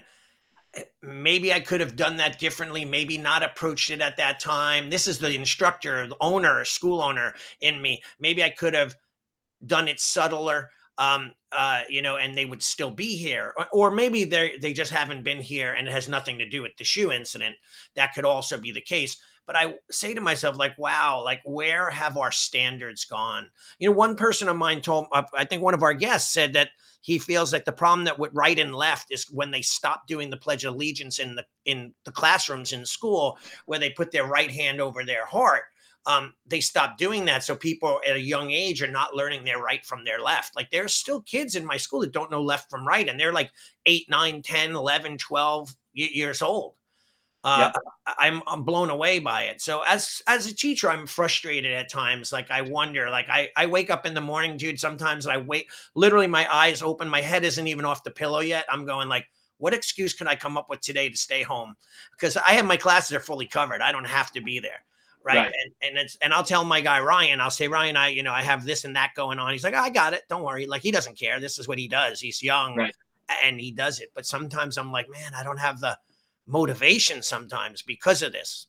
maybe 1.01 1.53
I 1.53 1.59
could 1.59 1.79
have 1.79 1.95
done 1.95 2.17
that 2.17 2.39
differently, 2.39 2.85
maybe 2.85 3.17
not 3.17 3.43
approached 3.43 3.89
it 3.89 4.01
at 4.01 4.17
that 4.17 4.39
time. 4.39 4.89
This 4.89 5.07
is 5.07 5.19
the 5.19 5.33
instructor, 5.33 6.07
the 6.07 6.17
owner, 6.21 6.63
school 6.65 7.01
owner 7.01 7.33
in 7.61 7.81
me. 7.81 8.01
Maybe 8.19 8.43
I 8.43 8.49
could 8.49 8.73
have 8.73 8.95
done 9.65 9.87
it 9.87 9.99
subtler, 9.99 10.69
um, 10.97 11.31
uh, 11.51 11.81
you 11.89 12.01
know, 12.01 12.17
and 12.17 12.37
they 12.37 12.45
would 12.45 12.61
still 12.61 12.91
be 12.91 13.15
here. 13.15 13.53
Or, 13.57 13.67
or 13.71 13.91
maybe 13.91 14.23
they 14.23 14.57
they 14.61 14.73
just 14.73 14.91
haven't 14.91 15.23
been 15.23 15.41
here 15.41 15.73
and 15.73 15.87
it 15.87 15.91
has 15.91 16.09
nothing 16.09 16.37
to 16.39 16.49
do 16.49 16.61
with 16.61 16.75
the 16.77 16.83
shoe 16.83 17.11
incident. 17.11 17.55
That 17.95 18.13
could 18.13 18.25
also 18.25 18.59
be 18.59 18.71
the 18.71 18.81
case. 18.81 19.17
But 19.45 19.55
I 19.55 19.75
say 19.89 20.13
to 20.13 20.19
myself, 20.19 20.57
like, 20.57 20.77
wow, 20.77 21.21
like 21.23 21.41
where 21.45 21.89
have 21.89 22.17
our 22.17 22.33
standards 22.33 23.05
gone? 23.05 23.49
You 23.79 23.89
know, 23.89 23.95
one 23.95 24.17
person 24.17 24.49
of 24.49 24.57
mine 24.57 24.81
told, 24.81 25.07
uh, 25.13 25.23
I 25.33 25.45
think 25.45 25.63
one 25.63 25.73
of 25.73 25.83
our 25.83 25.93
guests 25.93 26.33
said 26.33 26.51
that 26.53 26.69
he 27.07 27.17
feels 27.17 27.53
like 27.53 27.63
the 27.63 27.71
problem 27.71 28.03
that 28.03 28.19
with 28.19 28.33
right 28.33 28.59
and 28.59 28.75
left 28.75 29.13
is 29.13 29.31
when 29.31 29.49
they 29.49 29.61
stop 29.61 30.07
doing 30.07 30.29
the 30.29 30.35
pledge 30.35 30.65
of 30.65 30.73
allegiance 30.73 31.19
in 31.19 31.35
the 31.35 31.45
in 31.63 31.93
the 32.03 32.11
classrooms 32.11 32.73
in 32.73 32.85
school 32.85 33.39
where 33.65 33.79
they 33.79 33.89
put 33.89 34.11
their 34.11 34.25
right 34.25 34.51
hand 34.51 34.81
over 34.81 35.05
their 35.05 35.25
heart. 35.25 35.63
Um, 36.05 36.33
they 36.45 36.59
stop 36.59 36.97
doing 36.97 37.23
that 37.23 37.45
so 37.45 37.55
people 37.55 38.01
at 38.05 38.17
a 38.17 38.21
young 38.21 38.51
age 38.51 38.83
are 38.83 38.91
not 38.91 39.15
learning 39.15 39.45
their 39.45 39.59
right 39.59 39.85
from 39.85 40.03
their 40.03 40.19
left. 40.19 40.53
Like 40.57 40.69
there's 40.69 40.93
still 40.93 41.21
kids 41.21 41.55
in 41.55 41.65
my 41.65 41.77
school 41.77 42.01
that 42.01 42.11
don't 42.11 42.29
know 42.29 42.41
left 42.41 42.69
from 42.69 42.85
right 42.85 43.07
and 43.07 43.17
they're 43.17 43.31
like 43.31 43.51
8 43.85 44.09
9 44.09 44.41
10 44.41 44.71
11 44.71 45.17
12 45.17 45.75
years 45.93 46.41
old 46.41 46.73
uh, 47.47 47.71
I'm 48.19 48.41
I'm 48.45 48.63
blown 48.63 48.89
away 48.89 49.19
by 49.19 49.43
it. 49.43 49.61
So 49.61 49.81
as 49.87 50.21
as 50.27 50.47
a 50.47 50.53
teacher, 50.53 50.89
I'm 50.89 51.07
frustrated 51.07 51.71
at 51.71 51.89
times. 51.89 52.31
Like 52.33 52.51
I 52.51 52.61
wonder, 52.61 53.09
like 53.09 53.29
I 53.29 53.49
I 53.55 53.65
wake 53.67 53.89
up 53.89 54.05
in 54.05 54.13
the 54.13 54.21
morning, 54.21 54.57
dude. 54.57 54.79
Sometimes 54.79 55.27
I 55.27 55.37
wait, 55.37 55.67
literally 55.95 56.27
my 56.27 56.53
eyes 56.53 56.81
open, 56.81 57.07
my 57.07 57.21
head 57.21 57.45
isn't 57.45 57.67
even 57.67 57.85
off 57.85 58.03
the 58.03 58.11
pillow 58.11 58.39
yet. 58.41 58.65
I'm 58.69 58.85
going 58.85 59.07
like, 59.07 59.27
what 59.59 59.73
excuse 59.73 60.13
can 60.13 60.27
I 60.27 60.35
come 60.35 60.57
up 60.57 60.69
with 60.69 60.81
today 60.81 61.09
to 61.09 61.17
stay 61.17 61.41
home? 61.41 61.75
Because 62.11 62.35
I 62.35 62.51
have 62.51 62.65
my 62.65 62.77
classes 62.77 63.15
are 63.15 63.21
fully 63.21 63.47
covered. 63.47 63.81
I 63.81 63.91
don't 63.93 64.07
have 64.07 64.31
to 64.33 64.41
be 64.41 64.59
there. 64.59 64.83
Right. 65.23 65.37
Right. 65.37 65.53
And 65.63 65.73
and 65.89 65.97
it's 65.97 66.17
and 66.21 66.33
I'll 66.33 66.43
tell 66.43 66.65
my 66.65 66.81
guy 66.81 66.99
Ryan, 66.99 67.39
I'll 67.39 67.49
say, 67.49 67.67
Ryan, 67.69 67.95
I, 67.95 68.09
you 68.09 68.23
know, 68.23 68.33
I 68.33 68.41
have 68.41 68.65
this 68.65 68.83
and 68.83 68.95
that 68.97 69.11
going 69.15 69.39
on. 69.39 69.53
He's 69.53 69.63
like, 69.63 69.73
I 69.73 69.89
got 69.89 70.13
it. 70.13 70.23
Don't 70.29 70.43
worry. 70.43 70.65
Like 70.65 70.81
he 70.81 70.91
doesn't 70.91 71.17
care. 71.17 71.39
This 71.39 71.59
is 71.59 71.67
what 71.67 71.77
he 71.77 71.87
does. 71.87 72.19
He's 72.19 72.43
young 72.43 72.75
Right. 72.75 72.95
and 73.43 73.59
he 73.59 73.71
does 73.71 73.99
it. 74.01 74.11
But 74.13 74.25
sometimes 74.25 74.77
I'm 74.77 74.91
like, 74.91 75.09
man, 75.09 75.33
I 75.33 75.43
don't 75.43 75.59
have 75.59 75.79
the 75.79 75.97
motivation 76.47 77.21
sometimes 77.21 77.81
because 77.81 78.21
of 78.21 78.31
this. 78.31 78.67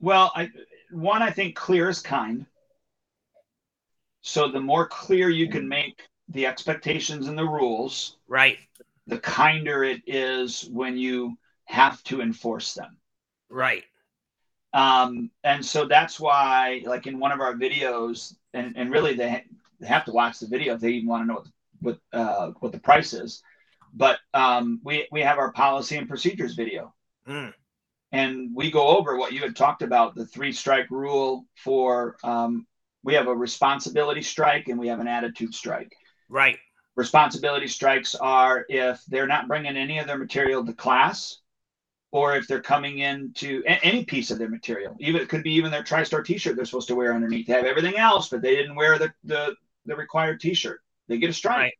Well, 0.00 0.32
I, 0.34 0.50
one, 0.90 1.22
I 1.22 1.30
think 1.30 1.54
clear 1.54 1.88
is 1.88 2.00
kind. 2.00 2.46
So 4.22 4.48
the 4.50 4.60
more 4.60 4.86
clear 4.86 5.30
you 5.30 5.48
can 5.48 5.68
make 5.68 6.02
the 6.28 6.46
expectations 6.46 7.26
and 7.28 7.38
the 7.38 7.44
rules, 7.44 8.16
Right. 8.28 8.58
the 9.06 9.18
kinder 9.18 9.82
it 9.84 10.02
is 10.06 10.68
when 10.70 10.96
you 10.96 11.36
have 11.64 12.02
to 12.04 12.20
enforce 12.20 12.74
them. 12.74 12.96
Right. 13.48 13.84
Um, 14.72 15.30
and 15.42 15.64
so 15.64 15.86
that's 15.86 16.20
why, 16.20 16.82
like 16.86 17.06
in 17.06 17.18
one 17.18 17.32
of 17.32 17.40
our 17.40 17.54
videos, 17.54 18.34
and, 18.54 18.76
and 18.76 18.90
really 18.90 19.14
they, 19.14 19.44
they 19.80 19.86
have 19.88 20.04
to 20.04 20.12
watch 20.12 20.38
the 20.38 20.46
video 20.46 20.74
if 20.74 20.80
they 20.80 20.90
even 20.90 21.08
want 21.08 21.22
to 21.22 21.26
know 21.26 21.34
what 21.34 21.46
what 21.80 21.98
uh, 22.12 22.52
what 22.60 22.72
the 22.72 22.78
price 22.78 23.12
is. 23.12 23.42
But 23.92 24.18
um, 24.34 24.80
we 24.84 25.08
we 25.10 25.22
have 25.22 25.38
our 25.38 25.52
policy 25.52 25.96
and 25.96 26.08
procedures 26.08 26.54
video, 26.54 26.94
Mm. 27.28 27.52
and 28.12 28.50
we 28.54 28.70
go 28.70 28.88
over 28.88 29.16
what 29.16 29.32
you 29.32 29.40
had 29.40 29.54
talked 29.54 29.82
about 29.82 30.14
the 30.14 30.26
three 30.26 30.52
strike 30.52 30.90
rule 30.90 31.44
for. 31.56 32.16
Um, 32.24 32.66
we 33.02 33.14
have 33.14 33.28
a 33.28 33.34
responsibility 33.34 34.22
strike 34.22 34.68
and 34.68 34.78
we 34.78 34.88
have 34.88 35.00
an 35.00 35.08
attitude 35.08 35.54
strike. 35.54 35.92
Right. 36.28 36.58
Responsibility 36.96 37.66
strikes 37.66 38.14
are 38.14 38.66
if 38.68 39.02
they're 39.08 39.26
not 39.26 39.48
bringing 39.48 39.76
any 39.76 39.98
of 39.98 40.06
their 40.06 40.18
material 40.18 40.66
to 40.66 40.72
class, 40.74 41.38
or 42.12 42.36
if 42.36 42.46
they're 42.48 42.60
coming 42.60 42.98
into 42.98 43.62
a- 43.66 43.84
any 43.84 44.04
piece 44.04 44.30
of 44.30 44.38
their 44.38 44.48
material. 44.50 44.96
Even 44.98 45.20
it 45.22 45.28
could 45.28 45.42
be 45.42 45.52
even 45.52 45.70
their 45.70 45.84
TriStar 45.84 46.24
T-shirt 46.24 46.56
they're 46.56 46.64
supposed 46.64 46.88
to 46.88 46.94
wear 46.96 47.14
underneath. 47.14 47.46
They 47.46 47.52
have 47.54 47.64
everything 47.64 47.96
else, 47.96 48.28
but 48.28 48.42
they 48.42 48.56
didn't 48.56 48.74
wear 48.74 48.98
the 48.98 49.12
the, 49.24 49.54
the 49.86 49.96
required 49.96 50.40
T-shirt. 50.40 50.80
They 51.08 51.18
get 51.18 51.30
a 51.30 51.32
strike. 51.32 51.74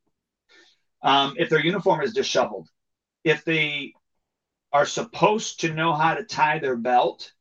Right. 1.03 1.25
Um, 1.25 1.35
if 1.39 1.49
their 1.51 1.65
uniform 1.65 2.03
is 2.03 2.13
disheveled, 2.13 2.69
if 3.25 3.45
they 3.45 3.93
are 4.73 4.87
supposed 4.87 5.61
to 5.61 5.75
know 5.75 5.95
how 5.95 6.15
to 6.15 6.25
tie 6.25 6.59
their 6.59 6.77
belt 6.77 7.33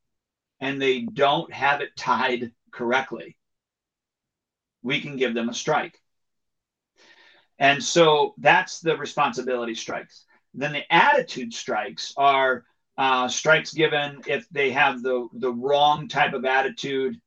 and 0.59 0.81
they 0.81 1.01
don't 1.01 1.51
have 1.53 1.81
it 1.81 1.95
tied 1.95 2.51
correctly, 2.71 3.37
we 4.81 5.01
can 5.01 5.17
give 5.17 5.33
them 5.33 5.49
a 5.49 5.53
strike. 5.53 5.99
And 7.59 7.83
so 7.83 8.33
that's 8.37 8.79
the 8.79 8.97
responsibility 8.97 9.75
strikes. 9.75 10.25
Then 10.53 10.73
the 10.73 10.93
attitude 10.93 11.53
strikes 11.53 12.13
are 12.17 12.65
uh, 12.97 13.27
strikes 13.27 13.73
given 13.73 14.23
if 14.27 14.47
they 14.49 14.71
have 14.71 15.01
the, 15.03 15.27
the 15.33 15.51
wrong 15.53 16.07
type 16.07 16.33
of 16.33 16.45
attitude 16.45 17.19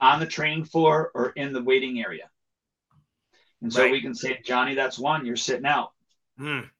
on 0.00 0.20
the 0.20 0.26
training 0.26 0.64
floor 0.64 1.10
or 1.14 1.30
in 1.30 1.52
the 1.52 1.62
waiting 1.62 2.00
area. 2.00 2.28
And 3.62 3.72
so 3.72 3.82
Right. 3.82 3.92
we 3.92 4.02
can 4.02 4.14
say, 4.14 4.40
Johnny, 4.44 4.74
that's 4.74 4.98
one, 4.98 5.24
you're 5.24 5.36
sitting 5.36 5.66
out. 5.66 5.92
Mm. 6.38 6.70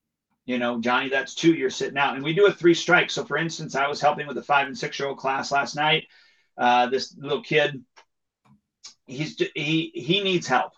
You 0.47 0.59
know, 0.59 0.81
Johnny, 0.81 1.09
that's 1.09 1.35
two, 1.35 1.55
you're 1.55 1.71
sitting 1.71 1.97
out. 1.97 2.15
And 2.15 2.25
we 2.25 2.35
do 2.35 2.47
a 2.47 2.53
three 2.53 2.75
strike. 2.75 3.11
So 3.11 3.25
for 3.25 3.37
instance, 3.39 3.75
I 3.75 3.89
was 3.89 4.01
helping 4.01 4.27
with 4.27 4.37
a 4.37 4.43
five 4.43 4.67
and 4.67 4.77
six 4.77 4.99
year 4.99 5.09
old 5.09 5.19
class 5.19 5.51
last 5.51 5.75
night. 5.75 6.05
Uh, 6.59 6.89
this 6.89 7.17
little 7.19 7.43
kid, 7.43 7.83
he's 9.07 9.41
he 9.55 9.91
he 9.95 10.23
needs 10.23 10.47
help. 10.47 10.73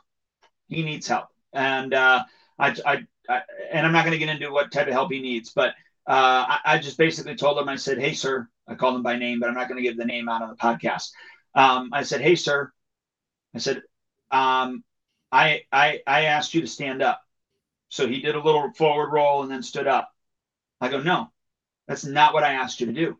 He 0.68 0.82
needs 0.82 1.06
help. 1.06 1.26
And 1.52 1.94
uh, 1.94 2.24
I, 2.58 2.76
I, 2.84 3.06
I 3.28 3.42
and 3.72 3.86
I'm 3.86 3.92
not 3.92 4.04
going 4.04 4.18
to 4.18 4.24
get 4.24 4.34
into 4.34 4.52
what 4.52 4.72
type 4.72 4.86
of 4.86 4.92
help 4.92 5.12
he 5.12 5.20
needs, 5.20 5.52
but 5.52 5.70
uh, 6.06 6.46
I, 6.48 6.58
I 6.64 6.78
just 6.78 6.98
basically 6.98 7.34
told 7.34 7.58
him, 7.58 7.68
I 7.68 7.76
said, 7.76 7.98
Hey, 7.98 8.14
sir, 8.14 8.48
I 8.68 8.74
called 8.74 8.94
him 8.94 9.02
by 9.02 9.16
name, 9.16 9.40
but 9.40 9.48
I'm 9.48 9.54
not 9.54 9.68
going 9.68 9.82
to 9.82 9.88
give 9.88 9.96
the 9.96 10.04
name 10.04 10.28
out 10.28 10.42
on 10.42 10.48
the 10.48 10.56
podcast. 10.56 11.10
Um, 11.54 11.90
I 11.92 12.02
said, 12.02 12.20
Hey, 12.20 12.36
sir, 12.36 12.72
I 13.54 13.58
said, 13.58 13.82
um, 14.30 14.84
I, 15.32 15.62
I, 15.72 16.00
I 16.06 16.24
asked 16.24 16.54
you 16.54 16.60
to 16.60 16.66
stand 16.66 17.02
up. 17.02 17.20
So 17.96 18.06
he 18.06 18.20
did 18.20 18.34
a 18.34 18.42
little 18.42 18.70
forward 18.74 19.10
roll 19.10 19.42
and 19.42 19.50
then 19.50 19.62
stood 19.62 19.86
up. 19.86 20.12
I 20.82 20.90
go, 20.90 21.00
no, 21.00 21.32
that's 21.88 22.04
not 22.04 22.34
what 22.34 22.44
I 22.44 22.52
asked 22.52 22.78
you 22.78 22.86
to 22.88 22.92
do. 22.92 23.16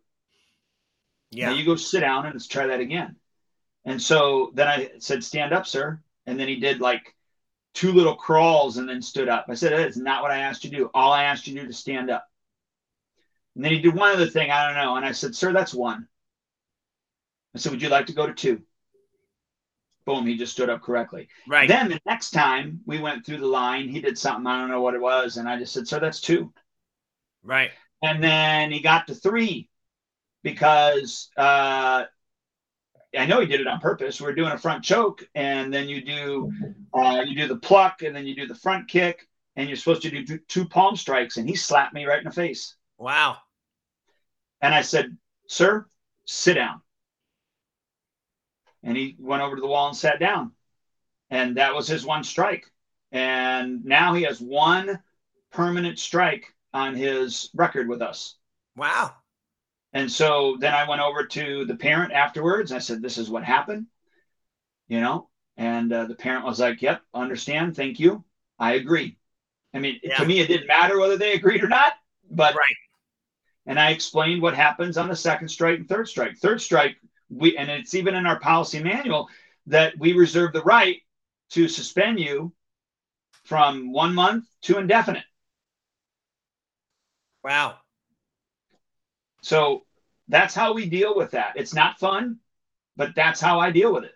Yeah. 1.30 1.48
Now 1.48 1.56
you 1.56 1.64
go 1.64 1.76
sit 1.76 2.00
down 2.00 2.26
and 2.26 2.34
let's 2.34 2.46
try 2.46 2.66
that 2.66 2.80
again. 2.80 3.16
And 3.86 4.02
so 4.02 4.50
then 4.52 4.68
I 4.68 4.90
said, 4.98 5.24
stand 5.24 5.54
up, 5.54 5.66
sir. 5.66 6.02
And 6.26 6.38
then 6.38 6.46
he 6.46 6.56
did 6.56 6.80
like 6.80 7.14
two 7.72 7.90
little 7.90 8.16
crawls 8.16 8.76
and 8.76 8.86
then 8.86 9.00
stood 9.00 9.30
up. 9.30 9.46
I 9.48 9.54
said, 9.54 9.72
that's 9.72 9.96
not 9.96 10.20
what 10.20 10.30
I 10.30 10.40
asked 10.40 10.62
you 10.62 10.70
to 10.70 10.76
do. 10.76 10.90
All 10.92 11.10
I 11.10 11.24
asked 11.24 11.46
you 11.46 11.54
to 11.54 11.62
do 11.62 11.68
is 11.70 11.78
stand 11.78 12.10
up. 12.10 12.28
And 13.54 13.64
then 13.64 13.72
he 13.72 13.80
did 13.80 13.94
one 13.94 14.12
other 14.12 14.26
thing. 14.26 14.50
I 14.50 14.66
don't 14.66 14.76
know. 14.76 14.96
And 14.96 15.06
I 15.06 15.12
said, 15.12 15.34
sir, 15.34 15.54
that's 15.54 15.72
one. 15.72 16.06
I 17.54 17.58
said, 17.58 17.72
would 17.72 17.80
you 17.80 17.88
like 17.88 18.06
to 18.06 18.12
go 18.12 18.26
to 18.26 18.34
two? 18.34 18.60
Boom, 20.06 20.26
he 20.26 20.36
just 20.36 20.52
stood 20.52 20.70
up 20.70 20.82
correctly. 20.82 21.28
right. 21.48 21.68
Then 21.68 21.88
the 21.88 22.00
next 22.06 22.30
time 22.30 22.80
we 22.86 22.98
went 23.00 23.26
through 23.26 23.38
the 23.38 23.46
line, 23.46 23.88
he 23.88 24.00
did 24.00 24.16
something, 24.16 24.46
I 24.46 24.60
don't 24.60 24.70
know 24.70 24.80
what 24.80 24.94
it 24.94 25.00
was. 25.00 25.36
And 25.36 25.48
I 25.48 25.58
just 25.58 25.72
said, 25.74 25.86
sir, 25.88 26.00
that's 26.00 26.20
two. 26.20 26.52
right. 27.42 27.70
And 28.02 28.22
then 28.22 28.70
he 28.70 28.80
got 28.80 29.06
to 29.08 29.14
three 29.14 29.68
because 30.42 31.28
uh, 31.36 32.04
I 33.18 33.26
know 33.26 33.40
he 33.40 33.46
did 33.46 33.60
it 33.60 33.66
on 33.66 33.80
purpose. 33.80 34.20
We're 34.20 34.34
doing 34.34 34.52
a 34.52 34.58
front 34.58 34.84
choke, 34.84 35.26
and 35.34 35.72
then 35.72 35.88
you 35.88 36.02
do 36.04 36.52
uh, 36.94 37.22
you 37.26 37.34
do 37.34 37.48
the 37.48 37.56
pluck, 37.56 38.02
and 38.02 38.14
then 38.14 38.26
you 38.26 38.36
do 38.36 38.46
the 38.46 38.54
front 38.54 38.88
kick, 38.88 39.26
and 39.56 39.68
you're 39.68 39.76
supposed 39.76 40.02
to 40.02 40.10
do 40.10 40.38
two 40.46 40.66
palm 40.66 40.94
strikes, 40.94 41.36
and 41.38 41.48
he 41.48 41.56
slapped 41.56 41.94
me 41.94 42.04
right 42.04 42.18
in 42.18 42.24
the 42.24 42.30
face. 42.30 42.76
Wow. 42.98 43.38
And 44.60 44.74
I 44.74 44.82
said, 44.82 45.16
"Sir, 45.48 45.86
sit 46.26 46.54
down." 46.54 46.82
And 48.86 48.96
he 48.96 49.16
went 49.18 49.42
over 49.42 49.56
to 49.56 49.60
the 49.60 49.66
wall 49.66 49.88
and 49.88 49.96
sat 49.96 50.20
down, 50.20 50.52
and 51.28 51.56
that 51.56 51.74
was 51.74 51.88
his 51.88 52.06
one 52.06 52.22
strike. 52.22 52.70
And 53.10 53.84
now 53.84 54.14
he 54.14 54.22
has 54.22 54.40
one 54.40 55.02
permanent 55.50 55.98
strike 55.98 56.54
on 56.72 56.94
his 56.94 57.50
record 57.52 57.88
with 57.88 58.00
us. 58.00 58.36
Wow. 58.76 59.12
And 59.92 60.10
so 60.10 60.56
then 60.60 60.72
I 60.72 60.88
went 60.88 61.00
over 61.00 61.26
to 61.26 61.64
the 61.64 61.74
parent 61.74 62.12
afterwards. 62.12 62.70
I 62.70 62.78
said, 62.78 63.02
This 63.02 63.18
is 63.18 63.28
what 63.28 63.42
happened, 63.42 63.86
you 64.86 65.00
know? 65.00 65.30
And 65.56 65.92
uh, 65.92 66.04
the 66.04 66.14
parent 66.14 66.44
was 66.44 66.60
like, 66.60 66.80
Yep, 66.80 67.02
understand. 67.12 67.74
Thank 67.74 67.98
you. 67.98 68.24
I 68.56 68.74
agree. 68.74 69.18
I 69.74 69.80
mean, 69.80 69.98
yeah. 70.02 70.18
to 70.18 70.26
me, 70.26 70.38
it 70.38 70.46
didn't 70.46 70.68
matter 70.68 70.98
whether 71.00 71.18
they 71.18 71.32
agreed 71.32 71.64
or 71.64 71.68
not, 71.68 71.94
but. 72.30 72.54
Right. 72.54 72.76
And 73.68 73.80
I 73.80 73.90
explained 73.90 74.42
what 74.42 74.54
happens 74.54 74.96
on 74.96 75.08
the 75.08 75.16
second 75.16 75.48
strike 75.48 75.80
and 75.80 75.88
third 75.88 76.08
strike. 76.08 76.36
Third 76.36 76.60
strike, 76.60 76.96
we, 77.28 77.56
and 77.56 77.70
it's 77.70 77.94
even 77.94 78.14
in 78.14 78.26
our 78.26 78.38
policy 78.38 78.82
manual 78.82 79.28
that 79.66 79.94
we 79.98 80.12
reserve 80.12 80.52
the 80.52 80.62
right 80.62 81.02
to 81.50 81.68
suspend 81.68 82.20
you 82.20 82.52
from 83.44 83.92
one 83.92 84.14
month 84.14 84.44
to 84.62 84.78
indefinite. 84.78 85.24
Wow. 87.44 87.76
So 89.42 89.82
that's 90.28 90.54
how 90.54 90.72
we 90.72 90.88
deal 90.88 91.16
with 91.16 91.30
that. 91.32 91.52
It's 91.56 91.74
not 91.74 92.00
fun, 92.00 92.38
but 92.96 93.14
that's 93.14 93.40
how 93.40 93.60
I 93.60 93.70
deal 93.70 93.92
with 93.92 94.04
it. 94.04 94.12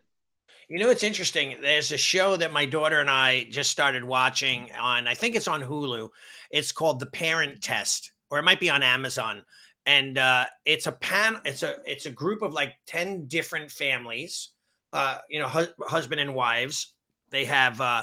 You 0.69 0.79
know, 0.79 0.91
it's 0.91 1.05
interesting. 1.05 1.57
There's 1.61 1.93
a 1.93 1.97
show 1.97 2.37
that 2.37 2.53
my 2.53 2.65
daughter 2.65 3.01
and 3.01 3.11
I 3.11 3.45
just 3.51 3.71
started 3.71 4.05
watching 4.05 4.71
on, 4.81 5.07
I 5.07 5.15
think 5.15 5.35
it's 5.35 5.49
on 5.49 5.63
Hulu. 5.63 6.09
It's 6.51 6.73
called 6.73 7.01
The 7.01 7.07
Parent 7.07 7.61
Test, 7.61 8.13
or 8.31 8.39
it 8.39 8.45
might 8.45 8.61
be 8.61 8.71
on 8.71 8.83
Amazon. 8.83 9.43
And 9.91 10.19
uh, 10.19 10.45
it's 10.65 10.87
a 10.87 10.93
pan, 10.93 11.41
it's 11.45 11.65
a 11.65 11.79
it's 11.85 12.07
a 12.07 12.11
group 12.11 12.43
of 12.43 12.53
like 12.53 12.75
10 12.87 13.27
different 13.27 13.73
families, 13.73 14.51
uh, 14.93 15.19
you 15.29 15.41
know, 15.41 15.49
hu- 15.49 15.85
husband 15.85 16.21
and 16.21 16.33
wives. 16.33 16.95
They 17.31 17.45
have 17.47 17.81
uh 17.81 18.03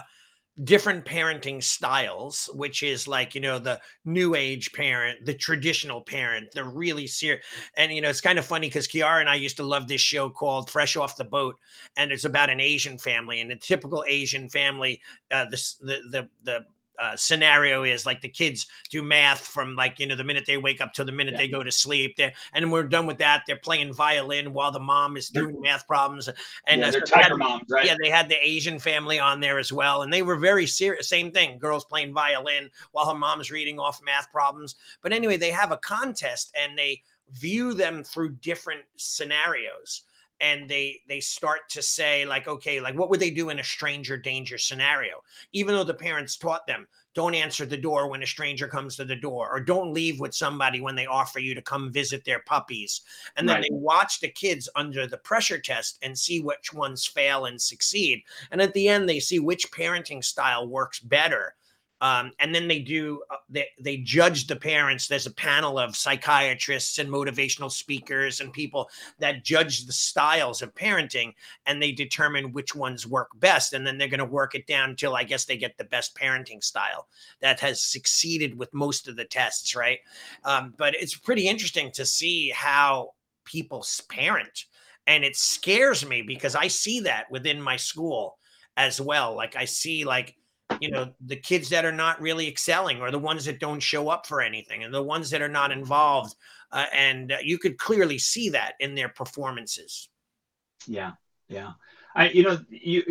different 0.63 1.05
parenting 1.05 1.63
styles, 1.63 2.49
which 2.53 2.83
is 2.83 3.07
like, 3.07 3.35
you 3.35 3.41
know, 3.41 3.57
the 3.59 3.79
new 4.03 4.35
age 4.35 4.73
parent, 4.73 5.25
the 5.25 5.33
traditional 5.33 6.01
parent, 6.01 6.51
the 6.51 6.63
really 6.63 7.07
serious. 7.07 7.45
And, 7.77 7.93
you 7.93 8.01
know, 8.01 8.09
it's 8.09 8.21
kind 8.21 8.39
of 8.39 8.45
funny 8.45 8.67
because 8.67 8.87
Kiara 8.87 9.21
and 9.21 9.29
I 9.29 9.35
used 9.35 9.57
to 9.57 9.63
love 9.63 9.87
this 9.87 10.01
show 10.01 10.29
called 10.29 10.69
Fresh 10.69 10.97
Off 10.97 11.15
the 11.15 11.23
Boat. 11.23 11.55
And 11.95 12.11
it's 12.11 12.25
about 12.25 12.49
an 12.49 12.59
Asian 12.59 12.97
family 12.97 13.39
and 13.39 13.51
a 13.51 13.55
typical 13.55 14.03
Asian 14.07 14.49
family. 14.49 14.99
Uh, 15.31 15.45
the, 15.45 15.63
the, 15.81 15.99
the, 16.09 16.29
the 16.43 16.65
uh, 16.99 17.15
scenario 17.15 17.83
is 17.83 18.05
like 18.05 18.21
the 18.21 18.29
kids 18.29 18.67
do 18.89 19.03
math 19.03 19.39
from 19.39 19.75
like 19.75 19.99
you 19.99 20.07
know 20.07 20.15
the 20.15 20.23
minute 20.23 20.45
they 20.47 20.57
wake 20.57 20.81
up 20.81 20.93
to 20.93 21.03
the 21.03 21.11
minute 21.11 21.33
yeah. 21.33 21.37
they 21.37 21.47
go 21.47 21.61
to 21.61 21.71
sleep 21.71 22.15
there 22.17 22.33
and 22.53 22.71
we're 22.71 22.83
done 22.83 23.05
with 23.05 23.17
that 23.17 23.43
they're 23.45 23.57
playing 23.57 23.93
violin 23.93 24.51
while 24.53 24.71
the 24.71 24.79
mom 24.79 25.15
is 25.15 25.29
doing 25.29 25.59
math 25.61 25.85
problems 25.87 26.27
and 26.67 26.81
yeah, 26.81 26.91
they're 26.91 27.03
had, 27.13 27.35
moms, 27.35 27.63
right? 27.69 27.85
yeah 27.85 27.95
they 28.01 28.09
had 28.09 28.27
the 28.29 28.37
asian 28.41 28.79
family 28.79 29.19
on 29.19 29.39
there 29.39 29.59
as 29.59 29.71
well 29.71 30.01
and 30.01 30.11
they 30.11 30.23
were 30.23 30.35
very 30.35 30.65
serious 30.65 31.07
same 31.07 31.31
thing 31.31 31.59
girls 31.59 31.85
playing 31.85 32.13
violin 32.13 32.69
while 32.93 33.07
her 33.07 33.17
mom's 33.17 33.51
reading 33.51 33.79
off 33.79 34.01
math 34.03 34.31
problems 34.31 34.75
but 35.01 35.13
anyway 35.13 35.37
they 35.37 35.51
have 35.51 35.71
a 35.71 35.77
contest 35.77 36.51
and 36.59 36.77
they 36.77 37.01
view 37.33 37.73
them 37.73 38.03
through 38.03 38.29
different 38.29 38.81
scenarios 38.95 40.03
and 40.41 40.69
they 40.69 41.01
they 41.07 41.19
start 41.19 41.61
to 41.69 41.81
say 41.81 42.25
like 42.25 42.47
okay 42.47 42.79
like 42.79 42.95
what 42.95 43.09
would 43.09 43.19
they 43.19 43.29
do 43.29 43.49
in 43.49 43.59
a 43.59 43.63
stranger 43.63 44.17
danger 44.17 44.57
scenario? 44.57 45.23
Even 45.53 45.75
though 45.75 45.83
the 45.83 45.93
parents 45.93 46.37
taught 46.37 46.67
them 46.67 46.87
don't 47.17 47.33
answer 47.33 47.65
the 47.65 47.75
door 47.75 48.07
when 48.07 48.21
a 48.21 48.27
stranger 48.27 48.67
comes 48.67 48.95
to 48.95 49.03
the 49.03 49.15
door 49.15 49.49
or 49.51 49.59
don't 49.59 49.91
leave 49.91 50.19
with 50.19 50.35
somebody 50.35 50.79
when 50.79 50.95
they 50.95 51.07
offer 51.07 51.39
you 51.39 51.55
to 51.55 51.61
come 51.63 51.91
visit 51.91 52.23
their 52.23 52.41
puppies. 52.41 53.01
And 53.35 53.49
then 53.49 53.55
right. 53.55 53.63
they 53.63 53.75
watch 53.75 54.19
the 54.19 54.27
kids 54.27 54.69
under 54.75 55.07
the 55.07 55.17
pressure 55.17 55.59
test 55.59 55.97
and 56.03 56.15
see 56.15 56.41
which 56.41 56.73
ones 56.73 57.07
fail 57.07 57.45
and 57.45 57.59
succeed. 57.59 58.21
And 58.51 58.61
at 58.61 58.71
the 58.73 58.87
end 58.87 59.09
they 59.09 59.19
see 59.19 59.39
which 59.39 59.71
parenting 59.71 60.23
style 60.23 60.67
works 60.67 60.99
better 60.99 61.55
um, 62.01 62.31
and 62.39 62.53
then 62.53 62.67
they 62.67 62.79
do 62.79 63.21
uh, 63.31 63.37
they, 63.49 63.67
they 63.79 63.97
judge 63.97 64.47
the 64.47 64.55
parents. 64.55 65.07
There's 65.07 65.25
a 65.25 65.33
panel 65.33 65.79
of 65.79 65.95
psychiatrists 65.95 66.99
and 66.99 67.09
motivational 67.09 67.71
speakers 67.71 68.39
and 68.39 68.53
people 68.53 68.89
that 69.19 69.43
judge 69.43 69.85
the 69.85 69.93
styles 69.93 70.61
of 70.61 70.75
parenting 70.75 71.33
and 71.65 71.81
they 71.81 71.91
determine 71.91 72.51
which 72.53 72.75
ones 72.75 73.07
work 73.07 73.29
best 73.35 73.73
and 73.73 73.85
then 73.85 73.97
they're 73.97 74.07
going 74.07 74.19
to 74.19 74.25
work 74.25 74.53
it 74.53 74.67
down 74.67 74.91
until 74.91 75.15
i 75.15 75.23
guess 75.23 75.45
they 75.45 75.57
get 75.57 75.77
the 75.77 75.83
best 75.85 76.15
parenting 76.15 76.63
style 76.63 77.07
that 77.41 77.59
has 77.59 77.81
succeeded 77.81 78.57
with 78.57 78.73
most 78.73 79.07
of 79.07 79.15
the 79.15 79.25
tests 79.25 79.75
right? 79.75 79.99
Um, 80.43 80.73
but 80.77 80.93
it's 80.95 81.15
pretty 81.15 81.47
interesting 81.47 81.91
to 81.93 82.05
see 82.05 82.49
how 82.49 83.11
people 83.45 83.85
parent 84.09 84.65
and 85.07 85.23
it 85.23 85.35
scares 85.35 86.05
me 86.05 86.21
because 86.21 86.55
i 86.55 86.67
see 86.67 86.99
that 86.99 87.31
within 87.31 87.61
my 87.61 87.77
school 87.77 88.37
as 88.75 89.01
well. 89.01 89.35
Like 89.35 89.55
i 89.55 89.65
see 89.65 90.05
like 90.05 90.35
you 90.79 90.91
know 90.91 91.13
the 91.21 91.35
kids 91.35 91.69
that 91.69 91.85
are 91.85 91.91
not 91.91 92.21
really 92.21 92.47
excelling 92.47 93.01
or 93.01 93.11
the 93.11 93.19
ones 93.19 93.45
that 93.45 93.59
don't 93.59 93.79
show 93.79 94.09
up 94.09 94.25
for 94.25 94.41
anything 94.41 94.83
and 94.83 94.93
the 94.93 95.01
ones 95.01 95.29
that 95.29 95.41
are 95.41 95.47
not 95.47 95.71
involved 95.71 96.35
uh, 96.71 96.85
and 96.93 97.31
uh, 97.31 97.37
you 97.41 97.57
could 97.57 97.77
clearly 97.77 98.17
see 98.17 98.49
that 98.49 98.73
in 98.79 98.95
their 98.95 99.09
performances 99.09 100.09
yeah 100.85 101.11
yeah 101.47 101.71
i 102.15 102.29
you 102.29 102.43
know 102.43 102.59
you 102.69 103.03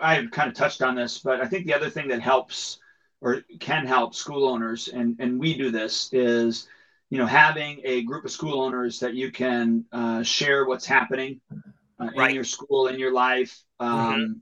i 0.00 0.24
kind 0.32 0.48
of 0.48 0.54
touched 0.54 0.82
on 0.82 0.94
this 0.94 1.18
but 1.18 1.40
i 1.40 1.46
think 1.46 1.66
the 1.66 1.74
other 1.74 1.90
thing 1.90 2.08
that 2.08 2.20
helps 2.20 2.78
or 3.20 3.42
can 3.60 3.86
help 3.86 4.14
school 4.14 4.48
owners 4.48 4.88
and 4.88 5.16
and 5.18 5.38
we 5.38 5.56
do 5.56 5.70
this 5.70 6.10
is 6.12 6.68
you 7.10 7.18
know 7.18 7.26
having 7.26 7.80
a 7.84 8.02
group 8.02 8.24
of 8.24 8.30
school 8.30 8.60
owners 8.60 8.98
that 9.00 9.14
you 9.14 9.30
can 9.30 9.84
uh, 9.92 10.22
share 10.22 10.66
what's 10.66 10.86
happening 10.86 11.40
uh, 12.00 12.08
right. 12.16 12.30
in 12.30 12.34
your 12.34 12.44
school 12.44 12.88
in 12.88 12.98
your 12.98 13.12
life 13.12 13.62
mm-hmm. 13.80 13.92
um, 13.92 14.20
mm-hmm. 14.20 14.32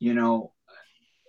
you 0.00 0.14
know 0.14 0.52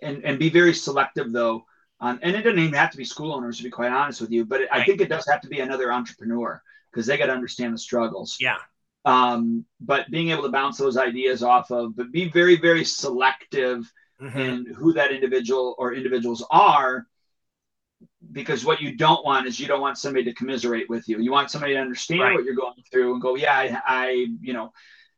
and 0.02 0.24
and 0.24 0.38
be 0.38 0.50
very 0.50 0.74
selective 0.74 1.32
though. 1.32 1.64
Um, 2.00 2.18
and 2.22 2.36
it 2.36 2.42
doesn't 2.42 2.58
even 2.58 2.74
have 2.74 2.90
to 2.90 2.98
be 2.98 3.04
school 3.04 3.32
owners 3.32 3.56
to 3.56 3.64
be 3.64 3.70
quite 3.70 3.90
honest 3.90 4.20
with 4.20 4.30
you, 4.30 4.44
but 4.44 4.60
it, 4.60 4.68
right. 4.70 4.82
I 4.82 4.84
think 4.84 5.00
it 5.00 5.08
does 5.08 5.26
have 5.28 5.40
to 5.42 5.48
be 5.48 5.60
another 5.60 5.90
entrepreneur 5.92 6.62
because 6.92 7.06
they 7.06 7.16
got 7.16 7.26
to 7.26 7.32
understand 7.32 7.72
the 7.72 7.78
struggles. 7.78 8.36
Yeah. 8.38 8.58
Um, 9.06 9.64
but 9.80 10.10
being 10.10 10.30
able 10.30 10.42
to 10.42 10.50
bounce 10.50 10.76
those 10.76 10.98
ideas 10.98 11.42
off 11.42 11.70
of, 11.70 11.96
but 11.96 12.12
be 12.12 12.28
very 12.28 12.56
very 12.56 12.84
selective 12.84 13.90
mm-hmm. 14.20 14.38
in 14.38 14.66
who 14.74 14.92
that 14.94 15.12
individual 15.12 15.74
or 15.78 15.94
individuals 15.94 16.44
are 16.50 17.06
because 18.32 18.64
what 18.64 18.80
you 18.80 18.96
don't 18.96 19.24
want 19.24 19.46
is 19.46 19.58
you 19.58 19.66
don't 19.66 19.80
want 19.80 19.98
somebody 19.98 20.24
to 20.24 20.34
commiserate 20.34 20.88
with 20.88 21.08
you. 21.08 21.18
You 21.20 21.30
want 21.30 21.50
somebody 21.50 21.74
to 21.74 21.80
understand 21.80 22.20
right. 22.20 22.34
what 22.34 22.44
you're 22.44 22.54
going 22.54 22.82
through 22.90 23.12
and 23.12 23.22
go, 23.22 23.36
yeah, 23.36 23.54
I, 23.54 23.80
I, 23.86 24.26
you 24.40 24.52
know, 24.52 24.72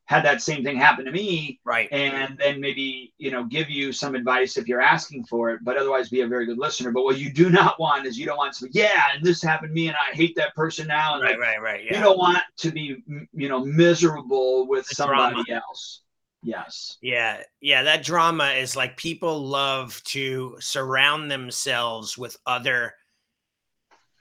had 0.09 0.25
that 0.25 0.41
same 0.41 0.65
thing 0.65 0.79
happen 0.79 1.05
to 1.05 1.13
me 1.13 1.61
right. 1.65 1.87
and 1.93 2.39
then 2.39 2.59
maybe 2.61 3.13
you 3.19 3.31
know 3.31 3.45
give 3.45 3.69
you 3.69 3.93
some 3.93 4.15
advice 4.15 4.57
if 4.57 4.67
you're 4.67 4.81
asking 4.81 5.23
for 5.25 5.51
it 5.51 5.61
but 5.63 5.77
otherwise 5.77 6.09
be 6.09 6.23
a 6.23 6.27
very 6.27 6.47
good 6.47 6.59
listener. 6.59 6.91
But 6.91 7.05
what 7.05 7.19
you 7.19 7.31
do 7.31 7.51
not 7.61 7.79
want 7.79 8.07
is 8.07 8.19
you 8.19 8.27
don't 8.27 8.39
want 8.39 8.55
to 8.55 8.69
yeah 8.73 9.03
and 9.15 9.25
this 9.25 9.43
happened 9.43 9.71
to 9.71 9.75
me 9.75 9.89
and 9.89 9.97
i 9.97 10.15
hate 10.15 10.35
that 10.37 10.55
person 10.55 10.89
now. 10.89 11.15
And 11.15 11.23
right 11.23 11.39
like, 11.39 11.41
right 11.41 11.63
right 11.63 11.85
yeah. 11.85 11.97
you 11.97 12.03
don't 12.03 12.19
want 12.19 12.43
to 12.57 12.73
be 12.73 12.97
you 13.07 13.49
know 13.49 13.65
miserable 13.65 14.67
with 14.67 14.89
the 14.89 14.95
somebody 14.95 15.45
drama. 15.45 15.63
else. 15.69 16.01
Yes. 16.43 16.97
Yeah 17.03 17.43
yeah 17.61 17.83
that 17.83 18.03
drama 18.03 18.53
is 18.53 18.77
like 18.77 18.97
people 18.97 19.47
love 19.47 20.03
to 20.05 20.57
surround 20.59 21.31
themselves 21.31 22.17
with 22.17 22.37
other 22.47 22.95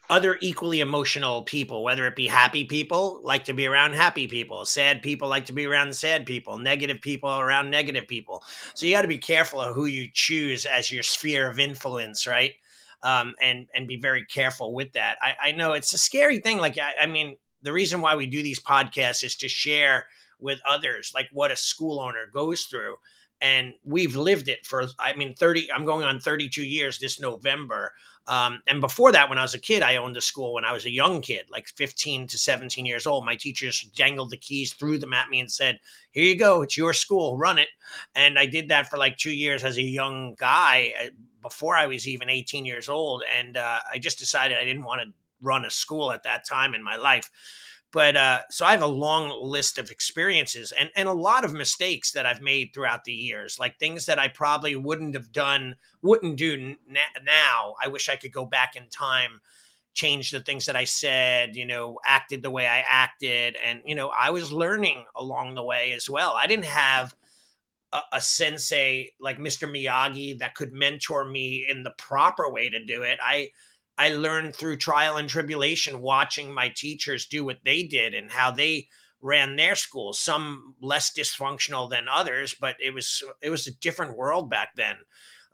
other 0.10 0.38
equally 0.42 0.80
emotional 0.80 1.44
people, 1.44 1.84
whether 1.84 2.08
it 2.08 2.16
be 2.16 2.28
happy 2.28 2.64
people 2.64 3.20
like 3.24 3.44
to 3.46 3.54
be 3.54 3.68
around 3.68 3.94
happy 3.94 4.28
people, 4.28 4.66
sad 4.66 5.02
people 5.02 5.28
like 5.28 5.46
to 5.46 5.54
be 5.54 5.66
around 5.66 5.94
sad 5.96 6.26
people, 6.26 6.58
negative 6.58 7.02
people 7.02 7.30
around 7.30 7.70
negative 7.70 8.08
people. 8.08 8.44
So 8.74 8.86
you 8.86 8.94
got 8.94 9.02
to 9.02 9.08
be 9.08 9.18
careful 9.18 9.62
of 9.62 9.76
who 9.76 9.86
you 9.86 10.10
choose 10.14 10.66
as 10.66 10.92
your 10.92 11.04
sphere 11.04 11.50
of 11.50 11.60
influence, 11.60 12.26
right? 12.26 12.54
Um, 13.04 13.36
and 13.42 13.68
and 13.76 13.88
be 13.88 13.98
very 13.98 14.26
careful 14.26 14.74
with 14.74 14.92
that. 14.94 15.18
I, 15.22 15.50
I 15.50 15.52
know 15.52 15.74
it's 15.74 15.94
a 15.94 15.98
scary 15.98 16.40
thing. 16.40 16.58
Like 16.58 16.78
I, 16.78 17.04
I 17.04 17.06
mean, 17.06 17.36
the 17.62 17.74
reason 17.74 18.02
why 18.02 18.16
we 18.16 18.26
do 18.26 18.42
these 18.42 18.62
podcasts 18.62 19.24
is 19.24 19.36
to 19.38 19.48
share 19.48 20.06
with 20.40 20.60
others 20.68 21.12
like 21.16 21.28
what 21.32 21.52
a 21.52 21.56
school 21.56 22.00
owner 22.00 22.28
goes 22.32 22.64
through 22.64 22.96
and 23.42 23.74
we've 23.84 24.16
lived 24.16 24.48
it 24.48 24.66
for 24.66 24.86
i 25.00 25.14
mean 25.16 25.34
30 25.36 25.72
i'm 25.72 25.86
going 25.86 26.04
on 26.04 26.20
32 26.20 26.64
years 26.64 27.00
this 27.00 27.20
november 27.20 27.92
um, 28.28 28.62
and 28.68 28.82
before 28.82 29.14
that, 29.14 29.30
when 29.30 29.38
I 29.38 29.42
was 29.42 29.54
a 29.54 29.60
kid, 29.60 29.82
I 29.82 29.96
owned 29.96 30.18
a 30.18 30.22
school 30.22 30.54
when 30.54 30.66
I 30.66 30.74
was 30.74 30.86
a 30.86 30.92
young 30.92 31.22
kid, 31.22 31.46
like 31.50 31.68
15 31.70 32.28
to 32.28 32.38
17 32.38 32.86
years 32.86 33.08
old. 33.08 33.26
My 33.26 33.38
teachers 33.38 33.82
dangled 33.96 34.32
the 34.32 34.38
keys, 34.38 34.74
threw 34.74 34.98
them 34.98 35.14
at 35.14 35.30
me, 35.30 35.40
and 35.40 35.50
said, 35.50 35.80
Here 36.12 36.26
you 36.26 36.36
go. 36.36 36.62
It's 36.62 36.76
your 36.76 36.94
school. 36.94 37.38
Run 37.38 37.58
it. 37.58 37.70
And 38.16 38.38
I 38.38 38.46
did 38.46 38.68
that 38.68 38.90
for 38.90 38.98
like 38.98 39.18
two 39.18 39.32
years 39.32 39.64
as 39.64 39.78
a 39.78 39.82
young 39.82 40.36
guy 40.38 40.94
uh, 41.02 41.10
before 41.42 41.78
I 41.78 41.88
was 41.88 42.08
even 42.08 42.30
18 42.30 42.66
years 42.66 42.90
old. 42.90 43.24
And 43.34 43.56
uh, 43.56 43.80
I 43.92 43.98
just 43.98 44.20
decided 44.20 44.58
I 44.58 44.66
didn't 44.66 44.84
want 44.84 45.02
to 45.02 45.14
run 45.42 45.64
a 45.64 45.70
school 45.70 46.12
at 46.12 46.24
that 46.24 46.46
time 46.46 46.74
in 46.74 46.84
my 46.84 46.98
life. 46.98 47.30
But 47.92 48.18
uh, 48.18 48.42
so 48.50 48.66
I 48.66 48.72
have 48.72 48.82
a 48.82 48.88
long 48.88 49.34
list 49.42 49.78
of 49.78 49.92
experiences 49.92 50.74
and, 50.78 50.90
and 50.96 51.08
a 51.08 51.14
lot 51.14 51.46
of 51.46 51.54
mistakes 51.54 52.12
that 52.12 52.26
I've 52.26 52.42
made 52.42 52.72
throughout 52.74 53.06
the 53.06 53.14
years, 53.14 53.60
like 53.60 53.80
things 53.80 54.06
that 54.08 54.20
I 54.20 54.28
probably 54.28 54.76
wouldn't 54.76 55.16
have 55.16 55.32
done, 55.32 55.76
wouldn't 56.02 56.36
do 56.36 56.76
now. 57.24 57.76
I 57.82 57.88
wish 57.88 58.10
I 58.10 58.18
could 58.18 58.34
go 58.34 58.46
back 58.46 58.76
in 58.76 58.90
time, 58.90 59.40
change 59.94 60.32
the 60.32 60.42
things 60.42 60.66
that 60.66 60.76
I 60.76 60.84
said, 60.84 61.56
you 61.56 61.66
know, 61.66 61.98
acted 62.06 62.44
the 62.44 62.52
way 62.52 62.68
I 62.68 62.84
acted. 62.88 63.56
And, 63.66 63.82
you 63.86 63.96
know, 63.96 64.10
I 64.10 64.32
was 64.32 64.52
learning 64.52 65.06
along 65.16 65.56
the 65.56 65.64
way 65.64 65.94
as 65.94 66.10
well. 66.10 66.34
I 66.38 66.46
didn't 66.46 66.66
have 66.66 67.16
a, 67.94 68.02
a 68.14 68.22
sensei 68.22 69.12
like 69.20 69.40
Mr. 69.40 69.66
Miyagi 69.70 70.38
that 70.40 70.56
could 70.56 70.74
mentor 70.74 71.24
me 71.24 71.66
in 71.70 71.84
the 71.84 71.94
proper 71.98 72.52
way 72.52 72.70
to 72.70 72.84
do 72.84 73.04
it. 73.04 73.18
I, 73.24 73.50
I 73.98 74.10
learned 74.10 74.56
through 74.56 74.78
trial 74.78 75.18
and 75.18 75.28
tribulation, 75.28 76.02
watching 76.02 76.54
my 76.54 76.70
teachers 76.70 77.26
do 77.26 77.44
what 77.44 77.58
they 77.66 77.84
did 77.84 78.14
and 78.14 78.32
how 78.32 78.52
they 78.52 78.88
ran 79.22 79.56
their 79.56 79.76
schools. 79.76 80.20
Some 80.20 80.76
less 80.82 81.12
dysfunctional 81.12 81.90
than 81.90 82.08
others, 82.08 82.56
but 82.60 82.76
it 82.80 82.94
was 82.94 83.24
it 83.42 83.50
was 83.50 83.68
a 83.68 83.76
different 83.80 84.18
world 84.18 84.50
back 84.50 84.70
then. 84.76 84.96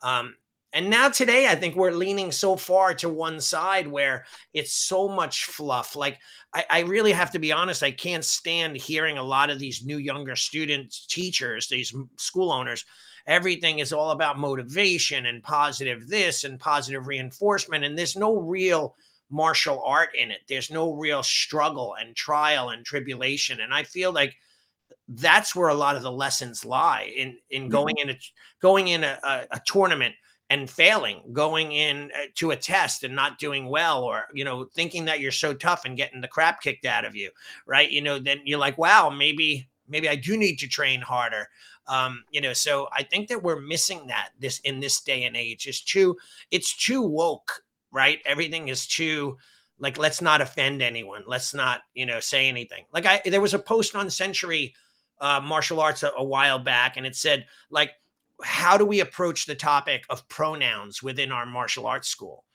Um, 0.02 0.36
and 0.74 0.90
now 0.90 1.08
today, 1.08 1.48
I 1.48 1.56
think 1.56 1.76
we're 1.76 1.92
leaning 1.92 2.32
so 2.32 2.56
far 2.56 2.96
to 2.96 3.08
one 3.08 3.40
side 3.40 3.88
where 3.88 4.26
it's 4.54 4.74
so 4.74 5.08
much 5.08 5.46
fluff. 5.46 5.96
Like 5.96 6.20
I, 6.54 6.66
I 6.70 6.80
really 6.82 7.12
have 7.12 7.32
to 7.32 7.40
be 7.40 7.52
honest, 7.52 7.84
I 7.84 7.92
can't 7.92 8.26
stand 8.26 8.76
hearing 8.76 9.18
a 9.18 9.24
lot 9.24 9.52
of 9.52 9.60
these 9.60 9.86
new 9.86 9.98
younger 9.98 10.36
students, 10.36 11.06
teachers, 11.06 11.68
these 11.68 11.94
school 12.18 12.52
owners 12.52 12.86
everything 13.26 13.80
is 13.80 13.94
all 13.94 14.12
about 14.12 14.38
motivation 14.38 15.26
and 15.26 15.44
positive 15.44 16.08
this 16.08 16.44
and 16.44 16.60
positive 16.60 17.08
reinforcement. 17.08 17.84
And 17.84 17.98
there's 17.98 18.16
no 18.16 18.38
real 18.38 18.96
martial 19.30 19.82
art 19.84 20.10
in 20.16 20.32
it. 20.32 20.42
There's 20.48 20.70
no 20.70 20.94
real 20.94 21.24
struggle 21.24 21.96
and 22.00 22.16
trial 22.16 22.70
and 22.70 22.86
tribulation. 22.86 23.62
And 23.62 23.74
I 23.74 23.84
feel 23.84 24.12
like 24.12 24.36
that's 25.08 25.56
where 25.56 25.70
a 25.70 25.76
lot 25.76 25.96
of 25.96 26.04
the 26.04 26.12
lessons 26.12 26.64
lie 26.64 27.12
in 27.16 27.38
in 27.50 27.64
mm-hmm. 27.64 27.72
going 27.72 27.98
in 27.98 28.10
a 28.12 28.18
going 28.62 28.88
in 28.88 29.04
a, 29.04 29.20
a, 29.24 29.48
a 29.52 29.62
tournament 29.66 30.16
and 30.50 30.70
failing 30.70 31.22
going 31.34 31.72
in 31.72 32.12
uh, 32.16 32.26
to 32.36 32.52
a 32.52 32.56
test 32.56 33.04
and 33.04 33.16
not 33.16 33.40
doing 33.40 33.68
well 33.68 34.04
or 34.04 34.26
you 34.34 34.46
know 34.46 34.66
thinking 34.76 35.06
that 35.06 35.20
you're 35.20 35.32
so 35.32 35.54
tough 35.54 35.84
and 35.86 35.98
getting 35.98 36.22
the 36.22 36.28
crap 36.28 36.62
kicked 36.62 36.86
out 36.86 37.06
of 37.06 37.16
you 37.16 37.30
right 37.66 37.92
you 37.92 38.02
know 38.02 38.20
then 38.20 38.40
you're 38.46 38.60
like 38.60 38.78
wow 38.78 39.10
maybe 39.10 39.68
maybe 39.88 40.10
i 40.10 40.16
do 40.16 40.38
need 40.38 40.58
to 40.58 40.68
train 40.68 41.02
harder 41.02 41.48
um, 41.88 42.24
you 42.32 42.42
know, 42.42 42.54
so 42.54 42.88
I 42.94 43.04
think 43.04 43.28
that 43.28 43.44
we're 43.44 43.60
missing 43.60 44.08
that 44.08 44.30
this 44.40 44.60
in 44.60 44.80
this 44.80 45.02
day 45.02 45.24
and 45.24 45.36
age. 45.36 45.68
It's 45.68 45.84
too, 45.84 46.18
it's 46.52 46.76
too 46.76 47.02
woke, 47.02 47.64
right? 47.92 48.20
Everything 48.26 48.70
is 48.70 48.88
too 48.88 49.38
like 49.80 49.98
let's 49.98 50.22
not 50.22 50.40
offend 50.40 50.82
anyone. 50.82 51.24
Let's 51.28 51.54
not, 51.54 51.82
you 51.94 52.06
know, 52.06 52.20
say 52.20 52.48
anything. 52.48 52.86
Like 52.94 53.06
I 53.06 53.22
there 53.26 53.42
was 53.42 53.54
a 53.54 53.60
post 53.60 53.96
on 53.96 54.10
Century 54.10 54.74
uh, 55.20 55.42
martial 55.42 55.82
arts 55.82 56.04
a, 56.04 56.12
a 56.18 56.24
while 56.24 56.60
back, 56.60 56.96
and 56.96 57.06
it 57.06 57.16
said 57.16 57.46
like, 57.70 57.92
how 58.42 58.78
do 58.78 58.86
we 58.86 59.02
approach 59.02 59.46
the 59.46 59.56
topic 59.56 60.06
of 60.10 60.28
pronouns 60.30 61.04
within 61.04 61.32
our 61.32 61.46
martial 61.46 61.86
arts 61.86 62.08
school? 62.08 62.46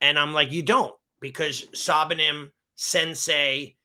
And 0.00 0.18
I'm 0.18 0.32
like, 0.32 0.50
you 0.50 0.62
don't, 0.62 0.94
because 1.20 1.66
Sabumnim, 1.74 2.50
sensei, 2.74 3.76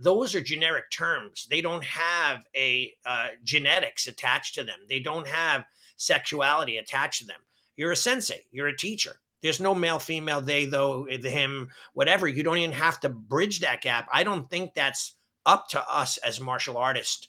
those 0.00 0.34
are 0.34 0.40
generic 0.40 0.90
terms. 0.90 1.46
They 1.50 1.60
don't 1.60 1.84
have 1.84 2.40
a 2.56 2.92
uh, 3.04 3.28
genetics 3.44 4.06
attached 4.06 4.54
to 4.56 4.64
them. 4.64 4.78
They 4.88 5.00
don't 5.00 5.26
have 5.26 5.64
sexuality 5.96 6.78
attached 6.78 7.20
to 7.20 7.26
them. 7.26 7.40
You're 7.76 7.92
a 7.92 7.96
sensei. 7.96 8.42
You're 8.50 8.68
a 8.68 8.76
teacher. 8.76 9.16
There's 9.42 9.60
no 9.60 9.74
male, 9.74 9.98
female, 9.98 10.40
they, 10.40 10.66
though, 10.66 11.04
eh, 11.04 11.18
him, 11.18 11.68
whatever. 11.94 12.28
You 12.28 12.42
don't 12.42 12.58
even 12.58 12.72
have 12.72 13.00
to 13.00 13.08
bridge 13.08 13.60
that 13.60 13.82
gap. 13.82 14.08
I 14.12 14.22
don't 14.22 14.48
think 14.48 14.74
that's 14.74 15.16
up 15.44 15.68
to 15.70 15.82
us 15.90 16.16
as 16.18 16.40
martial 16.40 16.76
artists 16.76 17.28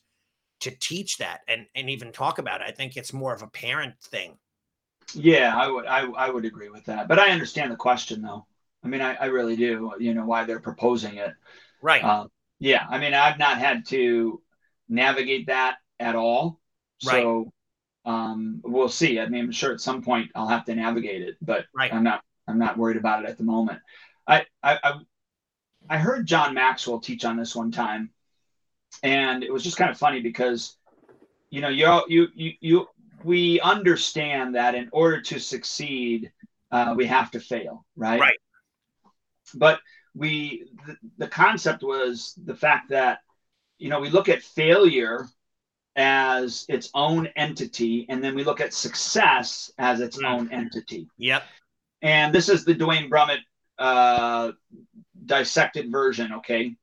to 0.62 0.72
teach 0.72 1.18
that 1.18 1.42
and, 1.48 1.66
and 1.76 1.90
even 1.90 2.12
talk 2.12 2.38
about 2.38 2.62
it. 2.62 2.68
I 2.68 2.72
think 2.72 2.96
it's 2.96 3.14
more 3.14 3.34
of 3.34 3.42
a 3.42 3.48
parent 3.48 3.96
thing. 4.04 4.38
Yeah, 5.14 5.54
I 5.56 5.68
would 5.68 5.86
I, 5.86 6.06
I 6.12 6.30
would 6.30 6.46
agree 6.46 6.70
with 6.70 6.86
that. 6.86 7.08
But 7.08 7.20
I 7.20 7.32
understand 7.32 7.72
the 7.72 7.76
question 7.76 8.22
though. 8.22 8.46
I 8.84 8.88
mean, 8.88 9.02
I, 9.02 9.16
I 9.16 9.26
really 9.26 9.56
do. 9.56 9.92
You 10.00 10.14
know 10.14 10.26
why 10.26 10.46
they're 10.46 10.60
proposing 10.60 11.18
it, 11.18 11.34
right? 11.82 12.04
Uh, 12.04 12.28
yeah, 12.64 12.86
I 12.90 12.98
mean, 12.98 13.14
I've 13.14 13.38
not 13.38 13.58
had 13.58 13.86
to 13.88 14.42
navigate 14.88 15.48
that 15.48 15.76
at 16.00 16.16
all. 16.16 16.62
Right. 17.06 17.22
So 17.22 17.52
um, 18.06 18.62
we'll 18.64 18.88
see. 18.88 19.20
I 19.20 19.28
mean, 19.28 19.44
I'm 19.44 19.52
sure 19.52 19.74
at 19.74 19.82
some 19.82 20.02
point 20.02 20.32
I'll 20.34 20.48
have 20.48 20.64
to 20.66 20.76
navigate 20.76 21.24
it, 21.24 21.36
but 21.42 21.66
right. 21.76 21.94
I'm 21.94 22.04
not. 22.04 22.24
I'm 22.48 22.60
not 22.60 22.78
worried 22.78 22.96
about 22.96 23.24
it 23.24 23.30
at 23.30 23.38
the 23.38 23.44
moment. 23.44 23.80
I, 24.26 24.46
I 24.64 24.80
I 24.82 24.94
I 25.90 25.98
heard 25.98 26.26
John 26.26 26.54
Maxwell 26.54 27.02
teach 27.02 27.26
on 27.26 27.36
this 27.36 27.54
one 27.54 27.70
time, 27.70 28.12
and 29.02 29.44
it 29.44 29.52
was 29.52 29.62
just 29.62 29.76
kind 29.76 29.92
of 29.92 29.98
funny 29.98 30.22
because, 30.22 30.78
you 31.50 31.60
know, 31.60 31.68
you 31.68 32.02
you 32.08 32.28
you 32.34 32.54
you 32.62 32.88
we 33.26 33.60
understand 33.60 34.56
that 34.56 34.74
in 34.74 34.88
order 34.94 35.22
to 35.22 35.38
succeed, 35.38 36.32
uh, 36.72 36.94
we 36.96 37.08
have 37.08 37.30
to 37.32 37.42
fail, 37.42 37.86
right? 37.98 38.22
Right. 38.22 38.40
But 39.54 39.82
we 40.16 40.66
the, 40.86 40.98
the 41.18 41.28
concept 41.28 41.84
was 41.84 42.38
the 42.46 42.56
fact 42.56 42.90
that 42.90 43.20
you 43.78 43.90
know 43.90 44.00
we 44.00 44.10
look 44.10 44.30
at 44.30 44.44
failure 44.44 45.28
as 45.96 46.66
its 46.70 46.90
own 46.94 47.28
entity 47.36 48.06
and 48.10 48.24
then 48.24 48.36
we 48.36 48.44
look 48.44 48.62
at 48.62 48.74
success 48.74 49.72
as 49.78 50.00
its 50.00 50.18
mm. 50.18 50.26
own 50.26 50.52
entity. 50.52 51.08
Yep. 51.18 51.44
And 52.02 52.34
this 52.34 52.50
is 52.50 52.66
the 52.66 52.74
Duane 52.74 53.10
Brumitt 53.10 53.42
uh, 53.78 54.52
dissected 55.26 55.92
version 55.92 56.34
okay? 56.34 56.76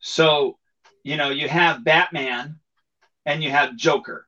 So 0.00 0.58
you 1.02 1.16
know 1.16 1.30
you 1.30 1.48
have 1.48 1.84
batman 1.84 2.58
and 3.26 3.42
you 3.42 3.50
have 3.50 3.76
joker. 3.76 4.26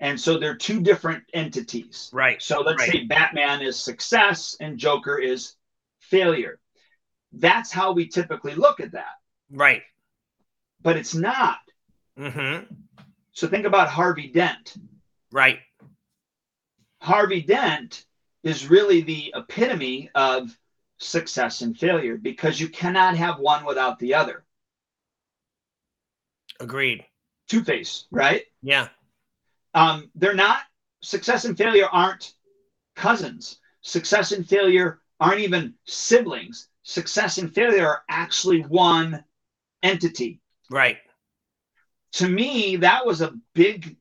And 0.00 0.20
so 0.20 0.38
they're 0.38 0.56
two 0.56 0.80
different 0.80 1.24
entities. 1.32 2.10
Right 2.12 2.42
so 2.42 2.60
let's 2.60 2.80
right. 2.80 2.90
say 2.90 3.04
batman 3.04 3.62
is 3.62 3.78
success 3.80 4.56
and 4.60 4.78
joker 4.78 5.18
is 5.18 5.54
failure 6.00 6.58
that's 7.36 7.72
how 7.72 7.92
we 7.92 8.08
typically 8.08 8.54
look 8.54 8.80
at 8.80 8.92
that. 8.92 9.14
Right. 9.50 9.82
But 10.82 10.96
it's 10.96 11.14
not. 11.14 11.58
Mm-hmm. 12.18 12.72
So 13.32 13.48
think 13.48 13.66
about 13.66 13.88
Harvey 13.88 14.28
Dent. 14.28 14.74
Right. 15.32 15.58
Harvey 17.00 17.42
Dent 17.42 18.04
is 18.42 18.68
really 18.68 19.00
the 19.00 19.34
epitome 19.36 20.10
of 20.14 20.56
success 20.98 21.62
and 21.62 21.76
failure 21.76 22.16
because 22.16 22.60
you 22.60 22.68
cannot 22.68 23.16
have 23.16 23.38
one 23.38 23.64
without 23.64 23.98
the 23.98 24.14
other. 24.14 24.44
Agreed. 26.60 27.04
Two 27.48 27.64
Face, 27.64 28.04
right? 28.10 28.44
Yeah. 28.62 28.88
Um, 29.74 30.10
they're 30.14 30.34
not, 30.34 30.60
success 31.02 31.44
and 31.44 31.58
failure 31.58 31.88
aren't 31.90 32.32
cousins. 32.94 33.58
Success 33.80 34.32
and 34.32 34.48
failure 34.48 35.00
aren't 35.20 35.40
even 35.40 35.74
siblings 35.84 36.68
success 36.84 37.38
and 37.38 37.52
failure 37.52 37.86
are 37.86 38.02
actually 38.08 38.60
one 38.60 39.24
entity. 39.82 40.40
Right. 40.70 40.98
To 42.12 42.28
me, 42.28 42.76
that 42.76 43.04
was 43.04 43.20
a 43.20 43.34
big 43.54 43.96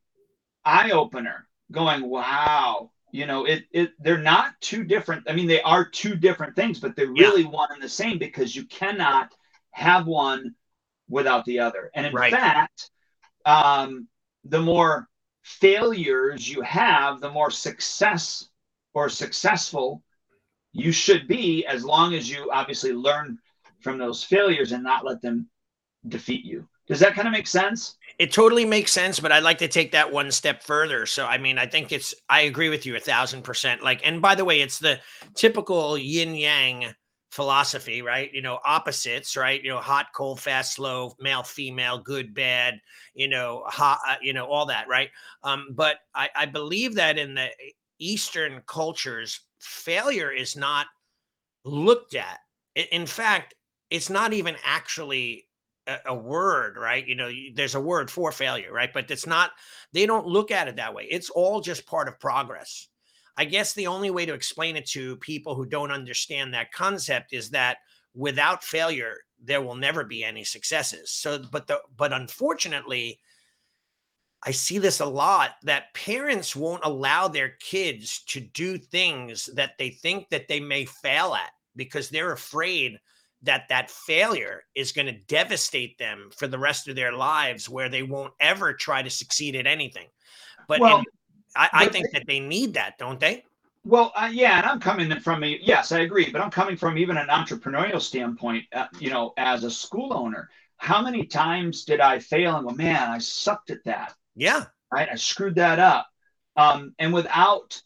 eye 0.63 0.91
opener 0.91 1.47
going, 1.71 2.07
wow, 2.07 2.91
you 3.11 3.25
know, 3.25 3.45
it, 3.45 3.65
it 3.71 3.91
they're 3.99 4.17
not 4.17 4.53
two 4.61 4.83
different. 4.83 5.29
I 5.29 5.33
mean, 5.33 5.47
they 5.47 5.61
are 5.61 5.85
two 5.85 6.15
different 6.15 6.55
things, 6.55 6.79
but 6.79 6.95
they're 6.95 7.07
really 7.07 7.41
yeah. 7.41 7.49
one 7.49 7.69
and 7.71 7.81
the 7.81 7.89
same 7.89 8.19
because 8.19 8.55
you 8.55 8.65
cannot 8.65 9.33
have 9.71 10.05
one 10.05 10.53
without 11.09 11.45
the 11.45 11.59
other. 11.59 11.89
And 11.95 12.05
in 12.05 12.13
right. 12.13 12.31
fact, 12.31 12.91
um, 13.45 14.07
the 14.43 14.61
more 14.61 15.07
failures 15.43 16.47
you 16.49 16.61
have, 16.61 17.21
the 17.21 17.31
more 17.31 17.49
success 17.49 18.49
or 18.93 19.09
successful 19.09 20.03
you 20.73 20.91
should 20.91 21.27
be 21.27 21.65
as 21.65 21.85
long 21.85 22.13
as 22.13 22.29
you 22.29 22.49
obviously 22.51 22.91
learn 22.91 23.37
from 23.79 23.97
those 23.97 24.23
failures 24.23 24.71
and 24.71 24.83
not 24.83 25.05
let 25.05 25.21
them 25.21 25.47
defeat 26.07 26.43
you. 26.43 26.67
Does 26.87 26.99
that 26.99 27.13
kind 27.13 27.27
of 27.27 27.31
make 27.31 27.47
sense? 27.47 27.95
It 28.19 28.33
totally 28.33 28.65
makes 28.65 28.91
sense, 28.91 29.19
but 29.19 29.31
I'd 29.31 29.43
like 29.43 29.59
to 29.59 29.67
take 29.67 29.93
that 29.93 30.11
one 30.11 30.31
step 30.31 30.63
further. 30.63 31.05
So, 31.05 31.25
I 31.25 31.37
mean, 31.37 31.57
I 31.57 31.65
think 31.65 31.91
it's, 31.91 32.13
I 32.29 32.41
agree 32.41 32.69
with 32.69 32.85
you 32.85 32.95
a 32.95 32.99
thousand 32.99 33.43
percent. 33.43 33.81
Like, 33.81 34.05
and 34.05 34.21
by 34.21 34.35
the 34.35 34.45
way, 34.45 34.61
it's 34.61 34.79
the 34.79 34.99
typical 35.33 35.97
yin 35.97 36.35
yang 36.35 36.93
philosophy, 37.31 38.01
right? 38.01 38.31
You 38.33 38.41
know, 38.41 38.59
opposites, 38.65 39.37
right? 39.37 39.63
You 39.63 39.69
know, 39.69 39.79
hot, 39.79 40.07
cold, 40.13 40.39
fast, 40.39 40.73
slow, 40.73 41.13
male, 41.19 41.43
female, 41.43 41.99
good, 41.99 42.33
bad, 42.33 42.79
you 43.13 43.27
know, 43.27 43.63
hot, 43.65 43.99
uh, 44.07 44.15
you 44.21 44.33
know, 44.33 44.45
all 44.45 44.65
that, 44.67 44.87
right? 44.87 45.09
Um, 45.43 45.69
but 45.71 45.97
I, 46.13 46.29
I 46.35 46.45
believe 46.45 46.95
that 46.95 47.17
in 47.17 47.33
the 47.33 47.47
Eastern 47.97 48.61
cultures, 48.67 49.39
failure 49.63 50.31
is 50.31 50.55
not 50.55 50.87
looked 51.65 52.15
at. 52.15 52.39
In 52.75 53.05
fact, 53.05 53.55
it's 53.89 54.09
not 54.09 54.33
even 54.33 54.55
actually 54.65 55.47
a, 55.87 55.97
a, 56.07 56.15
word, 56.15 56.77
right? 56.77 57.05
You 57.07 57.15
know, 57.15 57.31
there's 57.53 57.75
a 57.75 57.81
word 57.81 58.09
for 58.09 58.31
failure, 58.31 58.71
right? 58.71 58.91
But 58.91 59.11
it's 59.11 59.27
not, 59.27 59.51
they 59.91 60.05
don't 60.05 60.27
look 60.27 60.51
at 60.51 60.67
it 60.67 60.77
that 60.77 60.93
way. 60.93 61.07
It's 61.09 61.29
all 61.29 61.61
just 61.61 61.85
part 61.85 62.07
of 62.07 62.19
progress. 62.19 62.87
I 63.37 63.45
guess 63.45 63.73
the 63.73 63.87
only 63.87 64.11
way 64.11 64.25
to 64.25 64.33
explain 64.33 64.75
it 64.75 64.85
to 64.89 65.17
people 65.17 65.55
who 65.55 65.65
don't 65.65 65.91
understand 65.91 66.53
that 66.53 66.71
concept 66.71 67.33
is 67.33 67.49
that 67.51 67.77
without 68.13 68.63
failure, 68.63 69.17
there 69.43 69.61
will 69.61 69.75
never 69.75 70.03
be 70.03 70.23
any 70.23 70.43
successes. 70.43 71.11
So, 71.11 71.39
but 71.51 71.67
the 71.67 71.79
but 71.97 72.13
unfortunately, 72.13 73.19
I 74.45 74.51
see 74.51 74.77
this 74.77 74.99
a 74.99 75.05
lot 75.05 75.51
that 75.63 75.93
parents 75.93 76.55
won't 76.55 76.83
allow 76.83 77.27
their 77.27 77.49
kids 77.59 78.23
to 78.27 78.41
do 78.41 78.77
things 78.77 79.49
that 79.55 79.77
they 79.77 79.89
think 79.89 80.29
that 80.29 80.47
they 80.47 80.59
may 80.59 80.85
fail 80.85 81.33
at 81.33 81.51
because 81.75 82.09
they're 82.09 82.33
afraid 82.33 82.99
that 83.43 83.67
that 83.69 83.89
failure 83.89 84.63
is 84.75 84.91
going 84.91 85.05
to 85.05 85.19
devastate 85.27 85.97
them 85.97 86.29
for 86.35 86.47
the 86.47 86.57
rest 86.57 86.87
of 86.87 86.95
their 86.95 87.13
lives 87.13 87.69
where 87.69 87.89
they 87.89 88.03
won't 88.03 88.33
ever 88.39 88.73
try 88.73 89.01
to 89.01 89.09
succeed 89.09 89.55
at 89.55 89.67
anything. 89.67 90.07
But 90.67 90.79
well, 90.79 91.03
I, 91.55 91.69
I 91.73 91.87
think 91.87 92.07
that 92.13 92.25
they 92.25 92.39
need 92.39 92.73
that, 92.75 92.97
don't 92.97 93.19
they? 93.19 93.43
Well, 93.85 94.13
uh, 94.15 94.29
yeah, 94.31 94.57
and 94.57 94.65
I'm 94.65 94.79
coming 94.79 95.19
from 95.19 95.43
a 95.43 95.59
yes, 95.61 95.91
I 95.91 95.99
agree, 95.99 96.29
but 96.31 96.39
I'm 96.39 96.51
coming 96.51 96.77
from 96.77 96.97
even 96.97 97.17
an 97.17 97.27
entrepreneurial 97.27 98.01
standpoint. 98.01 98.65
Uh, 98.73 98.87
you 98.97 99.09
know, 99.09 99.33
as 99.35 99.65
a 99.65 99.71
school 99.71 100.13
owner, 100.13 100.49
how 100.77 101.01
many 101.01 101.25
times 101.25 101.83
did 101.83 101.99
I 101.99 102.19
fail 102.19 102.55
and 102.55 102.67
go, 102.67 102.73
man, 102.73 103.09
I 103.09 103.17
sucked 103.17 103.71
at 103.71 103.83
that. 103.83 104.13
Yeah, 104.35 104.65
right. 104.91 105.09
I 105.11 105.15
screwed 105.15 105.55
that 105.55 105.79
up, 105.79 106.07
um, 106.55 106.93
and 106.99 107.13
without 107.13 107.81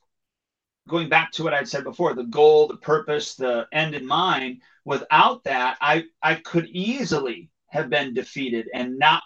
going 0.88 1.10
back 1.10 1.32
to 1.34 1.44
what 1.44 1.54
I'd 1.54 1.68
said 1.68 1.84
before, 1.84 2.14
the 2.14 2.24
goal, 2.24 2.68
the 2.68 2.78
purpose, 2.78 3.36
the 3.36 3.68
end 3.72 3.96
in 3.96 4.06
mind. 4.06 4.62
Without 4.86 5.44
that, 5.44 5.78
I 5.82 6.06
I 6.22 6.36
could 6.36 6.68
easily 6.68 7.50
have 7.68 7.90
been 7.90 8.14
defeated 8.14 8.70
and 8.74 8.98
not 8.98 9.24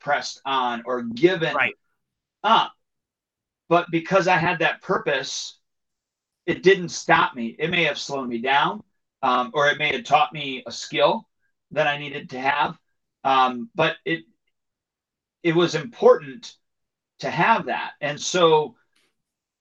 pressed 0.00 0.40
on 0.44 0.82
or 0.86 1.02
given 1.02 1.54
right. 1.54 1.74
up. 2.44 2.72
But 3.68 3.90
because 3.90 4.28
I 4.28 4.36
had 4.36 4.60
that 4.60 4.82
purpose 4.82 5.58
it 6.46 6.62
didn't 6.62 6.88
stop 6.88 7.34
me. 7.34 7.54
It 7.58 7.70
may 7.70 7.84
have 7.84 7.98
slowed 7.98 8.28
me 8.28 8.38
down, 8.38 8.82
um, 9.22 9.50
or 9.54 9.68
it 9.68 9.78
may 9.78 9.92
have 9.92 10.04
taught 10.04 10.32
me 10.32 10.62
a 10.66 10.72
skill 10.72 11.28
that 11.70 11.86
I 11.86 11.98
needed 11.98 12.30
to 12.30 12.40
have. 12.40 12.78
Um, 13.24 13.70
but 13.74 13.96
it 14.04 14.24
it 15.42 15.54
was 15.54 15.74
important 15.74 16.54
to 17.20 17.30
have 17.30 17.66
that. 17.66 17.92
And 18.00 18.20
so, 18.20 18.76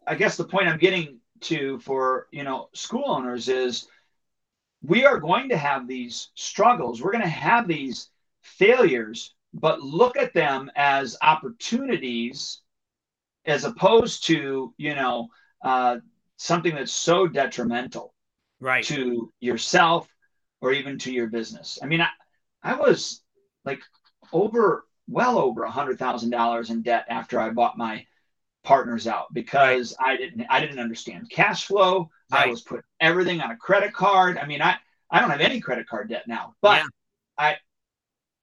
I 0.07 0.15
guess 0.15 0.37
the 0.37 0.45
point 0.45 0.67
I'm 0.67 0.79
getting 0.79 1.19
to 1.41 1.79
for 1.79 2.27
you 2.31 2.43
know 2.43 2.69
school 2.73 3.03
owners 3.07 3.49
is 3.49 3.87
we 4.83 5.05
are 5.05 5.19
going 5.19 5.49
to 5.49 5.57
have 5.57 5.87
these 5.87 6.29
struggles. 6.35 7.01
We're 7.01 7.11
going 7.11 7.23
to 7.23 7.29
have 7.29 7.67
these 7.67 8.09
failures, 8.41 9.35
but 9.53 9.81
look 9.81 10.17
at 10.17 10.33
them 10.33 10.71
as 10.75 11.17
opportunities 11.21 12.61
as 13.45 13.63
opposed 13.63 14.25
to 14.25 14.73
you 14.77 14.95
know 14.95 15.27
uh, 15.63 15.97
something 16.37 16.75
that's 16.75 16.91
so 16.91 17.27
detrimental 17.27 18.13
right 18.59 18.83
to 18.83 19.31
yourself 19.39 20.07
or 20.61 20.71
even 20.71 20.97
to 20.99 21.11
your 21.11 21.27
business 21.27 21.79
i 21.81 21.85
mean 21.85 22.01
i, 22.01 22.09
I 22.63 22.75
was 22.75 23.21
like 23.65 23.81
over 24.31 24.85
well 25.07 25.37
over 25.37 25.63
a 25.63 25.71
hundred 25.71 25.99
thousand 25.99 26.29
dollars 26.29 26.69
in 26.69 26.81
debt 26.81 27.05
after 27.09 27.39
i 27.39 27.49
bought 27.49 27.77
my 27.77 28.05
partners 28.63 29.07
out 29.07 29.33
because 29.33 29.95
i 29.99 30.15
didn't 30.15 30.45
i 30.49 30.59
didn't 30.59 30.79
understand 30.79 31.29
cash 31.29 31.65
flow. 31.65 32.09
Right. 32.31 32.47
i 32.47 32.49
was 32.49 32.61
put 32.61 32.83
everything 32.99 33.41
on 33.41 33.51
a 33.51 33.57
credit 33.57 33.93
card. 33.93 34.37
I 34.37 34.45
mean 34.45 34.61
i 34.61 34.75
i 35.09 35.19
don't 35.19 35.31
have 35.31 35.41
any 35.41 35.59
credit 35.59 35.87
card 35.87 36.09
debt 36.09 36.27
now 36.27 36.55
but 36.61 36.81
yeah. 36.81 36.87
i 37.37 37.55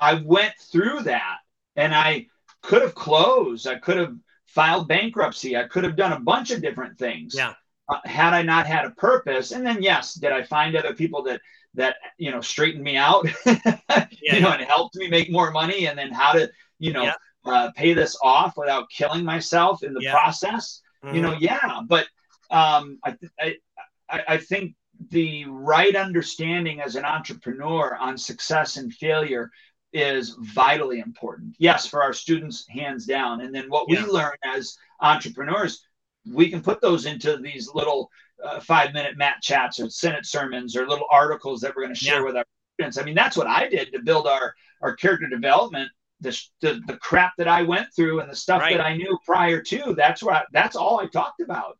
i 0.00 0.14
went 0.14 0.54
through 0.70 1.00
that 1.02 1.38
and 1.76 1.94
i 1.94 2.26
could 2.62 2.82
have 2.82 2.94
closed. 2.94 3.66
I 3.66 3.76
could 3.76 3.96
have 3.96 4.14
filed 4.46 4.88
bankruptcy. 4.88 5.56
I 5.56 5.64
could 5.64 5.84
have 5.84 5.96
done 5.96 6.12
a 6.12 6.20
bunch 6.20 6.50
of 6.50 6.62
different 6.62 6.98
things 6.98 7.34
yeah. 7.36 7.54
uh, 7.88 7.98
had 8.04 8.34
I 8.34 8.42
not 8.42 8.66
had 8.66 8.84
a 8.84 8.90
purpose, 8.90 9.52
and 9.52 9.66
then 9.66 9.82
yes, 9.82 10.14
did 10.14 10.32
I 10.32 10.42
find 10.42 10.76
other 10.76 10.94
people 10.94 11.22
that 11.24 11.40
that 11.74 11.96
you 12.16 12.30
know 12.30 12.40
straightened 12.40 12.84
me 12.84 12.96
out, 12.96 13.26
yeah, 13.46 14.06
you 14.20 14.40
know, 14.40 14.50
and 14.50 14.62
helped 14.62 14.96
me 14.96 15.08
make 15.08 15.30
more 15.30 15.50
money, 15.50 15.86
and 15.86 15.98
then 15.98 16.12
how 16.12 16.32
to 16.32 16.50
you 16.78 16.92
know 16.92 17.04
yeah. 17.04 17.14
uh, 17.44 17.70
pay 17.76 17.94
this 17.94 18.16
off 18.22 18.56
without 18.56 18.90
killing 18.90 19.24
myself 19.24 19.82
in 19.82 19.94
the 19.94 20.06
process. 20.10 20.80
Mm-hmm. 21.04 21.16
You 21.16 21.22
know, 21.22 21.32
mm-hmm. 21.32 21.44
yeah, 21.44 21.80
but 21.86 22.06
um, 22.50 22.98
I, 23.04 23.16
I 23.40 23.56
I 24.10 24.36
think 24.38 24.74
the 25.10 25.44
right 25.46 25.94
understanding 25.94 26.80
as 26.80 26.96
an 26.96 27.04
entrepreneur 27.04 27.96
on 27.96 28.18
success 28.18 28.76
and 28.76 28.92
failure 28.92 29.50
is 29.92 30.36
vitally 30.40 31.00
important. 31.00 31.54
Yes, 31.58 31.86
for 31.86 32.02
our 32.02 32.12
students, 32.12 32.66
hands 32.68 33.06
down. 33.06 33.40
And 33.40 33.54
then 33.54 33.68
what 33.68 33.88
we 33.88 33.98
learn 33.98 34.36
as 34.44 34.76
entrepreneurs, 35.00 35.84
we 36.30 36.50
can 36.50 36.60
put 36.60 36.80
those 36.80 37.06
into 37.06 37.38
these 37.38 37.70
little 37.72 38.10
uh, 38.44 38.60
five 38.60 38.92
minute 38.92 39.16
mat 39.16 39.36
chats 39.42 39.80
or 39.80 39.90
sensei 39.90 40.22
sermons 40.22 40.76
or 40.76 40.86
little 40.86 41.06
articles 41.10 41.60
that 41.60 41.74
we're 41.74 41.82
going 41.82 41.94
to 41.94 42.00
share 42.00 42.20
yeah. 42.20 42.24
with 42.26 42.36
our 42.36 42.44
students. 42.74 42.98
I 42.98 43.02
mean, 43.02 43.14
that's 43.14 43.36
what 43.36 43.46
I 43.46 43.68
did 43.68 43.92
to 43.92 44.00
build 44.00 44.26
our, 44.26 44.54
our 44.80 44.94
character 44.94 45.28
development. 45.28 45.90
The, 46.20 46.36
the, 46.60 46.80
the 46.88 46.96
crap 46.96 47.34
that 47.38 47.46
I 47.46 47.62
went 47.62 47.94
through 47.94 48.18
and 48.18 48.28
the 48.28 48.34
stuff 48.34 48.62
right. 48.62 48.76
that 48.76 48.84
I 48.84 48.96
knew 48.96 49.16
prior 49.24 49.62
to, 49.62 49.94
that's 49.96 50.20
what, 50.20 50.34
I, 50.34 50.44
that's 50.52 50.74
all 50.74 50.98
I 50.98 51.06
talked 51.06 51.40
about. 51.40 51.78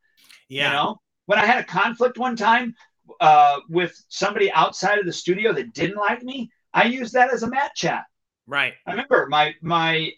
Yeah. 0.49 0.69
You 0.69 0.73
know, 0.77 1.01
when 1.27 1.41
I 1.41 1.45
had 1.45 1.59
a 1.59 1.65
conflict 1.65 2.19
one 2.19 2.37
time 2.37 2.75
uh, 3.21 3.59
with 3.69 4.01
somebody 4.09 4.53
outside 4.53 5.01
of 5.01 5.07
the 5.07 5.13
studio 5.13 5.53
that 5.55 5.75
didn't 5.75 5.97
like 5.97 6.23
me, 6.23 6.53
I 6.73 6.85
used 6.85 7.15
that 7.15 7.33
as 7.33 7.43
a 7.43 7.51
mat 7.51 7.73
chat. 7.75 8.05
Right. 8.47 8.75
I 8.87 8.93
remember 8.93 9.27
my, 9.29 9.55
my 9.61 10.13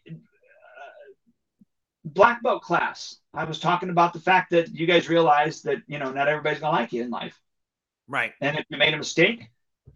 black 2.04 2.42
belt 2.42 2.62
class. 2.62 3.16
I 3.32 3.44
was 3.44 3.60
talking 3.60 3.90
about 3.90 4.12
the 4.12 4.20
fact 4.20 4.50
that 4.50 4.74
you 4.74 4.86
guys 4.86 5.08
realize 5.08 5.62
that 5.62 5.82
you 5.86 5.98
know 5.98 6.10
not 6.10 6.28
everybody's 6.28 6.60
gonna 6.60 6.76
like 6.76 6.92
you 6.92 7.02
in 7.02 7.10
life. 7.10 7.38
Right. 8.08 8.32
And 8.40 8.58
if 8.58 8.64
you 8.68 8.76
made 8.76 8.92
a 8.92 8.98
mistake, 8.98 9.48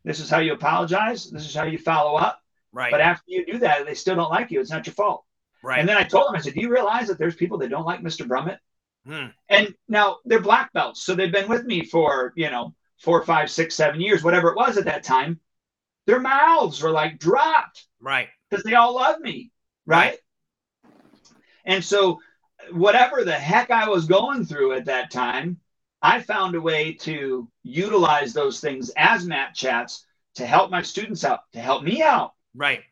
this 0.04 0.20
is 0.20 0.30
how 0.30 0.38
you 0.38 0.52
apologize. 0.52 1.30
This 1.30 1.46
is 1.46 1.54
how 1.54 1.64
you 1.64 1.78
follow 1.78 2.16
up. 2.16 2.40
Right. 2.72 2.90
But 2.90 3.00
after 3.00 3.24
you 3.26 3.44
do 3.44 3.58
that, 3.58 3.86
they 3.86 3.94
still 3.94 4.16
don't 4.16 4.30
like 4.30 4.50
you. 4.50 4.60
It's 4.60 4.70
not 4.70 4.86
your 4.86 4.94
fault. 4.94 5.24
Right. 5.62 5.80
And 5.80 5.88
then 5.88 5.96
I 5.96 6.04
told 6.04 6.28
them, 6.28 6.36
I 6.36 6.40
said, 6.40 6.54
Do 6.54 6.60
you 6.60 6.70
realize 6.70 7.08
that 7.08 7.18
there's 7.18 7.34
people 7.34 7.58
that 7.58 7.70
don't 7.70 7.86
like 7.86 8.02
Mr. 8.02 8.26
Brumitt? 8.26 8.58
Hmm. 9.06 9.28
And 9.48 9.74
now 9.88 10.18
they're 10.24 10.40
black 10.40 10.72
belts. 10.72 11.02
So 11.02 11.14
they've 11.14 11.32
been 11.32 11.48
with 11.48 11.64
me 11.64 11.84
for, 11.84 12.32
you 12.36 12.50
know, 12.50 12.74
four, 12.98 13.22
five, 13.24 13.50
six, 13.50 13.74
seven 13.74 14.00
years, 14.00 14.22
whatever 14.22 14.48
it 14.48 14.56
was 14.56 14.76
at 14.76 14.84
that 14.86 15.04
time. 15.04 15.40
Their 16.06 16.20
mouths 16.20 16.82
were 16.82 16.90
like 16.90 17.18
dropped. 17.18 17.86
Right. 18.00 18.28
Because 18.48 18.64
they 18.64 18.74
all 18.74 18.94
love 18.94 19.20
me. 19.20 19.50
Right? 19.86 20.18
right. 20.84 20.92
And 21.64 21.82
so, 21.82 22.20
whatever 22.72 23.24
the 23.24 23.32
heck 23.32 23.70
I 23.70 23.88
was 23.88 24.06
going 24.06 24.44
through 24.44 24.72
at 24.72 24.86
that 24.86 25.10
time, 25.10 25.58
I 26.02 26.20
found 26.20 26.54
a 26.54 26.60
way 26.60 26.92
to 27.00 27.50
utilize 27.62 28.32
those 28.32 28.60
things 28.60 28.90
as 28.96 29.24
mat 29.24 29.54
chats 29.54 30.04
to 30.34 30.46
help 30.46 30.70
my 30.70 30.82
students 30.82 31.24
out, 31.24 31.40
to 31.52 31.60
help 31.60 31.82
me 31.82 32.02
out. 32.02 32.32
Right. 32.54 32.82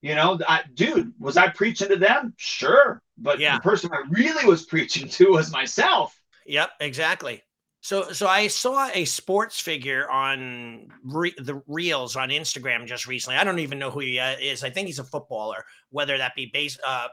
You 0.00 0.14
know, 0.14 0.38
I, 0.46 0.62
dude, 0.74 1.12
was 1.18 1.36
I 1.36 1.48
preaching 1.48 1.88
to 1.88 1.96
them? 1.96 2.34
Sure. 2.36 3.02
But 3.18 3.38
yeah. 3.38 3.56
the 3.56 3.62
person 3.62 3.90
I 3.92 4.02
really 4.10 4.46
was 4.46 4.64
preaching 4.64 5.08
to 5.08 5.32
was 5.32 5.52
myself. 5.52 6.18
Yep, 6.46 6.70
exactly. 6.80 7.42
So, 7.80 8.12
so 8.12 8.26
I 8.26 8.48
saw 8.48 8.88
a 8.94 9.04
sports 9.04 9.60
figure 9.60 10.10
on 10.10 10.88
re- 11.04 11.34
the 11.36 11.62
reels 11.66 12.16
on 12.16 12.30
Instagram 12.30 12.86
just 12.86 13.06
recently. 13.06 13.36
I 13.36 13.44
don't 13.44 13.58
even 13.58 13.78
know 13.78 13.90
who 13.90 14.00
he 14.00 14.18
uh, 14.18 14.36
is. 14.40 14.64
I 14.64 14.70
think 14.70 14.86
he's 14.86 14.98
a 14.98 15.04
footballer, 15.04 15.64
whether 15.90 16.16
that 16.16 16.34
be 16.34 16.50
base, 16.52 16.78
uh, 16.86 17.08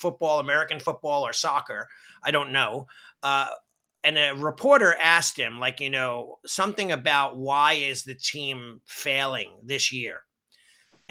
football, 0.00 0.40
American 0.40 0.80
football, 0.80 1.26
or 1.26 1.32
soccer. 1.32 1.88
I 2.22 2.30
don't 2.30 2.52
know. 2.52 2.86
Uh, 3.22 3.48
and 4.02 4.16
a 4.16 4.34
reporter 4.34 4.96
asked 5.00 5.36
him, 5.36 5.60
like, 5.60 5.80
you 5.80 5.90
know, 5.90 6.38
something 6.46 6.92
about 6.92 7.36
why 7.36 7.74
is 7.74 8.02
the 8.02 8.14
team 8.14 8.80
failing 8.86 9.50
this 9.62 9.92
year? 9.92 10.22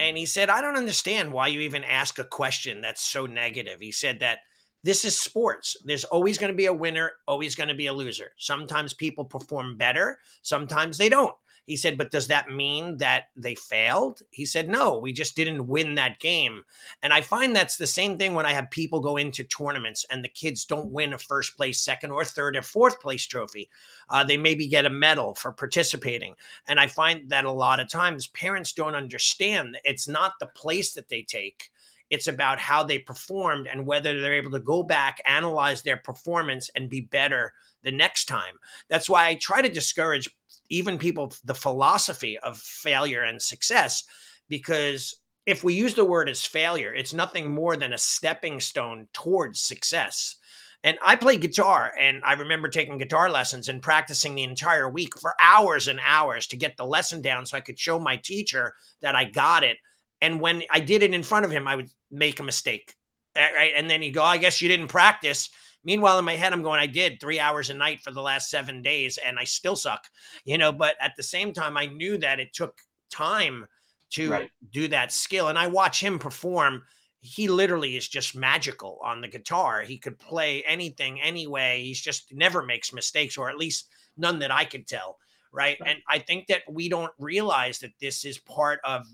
And 0.00 0.16
he 0.16 0.26
said, 0.26 0.50
I 0.50 0.60
don't 0.60 0.76
understand 0.76 1.32
why 1.32 1.48
you 1.48 1.60
even 1.60 1.84
ask 1.84 2.18
a 2.18 2.24
question 2.24 2.80
that's 2.80 3.02
so 3.02 3.26
negative. 3.26 3.80
He 3.80 3.92
said 3.92 4.20
that 4.20 4.38
this 4.82 5.04
is 5.04 5.20
sports. 5.20 5.76
There's 5.84 6.04
always 6.04 6.38
going 6.38 6.50
to 6.50 6.56
be 6.56 6.66
a 6.66 6.72
winner, 6.72 7.12
always 7.28 7.54
going 7.54 7.68
to 7.68 7.74
be 7.74 7.86
a 7.86 7.92
loser. 7.92 8.32
Sometimes 8.38 8.94
people 8.94 9.24
perform 9.24 9.76
better, 9.76 10.18
sometimes 10.42 10.96
they 10.96 11.10
don't. 11.10 11.34
He 11.70 11.76
said, 11.76 11.96
but 11.96 12.10
does 12.10 12.26
that 12.26 12.50
mean 12.50 12.96
that 12.96 13.26
they 13.36 13.54
failed? 13.54 14.22
He 14.32 14.44
said, 14.44 14.68
no, 14.68 14.98
we 14.98 15.12
just 15.12 15.36
didn't 15.36 15.68
win 15.68 15.94
that 15.94 16.18
game. 16.18 16.64
And 17.04 17.12
I 17.12 17.20
find 17.20 17.54
that's 17.54 17.76
the 17.76 17.86
same 17.86 18.18
thing 18.18 18.34
when 18.34 18.44
I 18.44 18.52
have 18.52 18.72
people 18.72 18.98
go 18.98 19.18
into 19.18 19.44
tournaments 19.44 20.04
and 20.10 20.24
the 20.24 20.28
kids 20.30 20.64
don't 20.64 20.90
win 20.90 21.12
a 21.12 21.18
first 21.18 21.56
place, 21.56 21.80
second, 21.80 22.10
or 22.10 22.24
third, 22.24 22.56
or 22.56 22.62
fourth 22.62 23.00
place 23.00 23.24
trophy. 23.24 23.70
Uh, 24.08 24.24
they 24.24 24.36
maybe 24.36 24.66
get 24.66 24.84
a 24.84 24.90
medal 24.90 25.36
for 25.36 25.52
participating. 25.52 26.34
And 26.66 26.80
I 26.80 26.88
find 26.88 27.30
that 27.30 27.44
a 27.44 27.52
lot 27.52 27.78
of 27.78 27.88
times 27.88 28.26
parents 28.26 28.72
don't 28.72 28.96
understand 28.96 29.78
it's 29.84 30.08
not 30.08 30.32
the 30.40 30.46
place 30.46 30.92
that 30.94 31.08
they 31.08 31.22
take. 31.22 31.70
It's 32.10 32.26
about 32.26 32.58
how 32.58 32.82
they 32.82 32.98
performed 32.98 33.68
and 33.68 33.86
whether 33.86 34.20
they're 34.20 34.34
able 34.34 34.50
to 34.50 34.58
go 34.58 34.82
back, 34.82 35.22
analyze 35.24 35.82
their 35.82 35.98
performance, 35.98 36.68
and 36.74 36.90
be 36.90 37.02
better 37.02 37.52
the 37.84 37.92
next 37.92 38.24
time. 38.24 38.54
That's 38.88 39.08
why 39.08 39.28
I 39.28 39.36
try 39.36 39.62
to 39.62 39.68
discourage 39.68 40.28
even 40.70 40.98
people 40.98 41.32
the 41.44 41.54
philosophy 41.54 42.38
of 42.38 42.58
failure 42.58 43.22
and 43.22 43.40
success 43.42 44.04
because 44.48 45.16
if 45.46 45.64
we 45.64 45.74
use 45.74 45.94
the 45.94 46.04
word 46.04 46.28
as 46.28 46.44
failure 46.44 46.94
it's 46.94 47.12
nothing 47.14 47.50
more 47.50 47.76
than 47.76 47.92
a 47.92 47.98
stepping 47.98 48.60
stone 48.60 49.08
towards 49.12 49.60
success 49.60 50.36
And 50.82 50.98
I 51.02 51.16
play 51.16 51.36
guitar, 51.36 51.92
and 52.00 52.22
I 52.24 52.32
remember 52.32 52.68
taking 52.68 52.96
guitar 52.96 53.28
lessons 53.30 53.68
and 53.68 53.82
practicing 53.82 54.34
the 54.34 54.44
entire 54.44 54.88
week 54.88 55.18
for 55.20 55.34
hours 55.38 55.88
and 55.88 56.00
hours 56.02 56.46
to 56.48 56.56
get 56.56 56.76
the 56.76 56.86
lesson 56.86 57.20
down 57.20 57.44
so 57.44 57.56
I 57.56 57.60
could 57.60 57.78
show 57.78 57.98
my 57.98 58.16
teacher 58.16 58.74
that 59.02 59.14
I 59.14 59.24
got 59.24 59.62
it. 59.62 59.76
And 60.22 60.40
when 60.40 60.62
I 60.70 60.80
did 60.80 61.02
it 61.02 61.12
in 61.12 61.22
front 61.22 61.44
of 61.44 61.50
him, 61.50 61.68
I 61.68 61.76
would 61.76 61.90
make 62.10 62.40
a 62.40 62.44
mistake. 62.44 62.94
Right. 63.36 63.72
And 63.76 63.88
then 63.88 64.02
he'd 64.02 64.12
go, 64.12 64.22
oh, 64.22 64.24
I 64.24 64.38
guess 64.38 64.60
you 64.60 64.68
didn't 64.68 64.88
practice. 64.88 65.50
Meanwhile, 65.84 66.18
in 66.18 66.24
my 66.24 66.36
head, 66.36 66.52
I'm 66.52 66.62
going, 66.62 66.80
I 66.80 66.86
did 66.86 67.20
three 67.20 67.40
hours 67.40 67.70
a 67.70 67.74
night 67.74 68.00
for 68.00 68.10
the 68.10 68.20
last 68.22 68.50
seven 68.50 68.82
days 68.82 69.18
and 69.18 69.38
I 69.38 69.44
still 69.44 69.76
suck, 69.76 70.04
you 70.44 70.58
know. 70.58 70.72
But 70.72 70.96
at 71.00 71.16
the 71.16 71.22
same 71.22 71.52
time, 71.52 71.76
I 71.76 71.86
knew 71.86 72.18
that 72.18 72.40
it 72.40 72.52
took 72.52 72.78
time 73.10 73.66
to 74.10 74.30
right. 74.30 74.50
do 74.72 74.88
that 74.88 75.12
skill. 75.12 75.48
And 75.48 75.58
I 75.58 75.68
watch 75.68 76.02
him 76.02 76.18
perform. 76.18 76.82
He 77.20 77.48
literally 77.48 77.96
is 77.96 78.08
just 78.08 78.36
magical 78.36 78.98
on 79.02 79.20
the 79.20 79.28
guitar. 79.28 79.82
He 79.82 79.98
could 79.98 80.18
play 80.18 80.62
anything, 80.66 81.20
anyway. 81.20 81.82
He's 81.82 82.00
just 82.00 82.32
never 82.32 82.62
makes 82.62 82.92
mistakes, 82.92 83.36
or 83.36 83.50
at 83.50 83.58
least 83.58 83.88
none 84.16 84.38
that 84.40 84.50
I 84.50 84.64
could 84.64 84.86
tell. 84.86 85.18
Right. 85.52 85.78
right. 85.80 85.90
And 85.90 86.02
I 86.08 86.18
think 86.18 86.46
that 86.46 86.62
we 86.70 86.88
don't 86.88 87.12
realize 87.18 87.78
that 87.80 87.92
this 88.00 88.24
is 88.24 88.38
part 88.38 88.80
of 88.84 89.06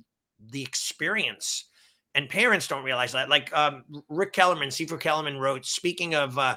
the 0.50 0.62
experience 0.62 1.66
and 2.16 2.30
parents 2.30 2.66
don't 2.66 2.82
realize 2.82 3.12
that. 3.12 3.28
Like 3.28 3.54
um, 3.54 3.84
Rick 4.08 4.32
Kellerman, 4.32 4.70
Seafood 4.70 5.00
Kellerman 5.00 5.36
wrote, 5.36 5.66
speaking 5.66 6.14
of 6.14 6.38
uh, 6.38 6.56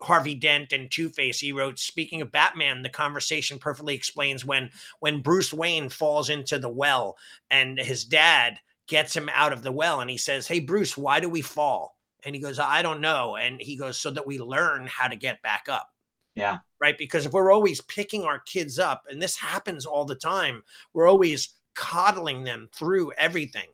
Harvey 0.00 0.34
Dent 0.34 0.72
and 0.72 0.90
Two 0.90 1.10
Face, 1.10 1.38
he 1.38 1.52
wrote, 1.52 1.78
speaking 1.78 2.22
of 2.22 2.32
Batman, 2.32 2.82
the 2.82 2.88
conversation 2.88 3.58
perfectly 3.58 3.94
explains 3.94 4.46
when 4.46 4.70
when 5.00 5.20
Bruce 5.20 5.52
Wayne 5.52 5.90
falls 5.90 6.30
into 6.30 6.58
the 6.58 6.70
well 6.70 7.18
and 7.50 7.78
his 7.78 8.04
dad 8.04 8.58
gets 8.88 9.14
him 9.14 9.28
out 9.34 9.52
of 9.52 9.62
the 9.62 9.70
well 9.70 10.00
and 10.00 10.08
he 10.08 10.16
says, 10.16 10.48
Hey 10.48 10.58
Bruce, 10.58 10.96
why 10.96 11.20
do 11.20 11.28
we 11.28 11.42
fall? 11.42 11.98
And 12.24 12.34
he 12.34 12.40
goes, 12.40 12.58
I 12.58 12.80
don't 12.80 13.02
know. 13.02 13.36
And 13.36 13.60
he 13.60 13.76
goes, 13.76 14.00
So 14.00 14.10
that 14.10 14.26
we 14.26 14.38
learn 14.38 14.86
how 14.86 15.06
to 15.06 15.16
get 15.16 15.42
back 15.42 15.66
up. 15.68 15.90
Yeah. 16.34 16.58
Right. 16.80 16.96
Because 16.96 17.26
if 17.26 17.32
we're 17.32 17.52
always 17.52 17.82
picking 17.82 18.24
our 18.24 18.38
kids 18.38 18.78
up, 18.78 19.02
and 19.10 19.20
this 19.20 19.36
happens 19.36 19.84
all 19.84 20.06
the 20.06 20.14
time, 20.14 20.62
we're 20.94 21.08
always 21.08 21.50
coddling 21.74 22.42
them 22.42 22.68
through 22.72 23.12
everything 23.18 23.66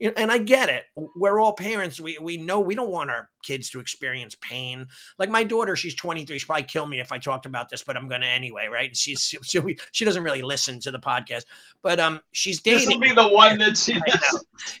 and 0.00 0.32
I 0.32 0.38
get 0.38 0.68
it. 0.68 0.84
We're 0.96 1.40
all 1.40 1.52
parents. 1.52 2.00
We 2.00 2.18
we 2.18 2.36
know 2.36 2.60
we 2.60 2.74
don't 2.74 2.90
want 2.90 3.10
our 3.10 3.28
kids 3.42 3.70
to 3.70 3.80
experience 3.80 4.36
pain. 4.40 4.86
Like 5.18 5.30
my 5.30 5.44
daughter, 5.44 5.76
she's 5.76 5.94
23. 5.94 6.38
She'd 6.38 6.46
probably 6.46 6.62
kill 6.64 6.86
me 6.86 7.00
if 7.00 7.12
I 7.12 7.18
talked 7.18 7.46
about 7.46 7.68
this, 7.68 7.82
but 7.82 7.96
I'm 7.96 8.08
gonna 8.08 8.26
anyway, 8.26 8.68
right? 8.68 8.96
She's 8.96 9.34
she, 9.42 9.76
she 9.92 10.04
doesn't 10.04 10.22
really 10.22 10.42
listen 10.42 10.80
to 10.80 10.90
the 10.90 10.98
podcast, 10.98 11.44
but 11.82 12.00
um, 12.00 12.20
she's 12.32 12.60
dating. 12.62 12.88
This 12.88 12.94
will 12.94 13.00
be 13.00 13.12
the 13.12 13.28
one 13.28 13.58
that 13.58 13.76
she. 13.76 14.00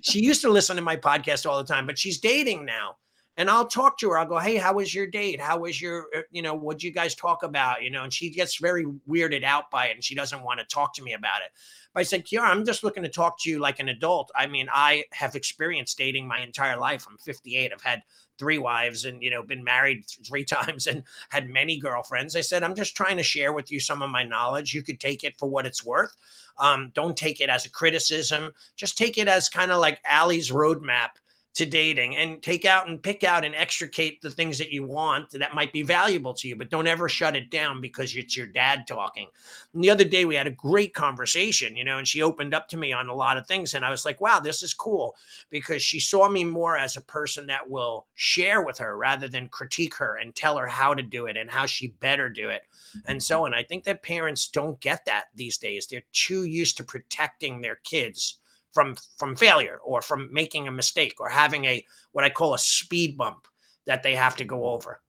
she 0.02 0.20
used 0.20 0.40
to 0.42 0.50
listen 0.50 0.76
to 0.76 0.82
my 0.82 0.96
podcast 0.96 1.48
all 1.48 1.58
the 1.58 1.68
time, 1.68 1.86
but 1.86 1.98
she's 1.98 2.18
dating 2.18 2.64
now. 2.64 2.96
And 3.40 3.48
I'll 3.48 3.66
talk 3.66 3.96
to 4.00 4.10
her. 4.10 4.18
I'll 4.18 4.26
go, 4.26 4.38
hey, 4.38 4.56
how 4.56 4.74
was 4.74 4.94
your 4.94 5.06
date? 5.06 5.40
How 5.40 5.60
was 5.60 5.80
your, 5.80 6.08
uh, 6.14 6.20
you 6.30 6.42
know, 6.42 6.52
what'd 6.52 6.82
you 6.82 6.90
guys 6.90 7.14
talk 7.14 7.42
about? 7.42 7.82
You 7.82 7.90
know, 7.90 8.04
and 8.04 8.12
she 8.12 8.28
gets 8.28 8.58
very 8.58 8.84
weirded 9.08 9.44
out 9.44 9.70
by 9.70 9.86
it 9.86 9.94
and 9.94 10.04
she 10.04 10.14
doesn't 10.14 10.42
want 10.42 10.60
to 10.60 10.66
talk 10.66 10.92
to 10.96 11.02
me 11.02 11.14
about 11.14 11.40
it. 11.40 11.50
But 11.94 12.00
I 12.00 12.02
said, 12.02 12.26
Kiara, 12.26 12.50
I'm 12.50 12.66
just 12.66 12.84
looking 12.84 13.02
to 13.02 13.08
talk 13.08 13.40
to 13.40 13.48
you 13.48 13.58
like 13.58 13.80
an 13.80 13.88
adult. 13.88 14.30
I 14.36 14.46
mean, 14.46 14.68
I 14.70 15.04
have 15.12 15.36
experienced 15.36 15.96
dating 15.96 16.28
my 16.28 16.40
entire 16.40 16.78
life. 16.78 17.06
I'm 17.08 17.16
58. 17.16 17.72
I've 17.72 17.80
had 17.80 18.02
three 18.38 18.58
wives 18.58 19.06
and, 19.06 19.22
you 19.22 19.30
know, 19.30 19.42
been 19.42 19.64
married 19.64 20.04
three 20.26 20.44
times 20.44 20.86
and 20.86 21.02
had 21.30 21.48
many 21.48 21.80
girlfriends. 21.80 22.36
I 22.36 22.42
said, 22.42 22.62
I'm 22.62 22.74
just 22.74 22.94
trying 22.94 23.16
to 23.16 23.22
share 23.22 23.54
with 23.54 23.72
you 23.72 23.80
some 23.80 24.02
of 24.02 24.10
my 24.10 24.22
knowledge. 24.22 24.74
You 24.74 24.82
could 24.82 25.00
take 25.00 25.24
it 25.24 25.38
for 25.38 25.48
what 25.48 25.64
it's 25.64 25.82
worth. 25.82 26.14
Um, 26.58 26.92
don't 26.94 27.16
take 27.16 27.40
it 27.40 27.48
as 27.48 27.64
a 27.64 27.70
criticism. 27.70 28.52
Just 28.76 28.98
take 28.98 29.16
it 29.16 29.28
as 29.28 29.48
kind 29.48 29.70
of 29.70 29.80
like 29.80 29.98
Allie's 30.04 30.50
roadmap 30.50 31.12
to 31.52 31.66
dating 31.66 32.16
and 32.16 32.42
take 32.42 32.64
out 32.64 32.88
and 32.88 33.02
pick 33.02 33.24
out 33.24 33.44
and 33.44 33.54
extricate 33.54 34.22
the 34.22 34.30
things 34.30 34.56
that 34.58 34.70
you 34.70 34.84
want 34.84 35.30
that 35.30 35.54
might 35.54 35.72
be 35.72 35.82
valuable 35.82 36.32
to 36.32 36.48
you, 36.48 36.54
but 36.54 36.70
don't 36.70 36.86
ever 36.86 37.08
shut 37.08 37.34
it 37.34 37.50
down 37.50 37.80
because 37.80 38.14
it's 38.14 38.36
your 38.36 38.46
dad 38.46 38.86
talking. 38.86 39.26
And 39.74 39.82
the 39.82 39.90
other 39.90 40.04
day 40.04 40.24
we 40.24 40.36
had 40.36 40.46
a 40.46 40.52
great 40.52 40.94
conversation, 40.94 41.76
you 41.76 41.84
know, 41.84 41.98
and 41.98 42.06
she 42.06 42.22
opened 42.22 42.54
up 42.54 42.68
to 42.68 42.76
me 42.76 42.92
on 42.92 43.08
a 43.08 43.14
lot 43.14 43.36
of 43.36 43.46
things. 43.46 43.74
And 43.74 43.84
I 43.84 43.90
was 43.90 44.04
like, 44.04 44.20
wow, 44.20 44.38
this 44.38 44.62
is 44.62 44.72
cool 44.72 45.16
because 45.50 45.82
she 45.82 45.98
saw 45.98 46.28
me 46.28 46.44
more 46.44 46.78
as 46.78 46.96
a 46.96 47.02
person 47.02 47.46
that 47.48 47.68
will 47.68 48.06
share 48.14 48.62
with 48.62 48.78
her 48.78 48.96
rather 48.96 49.26
than 49.26 49.48
critique 49.48 49.94
her 49.96 50.16
and 50.16 50.34
tell 50.34 50.56
her 50.56 50.68
how 50.68 50.94
to 50.94 51.02
do 51.02 51.26
it 51.26 51.36
and 51.36 51.50
how 51.50 51.66
she 51.66 51.88
better 52.00 52.28
do 52.28 52.48
it 52.48 52.62
and 53.06 53.22
so 53.22 53.36
mm-hmm. 53.36 53.44
on. 53.46 53.54
I 53.54 53.62
think 53.62 53.84
that 53.84 54.02
parents 54.02 54.48
don't 54.48 54.80
get 54.80 55.04
that 55.06 55.26
these 55.34 55.58
days. 55.58 55.86
They're 55.86 56.02
too 56.12 56.44
used 56.44 56.76
to 56.78 56.84
protecting 56.84 57.60
their 57.60 57.76
kids 57.84 58.39
from 58.72 58.96
from 59.18 59.36
failure 59.36 59.78
or 59.84 60.02
from 60.02 60.32
making 60.32 60.68
a 60.68 60.72
mistake 60.72 61.14
or 61.20 61.28
having 61.28 61.64
a 61.64 61.84
what 62.12 62.24
I 62.24 62.30
call 62.30 62.54
a 62.54 62.58
speed 62.58 63.16
bump 63.16 63.46
that 63.86 64.02
they 64.02 64.14
have 64.14 64.36
to 64.36 64.44
go 64.44 64.66
over. 64.66 65.00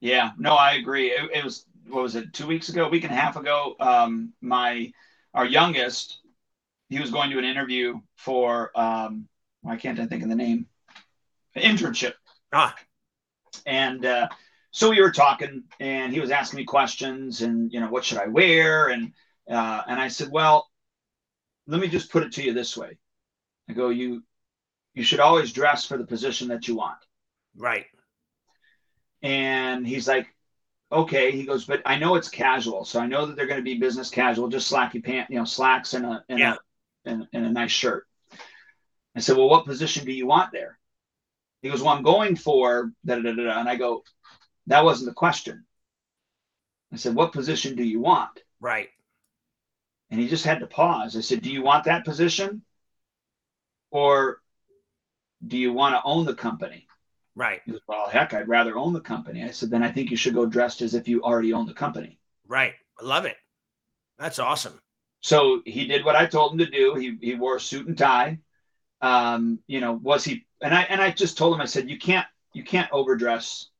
Yeah, 0.00 0.30
no, 0.38 0.54
I 0.54 0.72
agree. 0.74 1.08
It, 1.08 1.30
it 1.32 1.44
was 1.44 1.66
what 1.88 2.02
was 2.02 2.16
it 2.16 2.32
two 2.32 2.46
weeks 2.46 2.68
ago, 2.68 2.86
a 2.86 2.88
week 2.88 3.04
and 3.04 3.12
a 3.12 3.16
half 3.16 3.36
ago. 3.36 3.76
Um, 3.80 4.32
my 4.40 4.92
our 5.34 5.46
youngest, 5.46 6.20
he 6.88 7.00
was 7.00 7.10
going 7.10 7.30
to 7.30 7.38
an 7.38 7.44
interview 7.44 8.00
for 8.16 8.70
um, 8.78 9.28
why 9.62 9.76
can't 9.76 10.00
I 10.00 10.06
think 10.06 10.22
of 10.22 10.28
the 10.28 10.36
name? 10.36 10.66
Internship. 11.56 12.14
Ah. 12.52 12.74
And 13.66 14.04
uh, 14.04 14.28
so 14.70 14.90
we 14.90 15.00
were 15.00 15.12
talking, 15.12 15.64
and 15.80 16.12
he 16.12 16.20
was 16.20 16.30
asking 16.30 16.58
me 16.58 16.64
questions, 16.64 17.42
and 17.42 17.72
you 17.72 17.80
know, 17.80 17.88
what 17.88 18.04
should 18.04 18.18
I 18.18 18.26
wear? 18.26 18.88
And 18.88 19.12
uh, 19.48 19.82
and 19.86 20.00
I 20.00 20.08
said, 20.08 20.30
well, 20.30 20.68
let 21.66 21.80
me 21.80 21.88
just 21.88 22.10
put 22.10 22.22
it 22.22 22.32
to 22.32 22.42
you 22.42 22.52
this 22.52 22.76
way. 22.76 22.98
I 23.68 23.72
go, 23.72 23.88
you 23.88 24.22
you 24.94 25.02
should 25.02 25.20
always 25.20 25.52
dress 25.52 25.86
for 25.86 25.96
the 25.96 26.04
position 26.04 26.48
that 26.48 26.68
you 26.68 26.76
want. 26.76 26.98
Right. 27.56 27.86
And 29.22 29.86
he's 29.86 30.06
like, 30.06 30.26
okay. 30.90 31.30
He 31.30 31.44
goes, 31.44 31.64
but 31.64 31.82
I 31.86 31.96
know 31.96 32.16
it's 32.16 32.28
casual, 32.28 32.84
so 32.84 33.00
I 33.00 33.06
know 33.06 33.26
that 33.26 33.36
they're 33.36 33.46
going 33.46 33.60
to 33.60 33.64
be 33.64 33.78
business 33.78 34.10
casual, 34.10 34.48
just 34.48 34.70
slacky 34.70 35.02
pant, 35.02 35.30
you 35.30 35.38
know, 35.38 35.44
slacks 35.44 35.94
and 35.94 36.04
a 36.04 36.24
and 36.28 36.38
yeah. 36.38 36.54
a 36.54 37.10
and, 37.10 37.26
and 37.32 37.46
a 37.46 37.50
nice 37.50 37.70
shirt. 37.70 38.06
I 39.14 39.20
said, 39.20 39.36
well, 39.36 39.48
what 39.48 39.66
position 39.66 40.04
do 40.04 40.12
you 40.12 40.26
want 40.26 40.52
there? 40.52 40.78
He 41.60 41.68
goes, 41.68 41.82
well, 41.82 41.94
I'm 41.94 42.02
going 42.02 42.36
for 42.36 42.92
da 43.04 43.16
da 43.16 43.22
da 43.22 43.44
da. 43.44 43.60
And 43.60 43.68
I 43.68 43.76
go, 43.76 44.02
that 44.66 44.84
wasn't 44.84 45.10
the 45.10 45.14
question. 45.14 45.64
I 46.92 46.96
said, 46.96 47.14
what 47.14 47.32
position 47.32 47.76
do 47.76 47.84
you 47.84 48.00
want? 48.00 48.42
Right. 48.60 48.88
And 50.12 50.20
he 50.20 50.28
just 50.28 50.44
had 50.44 50.60
to 50.60 50.66
pause. 50.66 51.16
I 51.16 51.22
said, 51.22 51.40
Do 51.40 51.50
you 51.50 51.62
want 51.62 51.84
that 51.84 52.04
position? 52.04 52.62
Or 53.90 54.42
do 55.44 55.56
you 55.56 55.72
want 55.72 55.94
to 55.94 56.02
own 56.04 56.26
the 56.26 56.34
company? 56.34 56.86
Right. 57.34 57.62
He 57.64 57.72
goes, 57.72 57.80
Well, 57.88 58.10
heck, 58.10 58.34
I'd 58.34 58.46
rather 58.46 58.76
own 58.76 58.92
the 58.92 59.00
company. 59.00 59.42
I 59.42 59.52
said, 59.52 59.70
Then 59.70 59.82
I 59.82 59.90
think 59.90 60.10
you 60.10 60.18
should 60.18 60.34
go 60.34 60.44
dressed 60.44 60.82
as 60.82 60.92
if 60.92 61.08
you 61.08 61.22
already 61.22 61.54
own 61.54 61.64
the 61.64 61.72
company. 61.72 62.18
Right. 62.46 62.74
I 63.00 63.04
love 63.04 63.24
it. 63.24 63.36
That's 64.18 64.38
awesome. 64.38 64.78
So 65.22 65.62
he 65.64 65.86
did 65.86 66.04
what 66.04 66.14
I 66.14 66.26
told 66.26 66.52
him 66.52 66.58
to 66.58 66.66
do. 66.66 66.94
He, 66.94 67.16
he 67.18 67.34
wore 67.34 67.56
a 67.56 67.60
suit 67.60 67.86
and 67.86 67.96
tie. 67.96 68.38
Um, 69.00 69.60
you 69.66 69.80
know, 69.80 69.94
was 69.94 70.24
he 70.24 70.44
and 70.60 70.74
I 70.74 70.82
and 70.82 71.00
I 71.00 71.10
just 71.10 71.38
told 71.38 71.54
him, 71.54 71.62
I 71.62 71.64
said, 71.64 71.88
you 71.88 71.98
can't 71.98 72.26
you 72.52 72.64
can't 72.64 72.92
overdress. 72.92 73.70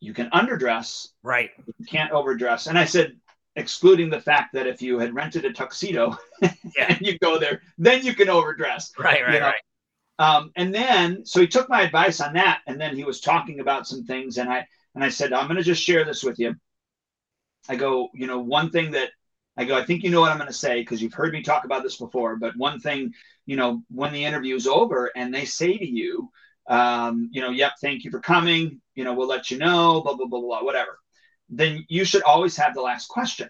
You 0.00 0.14
can 0.14 0.30
underdress. 0.30 1.08
Right. 1.22 1.50
You 1.78 1.84
can't 1.84 2.12
overdress. 2.12 2.68
And 2.68 2.78
I 2.78 2.86
said, 2.86 3.18
excluding 3.58 4.08
the 4.08 4.20
fact 4.20 4.52
that 4.54 4.66
if 4.66 4.80
you 4.80 4.98
had 4.98 5.14
rented 5.14 5.44
a 5.44 5.52
tuxedo 5.52 6.16
yeah. 6.42 6.50
and 6.88 7.00
you 7.00 7.18
go 7.18 7.38
there, 7.38 7.60
then 7.76 8.04
you 8.04 8.14
can 8.14 8.28
overdress. 8.28 8.92
Right, 8.98 9.22
right, 9.22 9.34
you 9.34 9.40
know? 9.40 9.46
right. 9.46 9.60
Um, 10.20 10.52
and 10.56 10.74
then, 10.74 11.24
so 11.24 11.40
he 11.40 11.46
took 11.46 11.68
my 11.68 11.82
advice 11.82 12.20
on 12.20 12.32
that, 12.34 12.60
and 12.66 12.80
then 12.80 12.96
he 12.96 13.04
was 13.04 13.20
talking 13.20 13.60
about 13.60 13.86
some 13.86 14.04
things, 14.04 14.38
and 14.38 14.48
I 14.48 14.66
and 14.94 15.04
I 15.04 15.10
said, 15.10 15.32
I'm 15.32 15.46
going 15.46 15.58
to 15.58 15.62
just 15.62 15.82
share 15.82 16.04
this 16.04 16.24
with 16.24 16.38
you. 16.38 16.56
I 17.68 17.76
go, 17.76 18.08
you 18.14 18.26
know, 18.26 18.40
one 18.40 18.70
thing 18.70 18.92
that 18.92 19.10
I 19.56 19.64
go, 19.64 19.76
I 19.76 19.84
think 19.84 20.02
you 20.02 20.10
know 20.10 20.20
what 20.20 20.32
I'm 20.32 20.38
going 20.38 20.48
to 20.48 20.54
say 20.54 20.80
because 20.80 21.02
you've 21.02 21.14
heard 21.14 21.32
me 21.32 21.42
talk 21.42 21.64
about 21.64 21.82
this 21.82 21.96
before. 21.96 22.36
But 22.36 22.56
one 22.56 22.80
thing, 22.80 23.12
you 23.46 23.56
know, 23.56 23.82
when 23.90 24.12
the 24.12 24.24
interview 24.24 24.56
is 24.56 24.66
over 24.66 25.12
and 25.14 25.32
they 25.32 25.44
say 25.44 25.76
to 25.76 25.86
you, 25.86 26.30
um, 26.68 27.28
you 27.32 27.40
know, 27.40 27.50
yep, 27.50 27.72
thank 27.80 28.04
you 28.04 28.10
for 28.10 28.20
coming. 28.20 28.80
You 28.94 29.04
know, 29.04 29.14
we'll 29.14 29.28
let 29.28 29.50
you 29.50 29.58
know, 29.58 30.00
blah 30.00 30.14
blah 30.14 30.26
blah 30.26 30.40
blah, 30.40 30.64
whatever 30.64 30.98
then 31.48 31.84
you 31.88 32.04
should 32.04 32.22
always 32.22 32.56
have 32.56 32.74
the 32.74 32.82
last 32.82 33.08
question. 33.08 33.48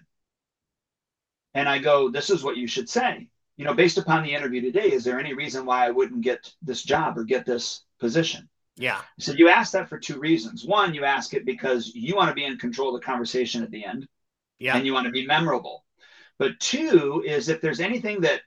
And 1.53 1.67
I 1.67 1.79
go, 1.79 2.09
this 2.09 2.29
is 2.29 2.43
what 2.43 2.57
you 2.57 2.67
should 2.67 2.89
say. 2.89 3.27
You 3.57 3.65
know, 3.65 3.73
based 3.73 3.97
upon 3.97 4.23
the 4.23 4.33
interview 4.33 4.61
today, 4.61 4.91
is 4.91 5.03
there 5.03 5.19
any 5.19 5.33
reason 5.33 5.65
why 5.65 5.85
I 5.85 5.91
wouldn't 5.91 6.21
get 6.21 6.51
this 6.61 6.83
job 6.83 7.17
or 7.17 7.23
get 7.23 7.45
this 7.45 7.83
position? 7.99 8.47
Yeah. 8.77 9.01
So 9.19 9.33
you 9.33 9.49
ask 9.49 9.73
that 9.73 9.89
for 9.89 9.99
two 9.99 10.19
reasons. 10.19 10.63
One, 10.63 10.93
you 10.93 11.03
ask 11.03 11.33
it 11.33 11.45
because 11.45 11.91
you 11.93 12.15
want 12.15 12.29
to 12.29 12.35
be 12.35 12.45
in 12.45 12.57
control 12.57 12.95
of 12.95 13.01
the 13.01 13.05
conversation 13.05 13.61
at 13.63 13.71
the 13.71 13.83
end. 13.83 14.07
Yeah. 14.59 14.77
And 14.77 14.85
you 14.85 14.93
want 14.93 15.05
to 15.05 15.11
be 15.11 15.25
memorable. 15.25 15.83
But 16.37 16.59
two 16.61 17.23
is 17.25 17.49
if 17.49 17.59
there's 17.59 17.81
anything 17.81 18.21
that 18.21 18.41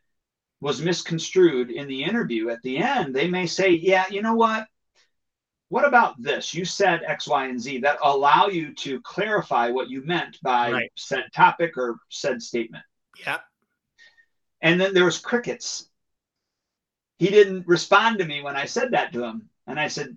was 0.60 0.80
misconstrued 0.80 1.70
in 1.70 1.88
the 1.88 2.04
interview 2.04 2.48
at 2.48 2.62
the 2.62 2.78
end, 2.78 3.14
they 3.14 3.28
may 3.28 3.46
say, 3.46 3.70
yeah, 3.70 4.04
you 4.08 4.22
know 4.22 4.34
what? 4.34 4.66
What 5.72 5.88
about 5.88 6.20
this? 6.20 6.52
You 6.52 6.66
said 6.66 7.00
X, 7.02 7.26
Y, 7.26 7.46
and 7.46 7.58
Z 7.58 7.78
that 7.78 7.96
allow 8.02 8.48
you 8.48 8.74
to 8.74 9.00
clarify 9.00 9.70
what 9.70 9.88
you 9.88 10.04
meant 10.04 10.38
by 10.42 10.70
right. 10.70 10.92
said 10.96 11.24
topic 11.34 11.78
or 11.78 11.96
said 12.10 12.42
statement. 12.42 12.84
Yeah. 13.18 13.38
And 14.60 14.78
then 14.78 14.92
there 14.92 15.06
was 15.06 15.18
crickets. 15.18 15.88
He 17.18 17.28
didn't 17.28 17.66
respond 17.66 18.18
to 18.18 18.26
me 18.26 18.42
when 18.42 18.54
I 18.54 18.66
said 18.66 18.90
that 18.90 19.14
to 19.14 19.24
him. 19.24 19.48
And 19.66 19.80
I 19.80 19.88
said, 19.88 20.14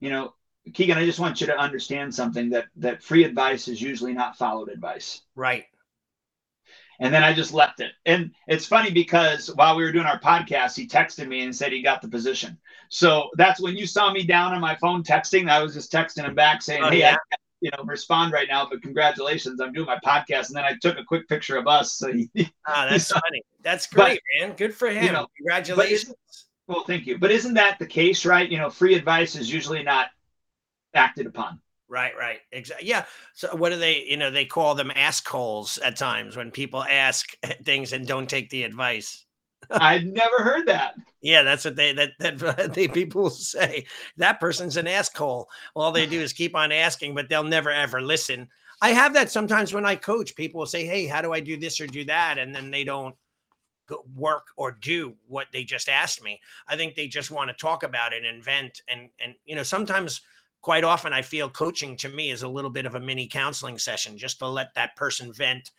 you 0.00 0.10
know, 0.10 0.34
Keegan, 0.74 0.98
I 0.98 1.06
just 1.06 1.20
want 1.20 1.40
you 1.40 1.46
to 1.46 1.56
understand 1.56 2.12
something 2.12 2.50
that 2.50 2.66
that 2.78 3.04
free 3.04 3.22
advice 3.22 3.68
is 3.68 3.80
usually 3.80 4.12
not 4.12 4.38
followed 4.38 4.70
advice. 4.70 5.22
Right. 5.36 5.66
And 7.02 7.14
then 7.14 7.24
I 7.24 7.32
just 7.32 7.54
left 7.54 7.80
it. 7.80 7.92
And 8.04 8.32
it's 8.46 8.66
funny 8.66 8.90
because 8.90 9.48
while 9.54 9.74
we 9.74 9.82
were 9.82 9.90
doing 9.90 10.04
our 10.04 10.20
podcast, 10.20 10.76
he 10.76 10.86
texted 10.86 11.26
me 11.26 11.40
and 11.40 11.56
said 11.56 11.72
he 11.72 11.80
got 11.80 12.02
the 12.02 12.08
position. 12.08 12.58
So 12.90 13.30
that's 13.36 13.58
when 13.58 13.74
you 13.74 13.86
saw 13.86 14.12
me 14.12 14.22
down 14.22 14.52
on 14.52 14.60
my 14.60 14.76
phone 14.76 15.02
texting. 15.02 15.48
I 15.48 15.62
was 15.62 15.72
just 15.72 15.90
texting 15.90 16.24
him 16.24 16.34
back 16.34 16.60
saying, 16.60 16.82
oh, 16.84 16.90
"Hey, 16.90 16.98
yeah. 16.98 17.16
I, 17.32 17.36
you 17.62 17.70
know, 17.70 17.84
respond 17.84 18.32
right 18.32 18.48
now, 18.50 18.66
but 18.70 18.82
congratulations, 18.82 19.60
I'm 19.60 19.72
doing 19.72 19.86
my 19.86 19.98
podcast." 20.04 20.48
And 20.48 20.56
then 20.56 20.64
I 20.64 20.74
took 20.82 20.98
a 20.98 21.04
quick 21.04 21.26
picture 21.26 21.56
of 21.56 21.66
us. 21.66 21.94
So 21.94 22.12
he, 22.12 22.28
ah, 22.66 22.86
that's 22.90 23.10
funny. 23.10 23.42
That's 23.62 23.86
great, 23.86 24.20
but, 24.38 24.48
man. 24.48 24.56
Good 24.56 24.74
for 24.74 24.90
him. 24.90 25.04
You 25.04 25.12
know, 25.12 25.26
congratulations. 25.38 26.14
Well, 26.66 26.84
thank 26.84 27.06
you. 27.06 27.18
But 27.18 27.30
isn't 27.30 27.54
that 27.54 27.78
the 27.78 27.86
case, 27.86 28.26
right? 28.26 28.48
You 28.48 28.58
know, 28.58 28.68
free 28.68 28.94
advice 28.94 29.36
is 29.36 29.50
usually 29.50 29.82
not 29.82 30.08
acted 30.94 31.26
upon. 31.26 31.60
Right, 31.90 32.12
right. 32.16 32.38
Exactly. 32.52 32.86
Yeah. 32.88 33.04
So 33.34 33.54
what 33.56 33.70
do 33.70 33.76
they, 33.76 34.04
you 34.04 34.16
know, 34.16 34.30
they 34.30 34.44
call 34.44 34.76
them 34.76 34.92
ask 34.94 35.26
holes 35.26 35.76
at 35.78 35.96
times 35.96 36.36
when 36.36 36.52
people 36.52 36.84
ask 36.84 37.32
things 37.64 37.92
and 37.92 38.06
don't 38.06 38.30
take 38.30 38.48
the 38.48 38.62
advice. 38.62 39.24
I've 39.70 40.04
never 40.04 40.38
heard 40.38 40.66
that. 40.68 40.94
Yeah, 41.20 41.42
that's 41.42 41.64
what 41.64 41.76
they 41.76 41.92
that 41.92 42.12
that 42.20 42.72
they 42.74 42.88
people 42.88 43.28
say. 43.28 43.86
That 44.16 44.40
person's 44.40 44.76
an 44.76 44.86
asshole. 44.86 45.48
All 45.74 45.92
they 45.92 46.06
do 46.06 46.20
is 46.20 46.32
keep 46.32 46.54
on 46.54 46.72
asking, 46.72 47.14
but 47.14 47.28
they'll 47.28 47.44
never 47.44 47.70
ever 47.70 48.00
listen. 48.00 48.48
I 48.80 48.90
have 48.90 49.12
that 49.14 49.30
sometimes 49.30 49.74
when 49.74 49.84
I 49.84 49.96
coach. 49.96 50.34
People 50.34 50.60
will 50.60 50.66
say, 50.66 50.86
"Hey, 50.86 51.06
how 51.06 51.20
do 51.20 51.32
I 51.32 51.40
do 51.40 51.58
this 51.58 51.80
or 51.80 51.86
do 51.86 52.04
that?" 52.04 52.38
and 52.38 52.54
then 52.54 52.70
they 52.70 52.84
don't 52.84 53.14
work 54.14 54.46
or 54.56 54.72
do 54.72 55.14
what 55.26 55.48
they 55.52 55.64
just 55.64 55.88
asked 55.88 56.22
me. 56.22 56.40
I 56.68 56.76
think 56.76 56.94
they 56.94 57.08
just 57.08 57.30
want 57.30 57.48
to 57.50 57.54
talk 57.54 57.82
about 57.82 58.12
it 58.12 58.24
and 58.24 58.42
vent 58.42 58.80
and 58.88 59.10
and 59.20 59.34
you 59.44 59.56
know, 59.56 59.62
sometimes 59.62 60.22
quite 60.62 60.84
often 60.84 61.12
I 61.12 61.22
feel 61.22 61.48
coaching 61.48 61.96
to 61.98 62.08
me 62.08 62.30
is 62.30 62.42
a 62.42 62.48
little 62.48 62.70
bit 62.70 62.86
of 62.86 62.94
a 62.94 63.00
mini 63.00 63.26
counseling 63.26 63.78
session 63.78 64.18
just 64.18 64.38
to 64.40 64.48
let 64.48 64.74
that 64.74 64.96
person 64.96 65.32
vent. 65.32 65.70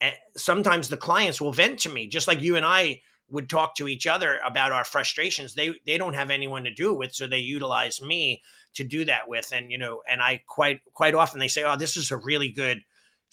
And 0.00 0.14
sometimes 0.36 0.88
the 0.88 0.96
clients 0.96 1.40
will 1.40 1.52
vent 1.52 1.78
to 1.80 1.90
me 1.90 2.06
just 2.06 2.26
like 2.26 2.40
you 2.40 2.56
and 2.56 2.64
I 2.64 3.00
would 3.30 3.48
talk 3.48 3.74
to 3.76 3.88
each 3.88 4.06
other 4.06 4.40
about 4.44 4.72
our 4.72 4.84
frustrations 4.84 5.54
they 5.54 5.72
they 5.86 5.96
don't 5.96 6.14
have 6.14 6.30
anyone 6.30 6.64
to 6.64 6.74
do 6.74 6.92
it 6.92 6.98
with 6.98 7.14
so 7.14 7.26
they 7.26 7.38
utilize 7.38 8.02
me 8.02 8.42
to 8.74 8.84
do 8.84 9.04
that 9.04 9.28
with 9.28 9.52
and 9.52 9.70
you 9.70 9.78
know 9.78 10.02
and 10.08 10.20
i 10.20 10.40
quite 10.46 10.80
quite 10.92 11.14
often 11.14 11.38
they 11.38 11.48
say 11.48 11.62
oh 11.62 11.76
this 11.76 11.96
is 11.96 12.10
a 12.10 12.16
really 12.16 12.48
good 12.48 12.82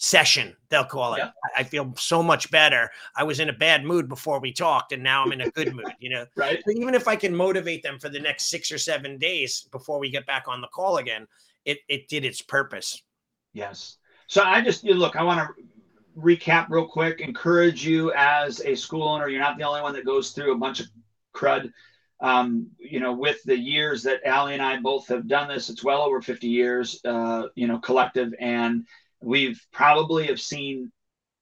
session 0.00 0.56
they'll 0.68 0.84
call 0.84 1.14
it 1.14 1.18
yeah. 1.18 1.30
i 1.56 1.62
feel 1.62 1.92
so 1.96 2.22
much 2.22 2.50
better 2.52 2.88
i 3.16 3.24
was 3.24 3.40
in 3.40 3.48
a 3.48 3.52
bad 3.52 3.84
mood 3.84 4.08
before 4.08 4.38
we 4.40 4.52
talked 4.52 4.92
and 4.92 5.02
now 5.02 5.24
i'm 5.24 5.32
in 5.32 5.40
a 5.40 5.50
good 5.50 5.74
mood 5.74 5.92
you 5.98 6.08
know 6.08 6.24
right 6.36 6.62
so 6.64 6.70
even 6.70 6.94
if 6.94 7.08
i 7.08 7.16
can 7.16 7.34
motivate 7.34 7.82
them 7.82 7.98
for 7.98 8.08
the 8.08 8.20
next 8.20 8.48
six 8.48 8.70
or 8.70 8.78
seven 8.78 9.18
days 9.18 9.68
before 9.72 9.98
we 9.98 10.08
get 10.08 10.24
back 10.24 10.44
on 10.46 10.60
the 10.60 10.68
call 10.68 10.98
again 10.98 11.26
it 11.64 11.78
it 11.88 12.08
did 12.08 12.24
its 12.24 12.40
purpose 12.40 13.02
yes 13.52 13.96
so 14.28 14.42
i 14.44 14.60
just 14.60 14.84
you 14.84 14.94
look 14.94 15.16
i 15.16 15.22
want 15.22 15.40
to 15.40 15.64
recap 16.18 16.66
real 16.68 16.86
quick, 16.86 17.20
encourage 17.20 17.86
you 17.86 18.12
as 18.12 18.60
a 18.60 18.74
school 18.74 19.08
owner. 19.08 19.28
You're 19.28 19.40
not 19.40 19.56
the 19.56 19.64
only 19.64 19.82
one 19.82 19.94
that 19.94 20.04
goes 20.04 20.30
through 20.30 20.52
a 20.52 20.58
bunch 20.58 20.80
of 20.80 20.86
crud. 21.34 21.72
Um, 22.20 22.68
you 22.78 22.98
know, 22.98 23.12
with 23.12 23.42
the 23.44 23.56
years 23.56 24.02
that 24.02 24.26
Allie 24.26 24.54
and 24.54 24.62
I 24.62 24.80
both 24.80 25.06
have 25.08 25.28
done 25.28 25.48
this, 25.48 25.68
it's 25.68 25.84
well 25.84 26.02
over 26.02 26.20
50 26.20 26.48
years, 26.48 27.00
uh, 27.04 27.44
you 27.54 27.68
know, 27.68 27.78
collective, 27.78 28.34
and 28.40 28.86
we've 29.20 29.60
probably 29.72 30.26
have 30.26 30.40
seen 30.40 30.90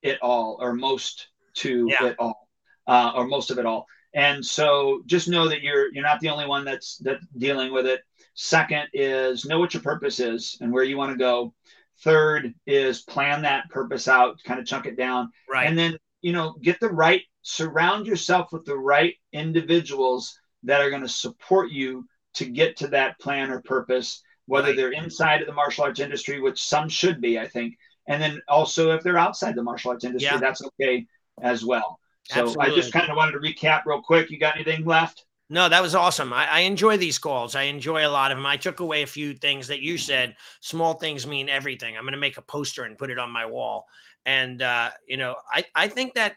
it 0.03 0.19
all 0.23 0.59
or 0.61 0.75
most 0.75 1.29
to 1.55 1.89
yeah. 1.89 2.09
it 2.09 2.17
all, 2.19 2.49
uh, 2.87 3.13
or 3.15 3.27
most 3.27 3.51
of 3.51 3.59
it 3.59 3.67
all. 3.67 3.87
And 4.15 4.45
so 4.45 5.03
just 5.07 5.29
know 5.29 5.49
that 5.49 5.63
you're 5.63 5.93
you're 5.93 6.03
not 6.03 6.21
the 6.21 6.31
only 6.31 6.47
one 6.47 6.65
that's 6.65 6.97
that 6.99 7.19
dealing 7.37 7.73
with 7.73 7.87
it. 7.87 8.01
Second 8.35 8.89
is 8.93 9.45
know 9.45 9.59
what 9.59 9.75
your 9.75 9.83
purpose 9.83 10.21
is 10.21 10.57
and 10.61 10.73
where 10.73 10.85
you 10.85 10.97
want 10.97 11.13
to 11.13 11.19
go. 11.19 11.53
Third 12.01 12.55
is 12.67 13.03
plan 13.03 13.43
that 13.43 13.69
purpose 13.71 14.09
out, 14.09 14.39
kind 14.45 14.61
of 14.61 14.67
chunk 14.67 14.87
it 14.87 14.97
down. 14.97 15.31
Right. 15.49 15.67
And 15.67 15.79
then, 15.79 15.97
you 16.21 16.33
know, 16.33 16.57
get 16.63 16.79
the 16.81 16.91
right, 16.91 17.23
surround 17.43 18.07
yourself 18.07 18.53
with 18.53 18.65
the 18.65 18.77
right 18.77 19.15
individuals 19.33 20.39
that 20.65 20.81
are 20.81 20.91
going 20.91 21.03
to 21.03 21.09
support 21.09 21.71
you 21.71 22.07
to 22.35 22.45
get 22.45 22.77
to 22.79 22.89
that 22.89 23.19
plan 23.19 23.51
or 23.51 23.63
purpose, 23.63 24.23
whether 24.47 24.73
they're 24.73 24.93
inside 24.93 25.41
of 25.41 25.47
the 25.47 25.53
martial 25.53 25.85
arts 25.85 26.01
industry, 26.01 26.41
which 26.41 26.63
some 26.63 26.89
should 26.89 27.21
be, 27.21 27.39
I 27.39 27.47
think. 27.47 27.77
And 28.09 28.23
then 28.23 28.41
also 28.49 28.93
if 28.93 29.03
they're 29.03 29.19
outside 29.19 29.55
the 29.55 29.63
martial 29.63 29.91
arts 29.91 30.05
industry, 30.05 30.31
yeah. 30.33 30.39
that's 30.39 30.63
okay 30.63 31.07
as 31.43 31.65
well. 31.65 31.99
So 32.25 32.43
Absolutely. 32.43 32.73
I 32.73 32.75
just 32.75 32.93
kind 32.93 33.11
of 33.11 33.17
wanted 33.17 33.33
to 33.33 33.39
recap 33.39 33.85
real 33.87 34.03
quick. 34.03 34.31
You 34.31 34.39
got 34.39 34.57
anything 34.57 34.85
left? 34.85 35.25
No, 35.49 35.69
that 35.69 35.83
was 35.83 35.95
awesome. 35.95 36.33
I, 36.33 36.47
I, 36.47 36.61
enjoy 36.61 36.97
these 36.97 37.19
calls. 37.19 37.55
I 37.55 37.63
enjoy 37.63 38.05
a 38.05 38.11
lot 38.11 38.33
of 38.33 38.39
them. 38.39 38.47
I 38.47 38.57
took 38.57 38.81
away 38.81 39.03
a 39.03 39.07
few 39.07 39.33
things 39.33 39.69
that 39.69 39.81
you 39.81 39.97
said. 39.97 40.35
Small 40.61 40.95
things 40.95 41.25
mean 41.25 41.49
everything. 41.49 41.97
I'm 41.97 42.03
going 42.03 42.15
to 42.15 42.19
make 42.19 42.37
a 42.37 42.43
poster 42.43 42.83
and 42.83 42.99
put 42.99 43.11
it 43.11 43.19
on 43.19 43.31
my 43.31 43.47
wall. 43.47 43.87
And, 44.25 44.61
uh, 44.61 44.91
you 45.07 45.17
know, 45.17 45.37
I, 45.53 45.65
I 45.73 45.87
think 45.87 46.15
that 46.15 46.35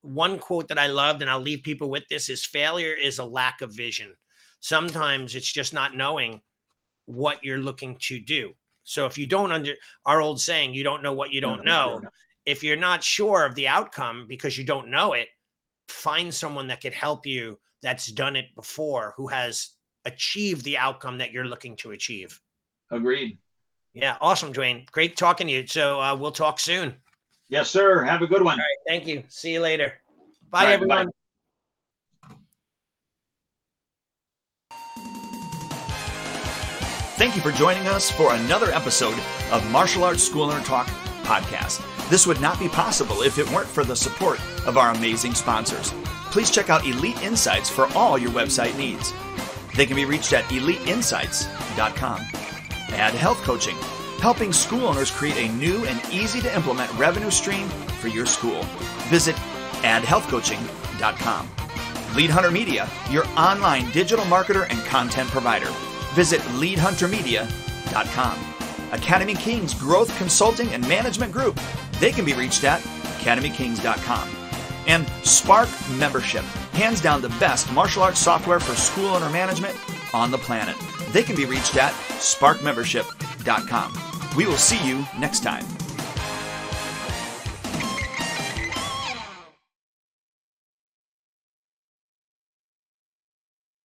one 0.00 0.40
quote 0.40 0.66
that 0.68 0.78
I 0.78 0.88
loved, 0.88 1.22
and 1.22 1.30
I'll 1.30 1.40
leave 1.40 1.62
people 1.62 1.88
with 1.88 2.02
this, 2.08 2.28
is 2.28 2.44
failure 2.44 2.92
is 2.92 3.20
a 3.20 3.24
lack 3.24 3.60
of 3.60 3.72
vision. 3.72 4.12
Sometimes 4.58 5.36
it's 5.36 5.52
just 5.52 5.72
not 5.72 5.96
knowing 5.96 6.40
what 7.06 7.42
you're 7.44 7.58
looking 7.58 7.96
to 8.00 8.18
do. 8.18 8.52
So 8.84 9.06
if 9.06 9.16
you 9.16 9.26
don't 9.26 9.52
under 9.52 9.74
our 10.06 10.20
old 10.20 10.40
saying, 10.40 10.74
you 10.74 10.84
don't 10.84 11.02
know 11.02 11.12
what 11.12 11.32
you 11.32 11.40
don't 11.40 11.64
know. 11.64 12.00
If 12.44 12.64
you're 12.64 12.76
not 12.76 13.04
sure 13.04 13.46
of 13.46 13.54
the 13.54 13.68
outcome 13.68 14.26
because 14.28 14.58
you 14.58 14.64
don't 14.64 14.90
know 14.90 15.12
it, 15.12 15.28
find 15.88 16.34
someone 16.34 16.66
that 16.68 16.80
could 16.80 16.94
help 16.94 17.26
you 17.26 17.58
that's 17.82 18.06
done 18.06 18.36
it 18.36 18.46
before 18.54 19.14
who 19.16 19.28
has 19.28 19.70
achieved 20.04 20.64
the 20.64 20.78
outcome 20.78 21.18
that 21.18 21.32
you're 21.32 21.44
looking 21.44 21.76
to 21.76 21.92
achieve. 21.92 22.40
Agreed. 22.90 23.38
Yeah, 23.94 24.16
awesome, 24.20 24.52
Duane. 24.52 24.86
Great 24.90 25.16
talking 25.16 25.46
to 25.46 25.52
you. 25.52 25.66
So 25.66 26.00
uh, 26.00 26.16
we'll 26.16 26.32
talk 26.32 26.58
soon. 26.58 26.94
Yes, 27.48 27.70
sir. 27.70 28.02
Have 28.02 28.22
a 28.22 28.26
good 28.26 28.42
one. 28.42 28.54
All 28.54 28.58
right. 28.58 28.78
Thank 28.88 29.06
you. 29.06 29.24
See 29.28 29.52
you 29.52 29.60
later. 29.60 29.94
Bye, 30.50 30.64
right, 30.64 30.72
everyone. 30.72 31.06
Bye. 31.06 31.12
Thank 37.22 37.36
you 37.36 37.42
for 37.42 37.52
joining 37.52 37.86
us 37.86 38.10
for 38.10 38.34
another 38.34 38.72
episode 38.72 39.16
of 39.52 39.70
Martial 39.70 40.02
Arts 40.02 40.24
School 40.24 40.50
Owner 40.50 40.64
Talk 40.64 40.88
podcast. 41.22 41.80
This 42.10 42.26
would 42.26 42.40
not 42.40 42.58
be 42.58 42.68
possible 42.68 43.22
if 43.22 43.38
it 43.38 43.48
weren't 43.52 43.68
for 43.68 43.84
the 43.84 43.94
support 43.94 44.40
of 44.66 44.76
our 44.76 44.90
amazing 44.90 45.34
sponsors 45.34 45.94
please 46.32 46.50
check 46.50 46.70
out 46.70 46.86
Elite 46.86 47.22
Insights 47.22 47.68
for 47.68 47.86
all 47.94 48.18
your 48.18 48.30
website 48.30 48.76
needs. 48.76 49.12
They 49.76 49.84
can 49.84 49.96
be 49.96 50.06
reached 50.06 50.32
at 50.32 50.44
eliteinsights.com. 50.44 52.20
Add 52.94 53.14
Health 53.14 53.42
Coaching, 53.42 53.76
helping 54.18 54.52
school 54.52 54.86
owners 54.86 55.10
create 55.10 55.36
a 55.36 55.52
new 55.52 55.84
and 55.84 56.00
easy 56.10 56.40
to 56.40 56.54
implement 56.56 56.92
revenue 56.94 57.30
stream 57.30 57.68
for 58.00 58.08
your 58.08 58.26
school. 58.26 58.62
Visit 59.10 59.36
addhealthcoaching.com. 59.82 61.48
Lead 62.16 62.30
Hunter 62.30 62.50
Media, 62.50 62.88
your 63.10 63.26
online 63.36 63.90
digital 63.90 64.24
marketer 64.24 64.66
and 64.70 64.82
content 64.86 65.28
provider. 65.30 65.70
Visit 66.14 66.40
leadhuntermedia.com. 66.40 68.38
Academy 68.92 69.34
Kings 69.34 69.74
Growth 69.74 70.16
Consulting 70.18 70.68
and 70.74 70.86
Management 70.86 71.32
Group. 71.32 71.58
They 71.98 72.12
can 72.12 72.24
be 72.24 72.34
reached 72.34 72.64
at 72.64 72.80
academykings.com 72.80 74.42
and 74.86 75.08
Spark 75.22 75.68
Membership, 75.98 76.44
hands 76.72 77.00
down 77.00 77.22
the 77.22 77.28
best 77.30 77.72
martial 77.72 78.02
arts 78.02 78.18
software 78.18 78.60
for 78.60 78.74
school 78.74 79.06
owner 79.06 79.30
management 79.30 79.76
on 80.12 80.30
the 80.30 80.38
planet. 80.38 80.76
They 81.12 81.22
can 81.22 81.36
be 81.36 81.44
reached 81.44 81.76
at 81.76 81.92
sparkmembership.com. 81.92 84.36
We 84.36 84.46
will 84.46 84.56
see 84.56 84.86
you 84.86 85.06
next 85.18 85.40
time. 85.40 85.64